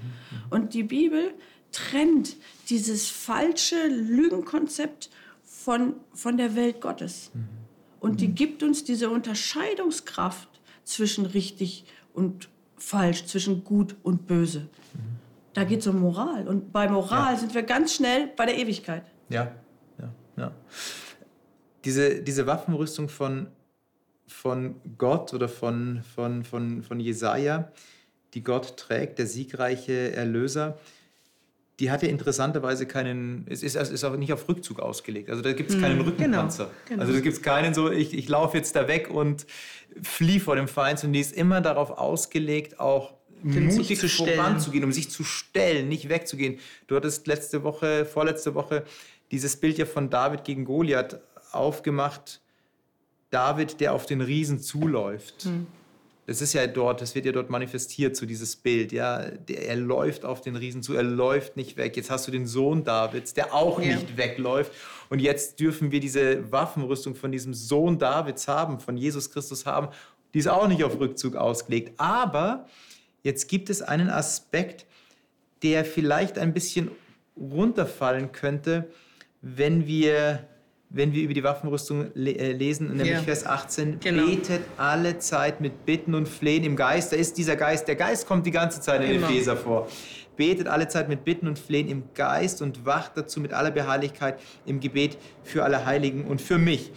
Und 0.50 0.74
die 0.74 0.84
Bibel 0.84 1.34
trennt 1.72 2.36
dieses 2.70 3.10
falsche 3.10 3.88
Lügenkonzept 3.88 5.10
von, 5.44 5.96
von 6.14 6.38
der 6.38 6.56
Welt 6.56 6.82
Gottes. 6.82 7.32
Mhm. 7.34 7.48
Und 8.00 8.22
die 8.22 8.30
mhm. 8.30 8.36
gibt 8.36 8.64
uns 8.64 8.84
diese 8.84 9.10
Unterscheidungskraft 9.10 10.50
zwischen 10.84 11.26
richtig 11.26 11.86
und 12.14 12.50
falsch, 12.78 13.26
zwischen 13.26 13.64
gut 13.64 13.96
und 14.04 14.26
böse. 14.28 14.62
Mhm. 14.62 15.20
Da 15.54 15.64
geht 15.64 15.82
es 15.82 15.88
um 15.88 16.00
Moral. 16.00 16.48
Und 16.48 16.72
bei 16.72 16.88
Moral 16.88 17.34
ja. 17.34 17.40
sind 17.40 17.54
wir 17.54 17.64
ganz 17.64 17.94
schnell 17.94 18.28
bei 18.36 18.46
der 18.46 18.58
Ewigkeit. 18.58 19.04
Ja, 19.30 19.54
ja, 20.00 20.14
ja. 20.38 20.52
Diese, 21.86 22.22
diese 22.22 22.46
Waffenrüstung 22.48 23.10
von, 23.10 23.48
von 24.28 24.76
Gott 24.98 25.34
oder 25.34 25.50
von, 25.50 26.04
von, 26.16 26.44
von, 26.44 26.84
von 26.84 27.00
Jesaja, 27.00 27.72
die 28.34 28.44
Gott 28.44 28.78
trägt, 28.78 29.20
der 29.20 29.28
siegreiche 29.28 30.14
Erlöser, 30.14 30.78
die 31.80 31.92
hatte 31.92 32.08
interessanterweise 32.08 32.86
keinen, 32.86 33.46
es 33.50 33.64
ist, 33.64 33.76
es 33.76 33.90
ist 33.90 34.04
auch 34.04 34.16
nicht 34.18 34.34
auf 34.34 34.50
Rückzug 34.50 34.80
ausgelegt. 34.80 35.30
Also 35.30 35.42
da 35.42 35.54
gibt 35.54 35.70
es 35.70 35.80
keinen 35.80 36.00
hm, 36.00 36.08
Rückenpanzer. 36.08 36.66
Genau, 36.66 36.76
genau. 36.88 37.02
Also 37.02 37.14
da 37.14 37.20
gibt 37.22 37.38
es 37.38 37.42
keinen 37.42 37.74
so, 37.74 37.90
ich, 37.90 38.14
ich 38.14 38.28
laufe 38.28 38.58
jetzt 38.58 38.76
da 38.76 38.88
weg 38.88 39.10
und 39.10 39.46
fliehe 40.02 40.42
vor 40.42 40.58
dem 40.58 40.68
Feind, 40.68 41.00
sondern 41.00 41.14
die 41.14 41.22
ist 41.22 41.34
immer 41.34 41.62
darauf 41.62 41.92
ausgelegt, 41.92 42.80
auch 42.80 43.14
mutig 43.42 43.98
voranzugehen, 44.12 44.84
um 44.84 44.92
sich 44.92 45.10
zu 45.10 45.24
stellen, 45.24 45.88
nicht 45.88 46.10
wegzugehen. 46.10 46.60
Du 46.88 46.98
hattest 46.98 47.28
letzte 47.28 47.64
Woche, 47.64 48.06
vorletzte 48.06 48.56
Woche 48.56 48.84
dieses 49.32 49.56
Bild 49.56 49.78
ja 49.78 49.86
von 49.86 50.10
David 50.10 50.44
gegen 50.44 50.66
Goliath 50.66 51.22
aufgemacht. 51.52 52.42
David, 53.30 53.80
der 53.80 53.94
auf 53.94 54.06
den 54.06 54.22
Riesen 54.22 54.60
zuläuft. 54.60 55.44
Hm. 55.44 55.68
Das 56.30 56.44
ist 56.44 56.54
ja 56.54 56.68
dort, 56.68 57.02
das 57.02 57.16
wird 57.16 57.26
ja 57.26 57.32
dort 57.32 57.50
manifestiert, 57.50 58.16
so 58.16 58.28
dieses 58.28 58.56
Bild, 58.56 58.92
ja. 58.92 59.32
Der, 59.32 59.68
er 59.68 59.76
läuft 59.76 60.26
auf 60.26 60.42
den 60.42 60.56
Riesen 60.56 60.84
zu, 60.84 60.94
er 60.94 61.02
läuft 61.02 61.58
nicht 61.58 61.76
weg. 61.76 61.98
Jetzt 61.98 62.12
hast 62.12 62.28
du 62.28 62.32
den 62.32 62.46
Sohn 62.46 62.84
Davids, 62.84 63.34
der 63.34 63.56
auch 63.56 63.82
ja. 63.82 63.96
nicht 63.96 64.16
wegläuft. 64.16 64.72
Und 65.10 65.22
jetzt 65.22 65.60
dürfen 65.60 65.92
wir 65.92 66.00
diese 66.00 66.52
Waffenrüstung 66.52 67.16
von 67.16 67.32
diesem 67.32 67.56
Sohn 67.56 67.98
Davids 67.98 68.48
haben, 68.48 68.80
von 68.80 68.96
Jesus 68.96 69.32
Christus 69.32 69.66
haben. 69.66 69.88
Die 70.36 70.38
ist 70.38 70.48
auch 70.48 70.68
nicht 70.68 70.84
auf 70.84 71.00
Rückzug 71.00 71.36
ausgelegt. 71.36 72.00
Aber 72.00 72.68
jetzt 73.24 73.48
gibt 73.48 73.72
es 73.72 73.82
einen 73.82 74.12
Aspekt, 74.12 74.86
der 75.64 75.84
vielleicht 75.84 76.38
ein 76.38 76.54
bisschen 76.54 76.92
runterfallen 77.36 78.32
könnte, 78.32 78.88
wenn 79.42 79.88
wir 79.88 80.48
wenn 80.90 81.14
wir 81.14 81.24
über 81.24 81.34
die 81.34 81.44
Waffenrüstung 81.44 82.10
le 82.16 82.32
äh, 82.32 82.52
lesen, 82.52 82.88
nämlich 82.88 83.12
ja. 83.12 83.22
Vers 83.22 83.46
18, 83.46 84.00
genau. 84.00 84.26
betet 84.26 84.62
alle 84.78 85.20
Zeit 85.20 85.62
mit 85.62 85.86
Bitten 85.86 86.16
und 86.16 86.28
Flehen 86.28 86.64
im 86.64 86.76
Geist. 86.76 87.12
Da 87.12 87.16
ist 87.16 87.38
dieser 87.38 87.56
Geist, 87.56 87.88
der 87.88 87.96
Geist 87.96 88.28
kommt 88.28 88.46
die 88.46 88.52
ganze 88.52 88.82
Zeit 88.82 89.04
in 89.04 89.12
genau. 89.12 89.28
Epheser 89.28 89.56
vor. 89.56 89.88
Betet 90.36 90.68
alle 90.68 90.88
Zeit 90.88 91.08
mit 91.08 91.26
Bitten 91.26 91.48
und 91.48 91.60
Flehen 91.60 91.88
im 91.90 92.04
Geist 92.16 92.62
und 92.62 92.86
wacht 92.86 93.12
dazu 93.16 93.40
mit 93.40 93.54
aller 93.54 93.72
Beharrlichkeit 93.72 94.40
im 94.66 94.80
Gebet 94.80 95.18
für 95.44 95.64
alle 95.64 95.86
Heiligen 95.86 96.26
und 96.26 96.42
für 96.42 96.58
mich. 96.58 96.92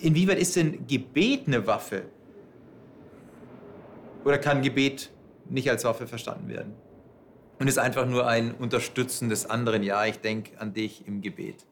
Inwieweit 0.00 0.38
ist 0.38 0.56
denn 0.56 0.86
Gebet 0.86 1.42
eine 1.46 1.66
Waffe? 1.66 2.04
Oder 4.24 4.38
kann 4.38 4.62
Gebet 4.62 5.10
nicht 5.48 5.68
als 5.68 5.84
Waffe 5.84 6.06
verstanden 6.06 6.48
werden? 6.48 6.74
Und 7.58 7.68
ist 7.68 7.78
einfach 7.78 8.06
nur 8.06 8.26
ein 8.26 8.54
Unterstützen 8.54 9.28
des 9.28 9.44
anderen, 9.44 9.82
ja, 9.82 10.06
ich 10.06 10.20
denke 10.20 10.58
an 10.58 10.72
dich 10.72 11.06
im 11.06 11.20
Gebet. 11.20 11.66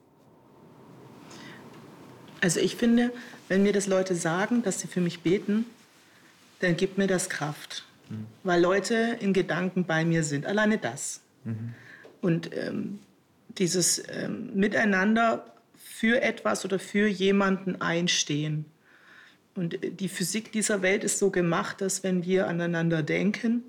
Also 2.40 2.60
ich 2.60 2.76
finde, 2.76 3.12
wenn 3.48 3.62
mir 3.62 3.72
das 3.72 3.86
Leute 3.86 4.14
sagen, 4.14 4.62
dass 4.62 4.80
sie 4.80 4.88
für 4.88 5.00
mich 5.00 5.20
beten, 5.20 5.64
dann 6.60 6.76
gibt 6.76 6.98
mir 6.98 7.06
das 7.06 7.28
Kraft. 7.28 7.84
Mhm. 8.08 8.26
Weil 8.42 8.60
Leute 8.60 9.16
in 9.20 9.32
Gedanken 9.32 9.84
bei 9.84 10.04
mir 10.04 10.22
sind. 10.22 10.46
Alleine 10.46 10.78
das. 10.78 11.20
Mhm. 11.44 11.74
Und 12.20 12.50
ähm, 12.56 12.98
dieses 13.58 14.02
ähm, 14.08 14.50
Miteinander 14.54 15.44
für 15.76 16.22
etwas 16.22 16.64
oder 16.64 16.78
für 16.78 17.08
jemanden 17.08 17.80
einstehen. 17.80 18.66
Und 19.54 19.82
äh, 19.82 19.90
die 19.90 20.08
Physik 20.08 20.52
dieser 20.52 20.82
Welt 20.82 21.04
ist 21.04 21.18
so 21.18 21.30
gemacht, 21.30 21.80
dass 21.80 22.02
wenn 22.02 22.24
wir 22.24 22.46
aneinander 22.46 23.02
denken, 23.02 23.64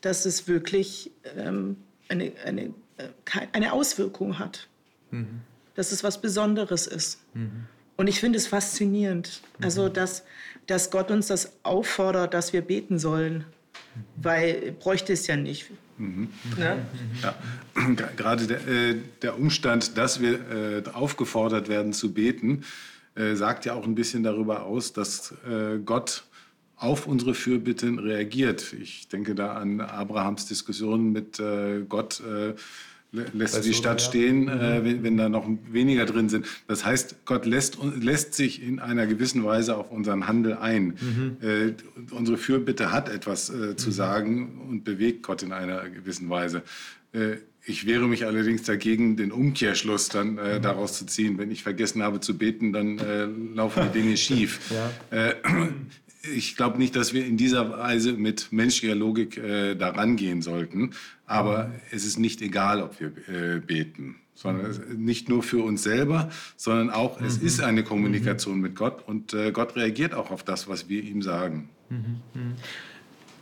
dass 0.00 0.24
es 0.24 0.48
wirklich 0.48 1.10
ähm, 1.36 1.76
eine, 2.08 2.32
eine, 2.44 2.62
äh, 2.96 3.08
eine 3.52 3.72
Auswirkung 3.72 4.38
hat. 4.38 4.68
Mhm. 5.10 5.40
Dass 5.74 5.92
es 5.92 6.04
was 6.04 6.20
Besonderes 6.20 6.86
ist. 6.86 7.20
Mhm. 7.34 7.66
Und 8.00 8.06
ich 8.06 8.18
finde 8.18 8.38
es 8.38 8.46
faszinierend, 8.46 9.42
mhm. 9.58 9.64
also 9.66 9.90
dass, 9.90 10.24
dass 10.66 10.90
Gott 10.90 11.10
uns 11.10 11.26
das 11.26 11.52
auffordert, 11.64 12.32
dass 12.32 12.54
wir 12.54 12.62
beten 12.62 12.98
sollen, 12.98 13.44
weil 14.16 14.72
bräuchte 14.80 15.12
es 15.12 15.26
ja 15.26 15.36
nicht. 15.36 15.66
Mhm. 15.98 16.30
Ne? 16.56 16.78
Ja. 17.22 17.34
Gerade 18.16 18.46
der, 18.46 18.66
äh, 18.66 18.96
der, 19.20 19.38
Umstand, 19.38 19.98
dass 19.98 20.18
wir 20.18 20.40
äh, 20.50 20.82
aufgefordert 20.94 21.68
werden 21.68 21.92
zu 21.92 22.14
beten, 22.14 22.64
äh, 23.16 23.34
sagt 23.34 23.66
ja 23.66 23.74
auch 23.74 23.84
ein 23.84 23.96
bisschen 23.96 24.22
darüber 24.22 24.62
aus, 24.62 24.94
dass 24.94 25.34
äh, 25.46 25.76
Gott 25.84 26.24
auf 26.76 27.06
unsere 27.06 27.34
Fürbitten 27.34 27.98
reagiert. 27.98 28.72
Ich 28.80 29.08
denke 29.08 29.34
da 29.34 29.52
an 29.52 29.82
Abrahams 29.82 30.46
Diskussion 30.46 31.12
mit 31.12 31.38
äh, 31.38 31.82
Gott 31.86 32.20
äh, 32.20 32.54
lässt 33.12 33.56
du 33.56 33.60
die 33.60 33.74
Stadt 33.74 34.00
stehen, 34.00 34.48
äh, 34.48 34.80
mhm. 34.80 34.84
wenn, 34.84 35.02
wenn, 35.02 35.16
da 35.16 35.28
noch 35.28 35.48
weniger 35.70 36.06
drin 36.06 36.28
sind. 36.28 36.46
Das 36.68 36.84
heißt, 36.84 37.24
Gott 37.24 37.44
lässt, 37.46 37.78
lässt 37.82 38.34
sich 38.34 38.62
in 38.62 38.78
einer 38.78 39.06
gewissen 39.06 39.44
Weise 39.44 39.76
auf 39.76 39.90
unseren 39.90 40.28
Handel 40.28 40.54
ein. 40.54 40.94
Mhm. 41.00 41.36
Äh, 41.40 41.72
unsere 42.12 42.38
Fürbitte 42.38 42.92
hat 42.92 43.08
etwas 43.08 43.50
äh, 43.50 43.76
zu 43.76 43.88
mhm. 43.88 43.92
sagen 43.92 44.60
und 44.68 44.84
bewegt 44.84 45.22
Gott 45.22 45.42
in 45.42 45.52
einer 45.52 45.88
gewissen 45.88 46.30
Weise. 46.30 46.62
Äh, 47.12 47.36
ich 47.64 47.86
wehre 47.86 48.08
mich 48.08 48.24
allerdings 48.24 48.62
dagegen, 48.62 49.16
den 49.16 49.32
Umkehrschluss 49.32 50.08
dann 50.08 50.38
äh, 50.38 50.58
mhm. 50.58 50.62
daraus 50.62 50.96
zu 50.96 51.04
ziehen. 51.04 51.36
Wenn 51.36 51.50
ich 51.50 51.62
vergessen 51.62 52.02
habe 52.02 52.20
zu 52.20 52.38
beten, 52.38 52.72
dann 52.72 52.98
äh, 52.98 53.26
laufen 53.54 53.82
die 53.92 54.00
Dinge 54.00 54.16
schief. 54.16 54.60
Ja 54.70 55.34
ich 56.22 56.56
glaube 56.56 56.78
nicht, 56.78 56.96
dass 56.96 57.12
wir 57.12 57.24
in 57.24 57.36
dieser 57.36 57.70
Weise 57.70 58.12
mit 58.12 58.52
menschlicher 58.52 58.94
Logik 58.94 59.36
äh, 59.38 59.74
da 59.74 59.90
rangehen 59.90 60.42
sollten. 60.42 60.90
Aber 61.26 61.66
mhm. 61.66 61.74
es 61.90 62.04
ist 62.04 62.18
nicht 62.18 62.42
egal, 62.42 62.82
ob 62.82 63.00
wir 63.00 63.12
äh, 63.28 63.60
beten, 63.60 64.16
sondern 64.34 64.70
mhm. 64.70 65.04
nicht 65.04 65.28
nur 65.28 65.42
für 65.42 65.62
uns 65.62 65.82
selber, 65.82 66.30
sondern 66.56 66.90
auch, 66.90 67.20
mhm. 67.20 67.26
es 67.26 67.38
ist 67.38 67.60
eine 67.60 67.84
Kommunikation 67.84 68.56
mhm. 68.56 68.62
mit 68.62 68.76
Gott 68.76 69.06
und 69.06 69.32
äh, 69.32 69.52
Gott 69.52 69.76
reagiert 69.76 70.14
auch 70.14 70.30
auf 70.30 70.42
das, 70.42 70.68
was 70.68 70.88
wir 70.88 71.02
ihm 71.02 71.22
sagen. 71.22 71.68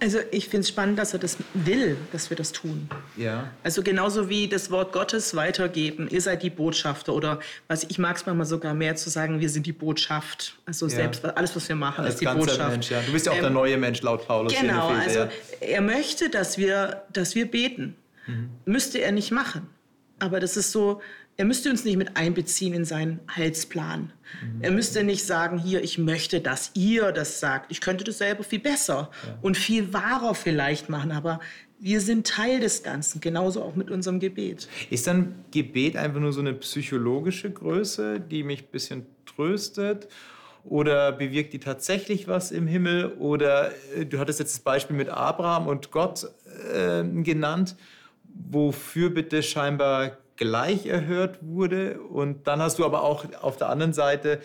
Also 0.01 0.18
ich 0.30 0.49
finde 0.49 0.61
es 0.61 0.68
spannend, 0.68 0.99
dass 0.99 1.12
er 1.12 1.18
das 1.18 1.38
will, 1.55 1.96
dass 2.12 2.30
wir 2.30 2.36
das 2.36 2.53
tun. 2.53 2.88
Ja. 3.16 3.51
Also 3.64 3.82
genauso 3.82 4.28
wie 4.28 4.49
das 4.49 4.70
Wort 4.70 4.92
Gottes 4.92 5.34
weitergeben, 5.34 6.09
ihr 6.09 6.20
seid 6.20 6.42
die 6.42 6.51
Botschafter 6.51 7.12
oder 7.12 7.40
was 7.66 7.84
ich 7.84 7.99
mag 7.99 8.16
es 8.16 8.24
manchmal 8.24 8.46
sogar 8.46 8.74
mehr 8.74 8.94
zu 8.94 9.11
sagen, 9.11 9.40
wir 9.40 9.49
sind 9.49 9.66
die 9.66 9.72
Botschaft. 9.72 10.57
Also 10.66 10.86
ja. 10.86 10.96
selbst 10.96 11.24
alles, 11.24 11.57
was 11.57 11.68
wir 11.68 11.76
machen, 11.76 12.05
Als 12.05 12.14
ist 12.14 12.20
die 12.20 12.26
Botschaft. 12.26 12.70
Mensch, 12.70 12.90
ja. 12.90 13.01
Du 13.01 13.12
bist 13.12 13.26
ja 13.26 13.32
auch 13.32 13.36
ähm, 13.36 13.42
der 13.42 13.51
neue 13.51 13.76
Mensch 13.76 14.01
laut 14.03 14.26
Paulus. 14.26 14.55
Genau, 14.55 14.88
also 14.88 15.20
ja. 15.20 15.28
er 15.61 15.80
möchte, 15.80 16.30
dass 16.30 16.59
wir, 16.59 17.03
dass 17.12 17.34
wir 17.34 17.51
beten. 17.51 17.96
Mhm. 18.26 18.51
Müsste 18.66 18.99
er 18.99 19.11
nicht 19.11 19.32
machen. 19.32 19.68
Aber 20.20 20.38
das 20.40 20.57
ist 20.57 20.72
so, 20.72 21.01
er 21.39 21.45
müsste 21.45 21.70
uns 21.70 21.84
nicht 21.84 21.97
mit 21.97 22.16
einbeziehen 22.16 22.74
in 22.74 22.84
seinen 22.84 23.20
Heilsplan. 23.34 24.12
Mhm. 24.43 24.61
Er 24.61 24.72
müsste 24.72 25.05
nicht 25.05 25.24
sagen, 25.24 25.57
hier, 25.57 25.84
ich 25.84 25.97
möchte, 25.97 26.41
dass 26.41 26.72
ihr 26.74 27.12
das 27.12 27.39
sagt. 27.39 27.70
Ich 27.70 27.80
könnte 27.80 28.03
das 28.03 28.18
selber 28.18 28.43
viel 28.43 28.59
besser 28.59 29.11
ja. 29.24 29.39
und 29.41 29.57
viel 29.57 29.93
wahrer 29.93 30.34
vielleicht 30.34 30.89
machen, 30.89 31.12
aber 31.12 31.39
wir 31.78 32.01
sind 32.01 32.26
Teil 32.26 32.59
des 32.59 32.82
Ganzen, 32.82 33.20
genauso 33.20 33.62
auch 33.62 33.76
mit 33.76 33.89
unserem 33.89 34.18
Gebet. 34.18 34.68
Ist 34.91 35.07
dann 35.07 35.45
Gebet 35.53 35.97
einfach 35.97 36.18
nur 36.18 36.32
so 36.32 36.41
eine 36.41 36.55
psychologische 36.55 37.53
Größe, 37.53 38.18
die 38.18 38.43
mich 38.43 38.64
ein 38.64 38.70
bisschen 38.72 39.07
tröstet? 39.24 40.09
Oder 40.64 41.12
bewirkt 41.12 41.53
die 41.53 41.61
tatsächlich 41.61 42.26
was 42.26 42.51
im 42.51 42.66
Himmel? 42.66 43.12
Oder 43.20 43.70
äh, 43.97 44.05
du 44.05 44.18
hattest 44.18 44.41
jetzt 44.41 44.55
das 44.57 44.61
Beispiel 44.61 44.97
mit 44.97 45.09
Abraham 45.09 45.68
und 45.68 45.93
Gott 45.93 46.26
äh, 46.74 47.05
genannt, 47.22 47.76
wofür 48.24 49.11
bitte 49.11 49.45
scheinbar 49.45 50.18
gleich 50.39 50.86
erhört 50.86 51.39
wurde. 51.43 52.01
Und 52.01 52.47
dann 52.47 52.61
hast 52.61 52.78
du 52.78 52.86
aber 52.86 53.03
auch 53.03 53.26
auf 53.43 53.59
der 53.59 53.68
anderen 53.68 53.93
Seite, 53.93 54.41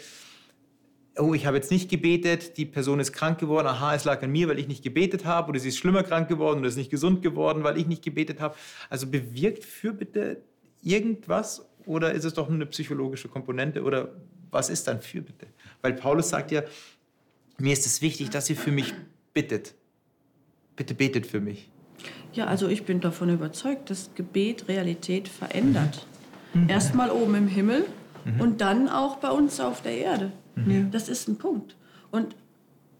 oh, 1.18 1.34
ich 1.34 1.46
habe 1.46 1.56
jetzt 1.56 1.72
nicht 1.72 1.90
gebetet, 1.90 2.58
die 2.58 2.66
Person 2.66 3.00
ist 3.00 3.14
krank 3.14 3.40
geworden, 3.40 3.68
aha, 3.68 3.96
es 3.96 4.04
lag 4.04 4.22
an 4.24 4.32
mir, 4.32 4.48
weil 4.50 4.60
ich 4.60 4.68
nicht 4.68 4.84
gebetet 4.84 5.26
habe, 5.26 5.50
oder 5.50 5.60
sie 5.60 5.70
ist 5.70 5.78
schlimmer 5.78 6.04
krank 6.04 6.28
geworden 6.28 6.60
oder 6.60 6.68
ist 6.68 6.76
nicht 6.76 6.90
gesund 6.90 7.22
geworden, 7.22 7.64
weil 7.64 7.78
ich 7.78 7.88
nicht 7.88 8.04
gebetet 8.04 8.42
habe. 8.42 8.56
Also 8.90 9.08
bewirkt 9.08 9.64
Fürbitte 9.64 10.42
irgendwas 10.82 11.70
oder 11.86 12.12
ist 12.12 12.26
es 12.26 12.34
doch 12.34 12.50
nur 12.50 12.56
eine 12.56 12.66
psychologische 12.66 13.30
Komponente 13.30 13.84
oder 13.84 14.16
was 14.50 14.70
ist 14.70 14.88
dann 14.88 15.02
Fürbitte? 15.02 15.48
Weil 15.82 15.94
Paulus 15.94 16.30
sagt 16.30 16.52
ja, 16.52 16.64
mir 17.58 17.74
ist 17.74 17.86
es 17.86 18.02
wichtig, 18.02 18.30
dass 18.30 18.50
ihr 18.50 18.56
für 18.56 18.72
mich 18.72 18.94
bittet. 19.34 19.76
Bitte 20.76 20.96
betet 20.96 21.28
für 21.28 21.40
mich. 21.40 21.70
Ja, 22.34 22.46
also 22.46 22.68
ich 22.68 22.86
bin 22.86 23.00
davon 23.00 23.30
überzeugt, 23.30 23.90
dass 23.90 24.10
Gebet 24.16 24.68
Realität 24.68 25.28
verändert. 25.28 26.08
Mhm. 26.54 26.70
Erstmal 26.70 27.12
oben 27.12 27.36
im 27.36 27.48
Himmel 27.48 27.86
mhm. 28.26 28.42
und 28.42 28.62
dann 28.62 28.90
auch 28.90 29.18
bei 29.18 29.30
uns 29.30 29.60
auf 29.60 29.82
der 29.82 29.98
Erde. 29.98 30.32
Mhm. 30.56 30.92
Das 30.92 31.10
ist 31.10 31.28
ein 31.28 31.38
Punkt. 31.38 31.76
Und 32.12 32.36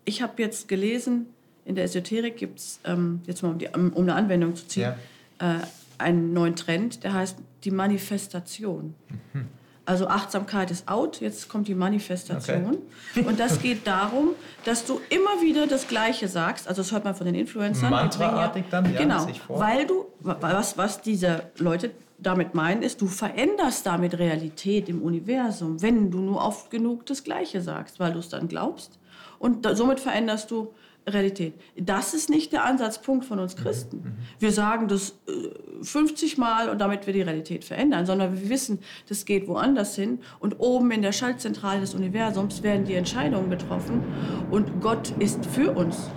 ich 0.06 0.22
habe 0.22 0.42
jetzt 0.42 0.68
gelesen, 0.68 1.28
in 1.66 1.76
der 1.76 1.86
Esoterik 1.86 2.38
gibt 2.38 2.60
es, 2.60 2.80
ähm, 2.84 3.22
jetzt 3.26 3.42
mal 3.42 3.52
um, 3.52 3.58
die, 3.58 3.68
um, 3.68 3.96
eine 3.96 4.16
Anwendung 4.16 4.56
zu 4.56 4.68
ziehen, 4.68 4.94
ja. 5.40 5.60
äh, 5.60 5.60
einen 5.98 6.34
neuen 6.34 6.56
Trend, 6.56 7.04
der 7.04 7.14
heißt 7.14 7.38
die 7.64 7.72
Manifestation. 7.72 8.94
Mhm. 9.34 9.48
Also 9.86 10.08
Achtsamkeit 10.08 10.72
ist 10.72 10.88
out, 10.88 11.20
jetzt 11.20 11.50
kommt 11.50 11.68
die 11.68 11.76
Manifestation. 11.76 12.78
Okay. 13.12 13.28
Und 13.28 13.38
das 13.40 13.62
geht 13.62 13.86
darum, 13.86 14.30
dass 14.64 14.86
du 14.86 15.02
immer 15.10 15.42
wieder 15.42 15.68
das 15.68 15.90
Gleiche 15.90 16.30
sagst. 16.30 16.70
Also 16.70 16.82
das 16.82 16.94
hört 16.94 17.04
man 17.04 17.16
von 17.16 17.26
den 17.26 17.36
Influencern. 17.36 17.90
Mantraartig 17.90 18.64
dann, 18.70 18.94
ja, 18.94 19.00
Genau, 19.00 19.28
weil 19.50 19.86
du, 19.86 20.06
was, 20.22 20.78
was 20.78 21.02
diese 21.02 21.44
Leute 21.58 21.92
damit 22.18 22.56
meinen, 22.56 22.82
ist, 22.82 23.02
du 23.02 23.08
veränderst 23.08 23.86
damit 23.86 24.18
Realität 24.18 24.88
im 24.88 25.02
Universum, 25.02 25.82
wenn 25.82 26.10
du 26.10 26.20
nur 26.20 26.42
oft 26.42 26.72
genug 26.72 27.06
das 27.06 27.26
Gleiche 27.26 27.62
sagst, 27.62 28.00
weil 28.00 28.14
du 28.14 28.20
es 28.20 28.30
dann 28.30 28.48
glaubst. 28.48 29.00
Und 29.38 29.66
da, 29.66 29.76
somit 29.76 30.00
veränderst 30.00 30.50
du 30.50 30.74
Realität. 31.08 31.54
Das 31.78 32.14
ist 32.14 32.30
nicht 32.30 32.54
der 32.54 32.64
Ansatzpunkt 32.64 33.26
von 33.26 33.40
uns 33.40 33.56
Christen. 33.56 33.98
Mhm. 33.98 34.16
Wir 34.40 34.52
sagen 34.52 34.88
das 34.88 35.16
50 35.82 36.38
äh, 36.38 36.40
Mal 36.40 36.70
und 36.70 36.80
damit 36.80 37.06
wir 37.06 37.14
die 37.14 37.22
Realität 37.22 37.66
verändern, 37.66 38.06
sondern 38.06 38.42
wir 38.42 38.50
wissen, 38.50 38.80
das 39.10 39.26
geht 39.26 39.48
woanders 39.48 39.96
hin 39.96 40.20
und 40.40 40.60
oben 40.60 40.92
in 40.92 41.02
der 41.02 41.12
Schaltzentrale 41.12 41.82
des 41.82 41.94
Universums 41.94 42.64
werden 42.64 42.86
die 42.86 42.96
Entscheidungen 42.96 43.50
getroffen 43.50 44.04
und 44.50 44.82
Gott 44.82 45.14
ist 45.20 45.46
für 45.46 45.72
uns. 45.72 46.10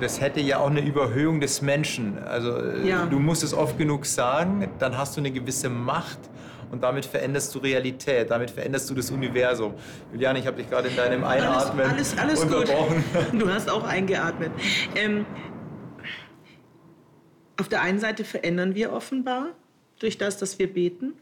Das 0.00 0.20
hätte 0.20 0.40
ja 0.40 0.58
auch 0.58 0.70
eine 0.70 0.84
Überhöhung 0.84 1.40
des 1.40 1.62
Menschen. 1.62 2.18
Also 2.18 2.56
äh, 2.56 2.88
ja. 2.88 3.06
du 3.06 3.18
musst 3.18 3.44
es 3.44 3.54
oft 3.54 3.78
genug 3.78 4.06
sagen, 4.06 4.68
dann 4.78 4.98
hast 4.98 5.16
du 5.16 5.20
eine 5.20 5.30
gewisse 5.30 5.68
Macht 5.68 6.18
und 6.74 6.82
damit 6.82 7.06
veränderst 7.06 7.54
du 7.54 7.60
Realität, 7.60 8.32
damit 8.32 8.50
veränderst 8.50 8.90
du 8.90 8.94
das 8.94 9.08
Universum. 9.12 9.74
Juliane, 10.12 10.40
ich 10.40 10.46
habe 10.46 10.56
dich 10.56 10.68
gerade 10.68 10.88
in 10.88 10.96
deinem 10.96 11.22
Einatmen 11.22 11.86
alles, 11.86 12.18
alles, 12.18 12.40
alles 12.40 12.40
unterbrochen. 12.42 13.04
Gut. 13.12 13.40
Du 13.40 13.48
hast 13.48 13.70
auch 13.70 13.84
eingeatmet. 13.84 14.50
Ähm, 14.96 15.24
auf 17.60 17.68
der 17.68 17.80
einen 17.80 18.00
Seite 18.00 18.24
verändern 18.24 18.74
wir 18.74 18.92
offenbar 18.92 19.50
durch 20.00 20.18
das, 20.18 20.36
dass 20.36 20.58
wir 20.58 20.72
beten. 20.72 21.12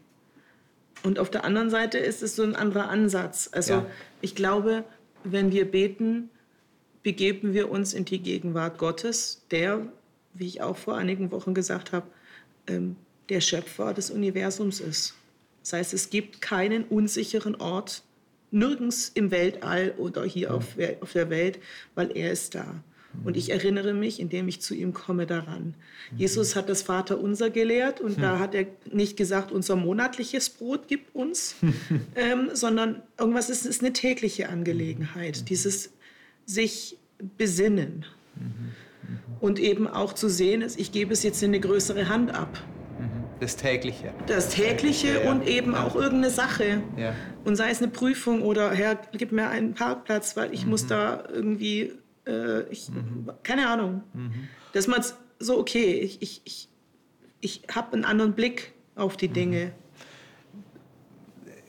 Und 1.03 1.19
auf 1.19 1.29
der 1.29 1.43
anderen 1.43 1.69
Seite 1.69 1.99
ist 1.99 2.23
es 2.23 2.35
so 2.35 2.41
ein 2.41 2.55
anderer 2.55 2.89
Ansatz. 2.89 3.47
Also 3.51 3.73
ja. 3.73 3.85
ich 4.21 4.33
glaube, 4.33 4.85
wenn 5.23 5.51
wir 5.51 5.69
beten, 5.69 6.31
begeben 7.03 7.53
wir 7.53 7.69
uns 7.69 7.93
in 7.93 8.05
die 8.05 8.19
Gegenwart 8.19 8.79
Gottes, 8.79 9.45
der, 9.51 9.81
wie 10.33 10.47
ich 10.47 10.63
auch 10.63 10.77
vor 10.77 10.97
einigen 10.97 11.29
Wochen 11.29 11.53
gesagt 11.53 11.91
habe, 11.91 12.07
ähm, 12.65 12.95
der 13.29 13.39
Schöpfer 13.39 13.93
des 13.93 14.09
Universums 14.09 14.79
ist. 14.79 15.13
Das 15.63 15.73
heißt, 15.73 15.93
es 15.93 16.09
gibt 16.09 16.41
keinen 16.41 16.83
unsicheren 16.83 17.55
Ort, 17.55 18.03
nirgends 18.51 19.11
im 19.15 19.31
Weltall 19.31 19.95
oder 19.97 20.23
hier 20.23 20.49
mhm. 20.49 20.55
auf, 20.55 20.77
auf 21.01 21.13
der 21.13 21.29
Welt, 21.29 21.59
weil 21.95 22.15
er 22.15 22.31
ist 22.31 22.53
da. 22.53 22.83
Und 23.23 23.37
ich 23.37 23.51
erinnere 23.51 23.93
mich, 23.93 24.19
indem 24.19 24.47
ich 24.47 24.59
zu 24.61 24.73
ihm 24.73 24.93
komme, 24.93 25.25
daran. 25.25 25.75
Mhm. 26.11 26.17
Jesus 26.17 26.55
hat 26.55 26.67
das 26.67 26.81
Vaterunser 26.81 27.49
gelehrt 27.49 28.01
und 28.01 28.21
da 28.21 28.39
hat 28.39 28.55
er 28.55 28.65
nicht 28.91 29.17
gesagt, 29.17 29.51
unser 29.51 29.75
monatliches 29.75 30.49
Brot 30.49 30.87
gibt 30.87 31.15
uns, 31.15 31.55
ähm, 32.15 32.49
sondern 32.53 33.01
irgendwas 33.19 33.49
ist, 33.49 33.65
ist 33.65 33.81
eine 33.81 33.93
tägliche 33.93 34.49
Angelegenheit. 34.49 35.41
Mhm. 35.41 35.45
Dieses 35.45 35.91
sich 36.45 36.97
besinnen 37.37 38.05
und 39.39 39.59
eben 39.59 39.87
auch 39.87 40.13
zu 40.13 40.27
sehen, 40.29 40.65
ich 40.75 40.91
gebe 40.91 41.13
es 41.13 41.23
jetzt 41.23 41.41
in 41.43 41.51
eine 41.51 41.59
größere 41.59 42.09
Hand 42.09 42.33
ab. 42.33 42.61
Das 43.39 43.55
tägliche. 43.55 44.13
Das 44.27 44.49
tägliche 44.49 45.07
ja, 45.07 45.23
ja. 45.23 45.31
und 45.31 45.47
eben 45.47 45.73
ja. 45.73 45.83
auch 45.83 45.95
irgendeine 45.95 46.29
Sache. 46.29 46.81
Und 47.43 47.55
sei 47.55 47.69
es 47.69 47.81
eine 47.81 47.91
Prüfung 47.91 48.41
oder 48.41 48.71
Herr, 48.71 48.99
gib 49.11 49.31
mir 49.31 49.49
einen 49.49 49.73
Parkplatz, 49.73 50.35
weil 50.37 50.53
ich 50.53 50.63
mhm. 50.63 50.71
muss 50.71 50.87
da 50.87 51.23
irgendwie, 51.31 51.91
äh, 52.25 52.63
ich, 52.69 52.89
mhm. 52.89 53.29
keine 53.43 53.67
Ahnung. 53.67 54.03
Mhm. 54.13 54.47
Dass 54.73 54.87
man 54.87 55.03
so, 55.39 55.59
okay, 55.59 55.99
ich, 55.99 56.21
ich, 56.21 56.41
ich, 56.45 56.69
ich 57.41 57.63
habe 57.73 57.93
einen 57.93 58.05
anderen 58.05 58.33
Blick 58.33 58.73
auf 58.95 59.17
die 59.17 59.27
mhm. 59.29 59.33
Dinge 59.33 59.73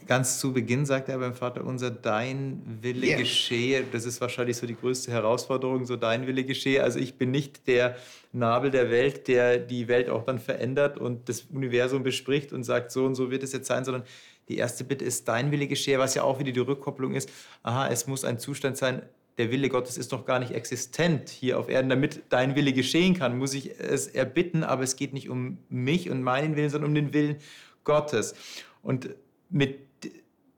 ganz 0.06 0.38
zu 0.38 0.52
Beginn 0.52 0.86
sagt 0.86 1.08
er 1.08 1.18
beim 1.18 1.34
Vater 1.34 1.64
unser, 1.64 1.90
dein 1.90 2.62
Wille 2.82 3.06
yeah. 3.06 3.18
geschehe. 3.18 3.84
Das 3.90 4.04
ist 4.04 4.20
wahrscheinlich 4.20 4.56
so 4.56 4.66
die 4.66 4.76
größte 4.76 5.10
Herausforderung, 5.10 5.86
so 5.86 5.96
dein 5.96 6.26
Wille 6.26 6.44
geschehe. 6.44 6.82
Also 6.82 6.98
ich 6.98 7.14
bin 7.14 7.30
nicht 7.30 7.66
der 7.66 7.96
Nabel 8.32 8.70
der 8.70 8.90
Welt, 8.90 9.28
der 9.28 9.58
die 9.58 9.88
Welt 9.88 10.08
auch 10.08 10.24
dann 10.24 10.38
verändert 10.38 10.98
und 10.98 11.28
das 11.28 11.42
Universum 11.52 12.02
bespricht 12.02 12.52
und 12.52 12.64
sagt, 12.64 12.90
so 12.90 13.04
und 13.04 13.14
so 13.14 13.30
wird 13.30 13.42
es 13.42 13.52
jetzt 13.52 13.66
sein, 13.66 13.84
sondern 13.84 14.04
die 14.48 14.56
erste 14.56 14.84
Bitte 14.84 15.04
ist, 15.04 15.26
dein 15.28 15.50
Wille 15.50 15.66
geschehe, 15.66 15.98
was 15.98 16.14
ja 16.14 16.22
auch 16.22 16.38
wieder 16.38 16.52
die 16.52 16.60
Rückkopplung 16.60 17.14
ist. 17.14 17.30
Aha, 17.62 17.88
es 17.88 18.06
muss 18.06 18.24
ein 18.24 18.38
Zustand 18.38 18.76
sein, 18.76 19.02
der 19.38 19.50
Wille 19.50 19.68
Gottes 19.68 19.96
ist 19.96 20.12
noch 20.12 20.26
gar 20.26 20.38
nicht 20.38 20.52
existent 20.52 21.28
hier 21.28 21.58
auf 21.58 21.68
Erden. 21.68 21.88
Damit 21.88 22.22
dein 22.28 22.54
Wille 22.54 22.72
geschehen 22.72 23.14
kann, 23.14 23.36
muss 23.36 23.54
ich 23.54 23.80
es 23.80 24.06
erbitten, 24.06 24.62
aber 24.62 24.82
es 24.82 24.96
geht 24.96 25.12
nicht 25.12 25.28
um 25.28 25.58
mich 25.68 26.08
und 26.10 26.22
meinen 26.22 26.56
Willen, 26.56 26.70
sondern 26.70 26.90
um 26.90 26.94
den 26.94 27.12
Willen 27.12 27.36
Gottes. 27.82 28.34
Und 28.82 29.10
mit 29.50 29.78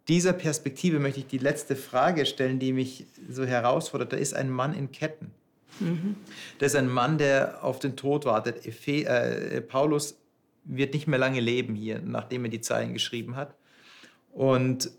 dieser 0.09 0.33
Perspektive 0.33 0.99
möchte 0.99 1.21
ich 1.21 1.27
die 1.27 1.39
letzte 1.39 1.75
Frage 1.77 2.27
stellen, 2.27 2.59
die 2.59 2.73
mich 2.73 3.07
so 3.29 3.45
herausfordert. 3.45 4.13
Da 4.13 4.17
ist 4.17 4.35
ein 4.35 4.51
Mann 4.51 4.75
in 4.75 4.93
Ketten. 4.93 5.33
Mhm. 5.81 6.17
Da 6.59 6.67
ist 6.67 6.77
ein 6.77 6.89
Mann, 6.89 7.19
der 7.19 7.63
auf 7.65 7.79
den 7.79 7.97
Tod 7.97 8.25
wartet. 8.25 8.67
Efe, 8.67 9.05
äh, 9.05 9.61
Paulus 9.61 10.17
wird 10.65 10.95
nicht 10.95 11.07
mehr 11.07 11.19
lange 11.19 11.41
leben 11.41 11.75
hier, 11.75 12.01
nachdem 12.01 12.45
er 12.45 12.51
die 12.51 12.61
Zeilen 12.61 12.93
geschrieben 12.93 13.37
hat. 13.37 13.55
Und 14.33 14.91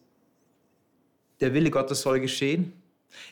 der 1.39 1.53
Wille 1.53 1.71
Gottes 1.71 2.01
soll 2.01 2.19
geschehen. 2.19 2.73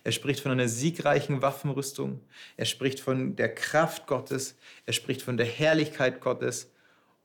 Er 0.03 0.11
spricht 0.11 0.39
von 0.39 0.51
einer 0.51 0.67
siegreichen 0.67 1.41
Waffenrüstung. 1.41 2.21
Er 2.57 2.65
spricht 2.65 2.99
von 2.99 3.35
der 3.35 3.53
Kraft 3.53 4.07
Gottes. 4.07 4.55
Er 4.85 4.93
spricht 4.93 5.21
von 5.21 5.37
der 5.37 5.45
Herrlichkeit 5.45 6.21
Gottes. 6.21 6.71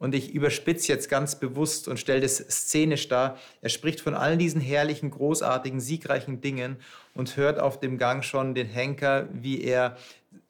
Und 0.00 0.14
ich 0.14 0.32
überspitze 0.32 0.90
jetzt 0.90 1.10
ganz 1.10 1.38
bewusst 1.38 1.86
und 1.86 2.00
stelle 2.00 2.22
das 2.22 2.38
szenisch 2.38 3.06
dar. 3.08 3.38
Er 3.60 3.68
spricht 3.68 4.00
von 4.00 4.14
all 4.14 4.38
diesen 4.38 4.60
herrlichen, 4.60 5.10
großartigen, 5.10 5.78
siegreichen 5.78 6.40
Dingen 6.40 6.78
und 7.14 7.36
hört 7.36 7.60
auf 7.60 7.78
dem 7.78 7.98
Gang 7.98 8.24
schon 8.24 8.54
den 8.54 8.66
Henker, 8.66 9.28
wie 9.32 9.62
er 9.62 9.98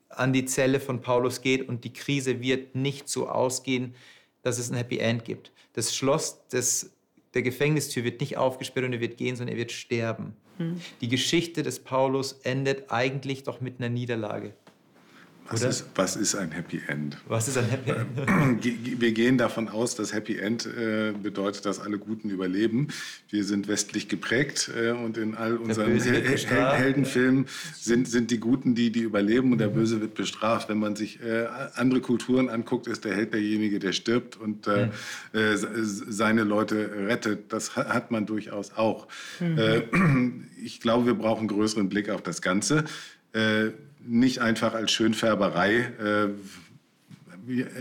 an 0.09 0.33
die 0.33 0.45
Zelle 0.45 0.79
von 0.79 1.01
Paulus 1.01 1.41
geht 1.41 1.69
und 1.69 1.85
die 1.85 1.93
Krise 1.93 2.41
wird 2.41 2.77
nicht 2.77 3.09
so 3.09 3.29
ausgehen, 3.29 3.95
dass 4.43 4.59
es 4.59 4.71
ein 4.71 4.77
Happy 4.77 4.99
End 4.99 5.25
gibt. 5.25 5.51
Das 5.73 5.95
Schloss 5.95 6.47
des, 6.49 6.93
der 7.35 7.43
Gefängnistür 7.43 8.05
wird 8.05 8.21
nicht 8.21 8.37
aufgesperrt 8.37 8.87
und 8.87 8.93
er 8.93 9.01
wird 9.01 9.17
gehen, 9.17 9.35
sondern 9.35 9.57
er 9.57 9.59
wird 9.59 9.73
sterben. 9.73 10.37
Hm. 10.59 10.81
Die 11.01 11.09
Geschichte 11.09 11.65
des 11.65 11.81
Paulus 11.81 12.35
endet 12.45 12.93
eigentlich 12.93 13.43
doch 13.43 13.61
mit 13.61 13.81
einer 13.81 13.89
Niederlage. 13.89 14.53
Was 15.51 15.63
ist, 15.63 15.85
was 15.97 16.15
ist, 16.15 16.37
ein 16.37 16.53
Happy 16.53 16.81
End? 16.87 17.17
Was 17.27 17.49
ist 17.49 17.59
ein 17.59 17.65
Happy 17.65 17.91
End? 17.91 18.65
Wir 19.01 19.11
gehen 19.11 19.37
davon 19.37 19.69
aus, 19.69 19.97
dass 19.97 20.15
Happy 20.15 20.39
End 20.39 20.65
äh, 20.65 21.13
bedeutet, 21.13 21.67
dass 21.67 21.81
alle 21.81 21.99
Guten 21.99 22.31
überleben. 22.31 22.89
Wir 23.31 23.43
sind 23.43 23.67
westlich 23.67 24.09
geprägt 24.09 24.71
äh, 24.81 24.91
und 24.91 25.19
in 25.19 25.35
all 25.35 25.57
unseren 25.57 26.01
Hel 26.01 26.23
Hel 26.23 26.73
Heldenfilmen 26.73 27.47
sind, 27.75 28.07
sind 28.07 28.31
die 28.31 28.39
Guten 28.39 28.77
die, 28.77 28.93
die 28.93 29.01
überleben 29.01 29.51
und 29.51 29.59
der. 29.59 29.71
Böse 29.71 30.01
wird 30.01 30.15
bestraft. 30.15 30.69
Wenn 30.69 30.79
man 30.79 30.95
sich 30.95 31.21
äh, 31.23 31.47
andere 31.75 32.01
Kulturen 32.01 32.49
anguckt, 32.49 32.87
ist 32.87 33.05
der 33.05 33.15
Held 33.15 33.33
derjenige, 33.35 33.79
der 33.79 33.93
stirbt 33.93 34.37
und 34.37 34.67
mhm. 34.67 34.91
Seine 35.33 36.43
Leute 36.43 37.07
rettet. 37.07 37.53
Das 37.53 37.77
hat 37.77 38.11
man 38.11 38.27
durchaus 38.27 38.73
auch. 38.73 39.09
Mhm. 39.41 40.47
Ich 40.63 40.81
glaube, 40.81 41.07
wir 41.07 41.15
brauchen 41.15 41.41
einen 41.41 41.49
größeren 41.49 41.89
Blick 41.89 42.11
auf 42.11 42.23
das 42.23 42.43
Ganze 42.43 42.85
nicht 44.07 44.41
einfach 44.41 44.75
als 44.75 44.91
Schönfärberei. 44.93 45.77
Äh, 45.77 46.29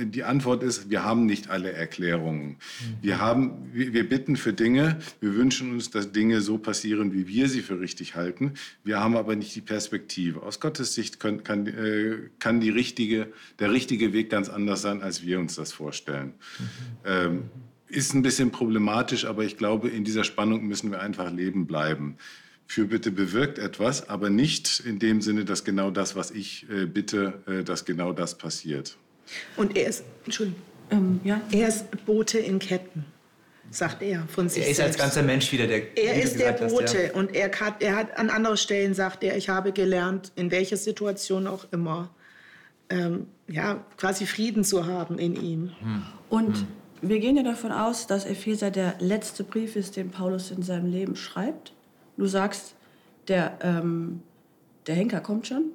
die 0.05 0.23
Antwort 0.23 0.63
ist, 0.63 0.89
wir 0.89 1.03
haben 1.03 1.25
nicht 1.25 1.49
alle 1.49 1.71
Erklärungen. 1.71 2.57
Wir, 3.01 3.19
haben, 3.19 3.69
wir 3.73 4.07
bitten 4.07 4.35
für 4.35 4.53
Dinge, 4.53 4.99
wir 5.19 5.35
wünschen 5.35 5.71
uns, 5.71 5.91
dass 5.91 6.11
Dinge 6.11 6.41
so 6.41 6.57
passieren, 6.57 7.13
wie 7.13 7.27
wir 7.27 7.49
sie 7.49 7.61
für 7.61 7.79
richtig 7.79 8.15
halten. 8.15 8.53
Wir 8.83 8.99
haben 8.99 9.15
aber 9.15 9.35
nicht 9.35 9.53
die 9.55 9.61
Perspektive. 9.61 10.43
Aus 10.43 10.59
Gottes 10.59 10.95
Sicht 10.95 11.19
kann, 11.19 11.43
kann, 11.43 11.67
äh, 11.67 12.29
kann 12.39 12.61
die 12.61 12.69
richtige, 12.69 13.27
der 13.59 13.71
richtige 13.71 14.13
Weg 14.13 14.29
ganz 14.29 14.49
anders 14.49 14.81
sein, 14.81 15.01
als 15.01 15.23
wir 15.23 15.39
uns 15.39 15.55
das 15.55 15.73
vorstellen. 15.73 16.33
Mhm. 16.57 16.65
Ähm, 17.05 17.41
ist 17.87 18.13
ein 18.13 18.21
bisschen 18.21 18.51
problematisch, 18.51 19.25
aber 19.25 19.43
ich 19.43 19.57
glaube, 19.57 19.89
in 19.89 20.03
dieser 20.03 20.23
Spannung 20.23 20.67
müssen 20.67 20.91
wir 20.91 21.01
einfach 21.01 21.31
leben 21.31 21.65
bleiben. 21.65 22.17
Fürbitte 22.69 23.09
bewirkt 23.09 23.57
etwas, 23.57 24.09
aber 24.09 24.29
nicht 24.29 24.83
in 24.85 24.99
dem 24.99 25.21
Sinne, 25.21 25.43
dass 25.43 25.63
genau 25.63 25.89
das, 25.89 26.15
was 26.15 26.29
ich 26.29 26.67
äh, 26.69 26.85
bitte, 26.85 27.41
äh, 27.47 27.63
dass 27.63 27.83
genau 27.83 28.13
das 28.13 28.37
passiert. 28.37 28.95
Und 29.57 29.75
er 29.75 29.87
ist, 29.87 30.03
Entschuldigung, 30.25 30.61
ähm, 30.91 31.19
ja? 31.23 31.41
er 31.51 31.67
ist 31.67 32.05
Bote 32.05 32.37
in 32.37 32.59
Ketten, 32.59 33.05
sagt 33.71 34.03
er 34.03 34.27
von 34.27 34.49
sich 34.49 34.63
Er 34.63 34.69
ist 34.69 34.77
selbst. 34.77 35.01
als 35.01 35.13
ganzer 35.13 35.23
Mensch 35.23 35.51
wieder 35.51 35.65
der 35.65 35.97
Er 35.97 36.21
ist 36.21 36.39
der 36.39 36.51
Bote 36.51 36.83
hast, 36.83 36.93
ja. 36.93 37.13
und 37.15 37.35
er 37.35 37.49
hat, 37.59 37.81
er 37.81 37.95
hat 37.95 38.15
an 38.19 38.29
anderen 38.29 38.57
Stellen 38.57 38.93
sagt 38.93 39.23
er, 39.23 39.35
ich 39.35 39.49
habe 39.49 39.71
gelernt, 39.71 40.31
in 40.35 40.51
welcher 40.51 40.77
Situation 40.77 41.47
auch 41.47 41.65
immer, 41.71 42.13
ähm, 42.91 43.25
ja, 43.47 43.83
quasi 43.97 44.27
Frieden 44.27 44.63
zu 44.63 44.85
haben 44.85 45.17
in 45.17 45.35
ihm. 45.35 45.71
Hm. 45.79 46.03
Und 46.29 46.57
hm. 46.57 46.67
wir 47.01 47.17
gehen 47.17 47.35
ja 47.35 47.41
davon 47.41 47.71
aus, 47.71 48.05
dass 48.05 48.25
Epheser 48.25 48.69
der 48.69 48.93
letzte 48.99 49.43
Brief 49.43 49.75
ist, 49.75 49.95
den 49.95 50.11
Paulus 50.11 50.51
in 50.51 50.61
seinem 50.61 50.91
Leben 50.91 51.15
schreibt. 51.15 51.73
Du 52.19 52.25
sagst, 52.25 52.75
der, 53.29 53.57
ähm, 53.61 54.21
der 54.87 54.95
Henker 54.95 55.21
kommt 55.21 55.47
schon. 55.47 55.71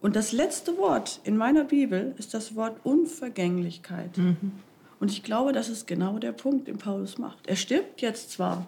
Und 0.00 0.14
das 0.14 0.30
letzte 0.30 0.78
Wort 0.78 1.20
in 1.24 1.36
meiner 1.36 1.64
Bibel 1.64 2.14
ist 2.16 2.32
das 2.32 2.54
Wort 2.54 2.76
Unvergänglichkeit. 2.84 4.16
Mhm. 4.16 4.52
Und 5.00 5.10
ich 5.10 5.24
glaube, 5.24 5.52
das 5.52 5.68
ist 5.68 5.88
genau 5.88 6.18
der 6.18 6.32
Punkt, 6.32 6.68
den 6.68 6.78
Paulus 6.78 7.18
macht. 7.18 7.46
Er 7.48 7.56
stirbt 7.56 8.02
jetzt 8.02 8.30
zwar, 8.30 8.66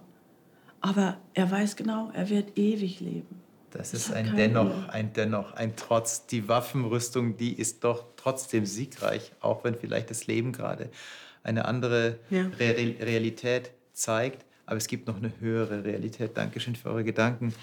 aber 0.80 1.16
er 1.32 1.48
weiß 1.48 1.76
genau, 1.76 2.10
er 2.12 2.28
wird 2.28 2.58
ewig 2.58 3.00
leben. 3.00 3.40
Das 3.70 3.94
ist 3.94 4.12
ein 4.12 4.34
dennoch, 4.36 4.88
ein 4.88 5.12
dennoch, 5.12 5.54
ein 5.54 5.76
Trotz. 5.76 6.26
Die 6.26 6.48
Waffenrüstung, 6.48 7.36
die 7.36 7.54
ist 7.54 7.84
doch 7.84 8.04
trotzdem 8.16 8.66
siegreich, 8.66 9.32
auch 9.40 9.64
wenn 9.64 9.76
vielleicht 9.76 10.10
das 10.10 10.26
Leben 10.26 10.52
gerade 10.52 10.90
eine 11.44 11.66
andere 11.66 12.18
ja. 12.30 12.46
Realität 12.58 13.70
zeigt 13.92 14.44
aber 14.66 14.76
es 14.76 14.86
gibt 14.86 15.06
noch 15.06 15.16
eine 15.16 15.32
höhere 15.40 15.84
Realität. 15.84 16.36
Dankeschön 16.36 16.76
für 16.76 16.90
eure 16.90 17.04
Gedanken. 17.04 17.54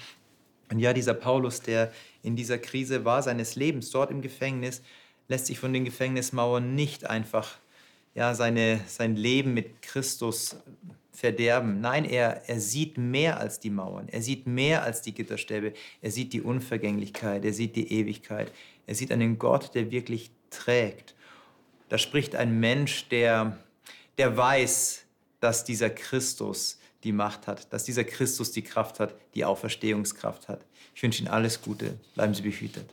Und 0.70 0.78
ja, 0.78 0.92
dieser 0.92 1.14
Paulus, 1.14 1.60
der 1.60 1.92
in 2.22 2.36
dieser 2.36 2.58
Krise 2.58 3.04
war 3.04 3.22
seines 3.22 3.56
Lebens, 3.56 3.90
dort 3.90 4.10
im 4.10 4.22
Gefängnis, 4.22 4.82
lässt 5.28 5.46
sich 5.46 5.58
von 5.58 5.72
den 5.72 5.84
Gefängnismauern 5.84 6.74
nicht 6.74 7.08
einfach 7.08 7.58
ja, 8.14 8.34
seine, 8.34 8.80
sein 8.86 9.16
Leben 9.16 9.54
mit 9.54 9.82
Christus 9.82 10.56
verderben. 11.12 11.80
Nein, 11.80 12.04
er, 12.04 12.48
er 12.48 12.60
sieht 12.60 12.98
mehr 12.98 13.38
als 13.38 13.60
die 13.60 13.70
Mauern, 13.70 14.08
er 14.08 14.22
sieht 14.22 14.46
mehr 14.46 14.82
als 14.82 15.02
die 15.02 15.12
Gitterstäbe, 15.12 15.74
er 16.00 16.10
sieht 16.10 16.32
die 16.32 16.40
Unvergänglichkeit, 16.40 17.44
er 17.44 17.52
sieht 17.52 17.76
die 17.76 17.92
Ewigkeit, 17.92 18.50
er 18.86 18.94
sieht 18.94 19.12
einen 19.12 19.38
Gott, 19.38 19.74
der 19.74 19.90
wirklich 19.90 20.30
trägt. 20.50 21.14
Da 21.88 21.98
spricht 21.98 22.34
ein 22.34 22.58
Mensch, 22.58 23.08
der, 23.08 23.58
der 24.18 24.36
weiß, 24.36 25.04
dass 25.40 25.64
dieser 25.64 25.90
Christus 25.90 26.79
die 27.04 27.12
Macht 27.12 27.46
hat, 27.46 27.72
dass 27.72 27.84
dieser 27.84 28.04
Christus 28.04 28.52
die 28.52 28.62
Kraft 28.62 29.00
hat, 29.00 29.14
die 29.34 29.44
Auferstehungskraft 29.44 30.48
hat. 30.48 30.60
Ich 30.94 31.02
wünsche 31.02 31.22
Ihnen 31.22 31.28
alles 31.28 31.62
Gute. 31.62 31.96
Bleiben 32.14 32.34
Sie 32.34 32.42
behütet. 32.42 32.88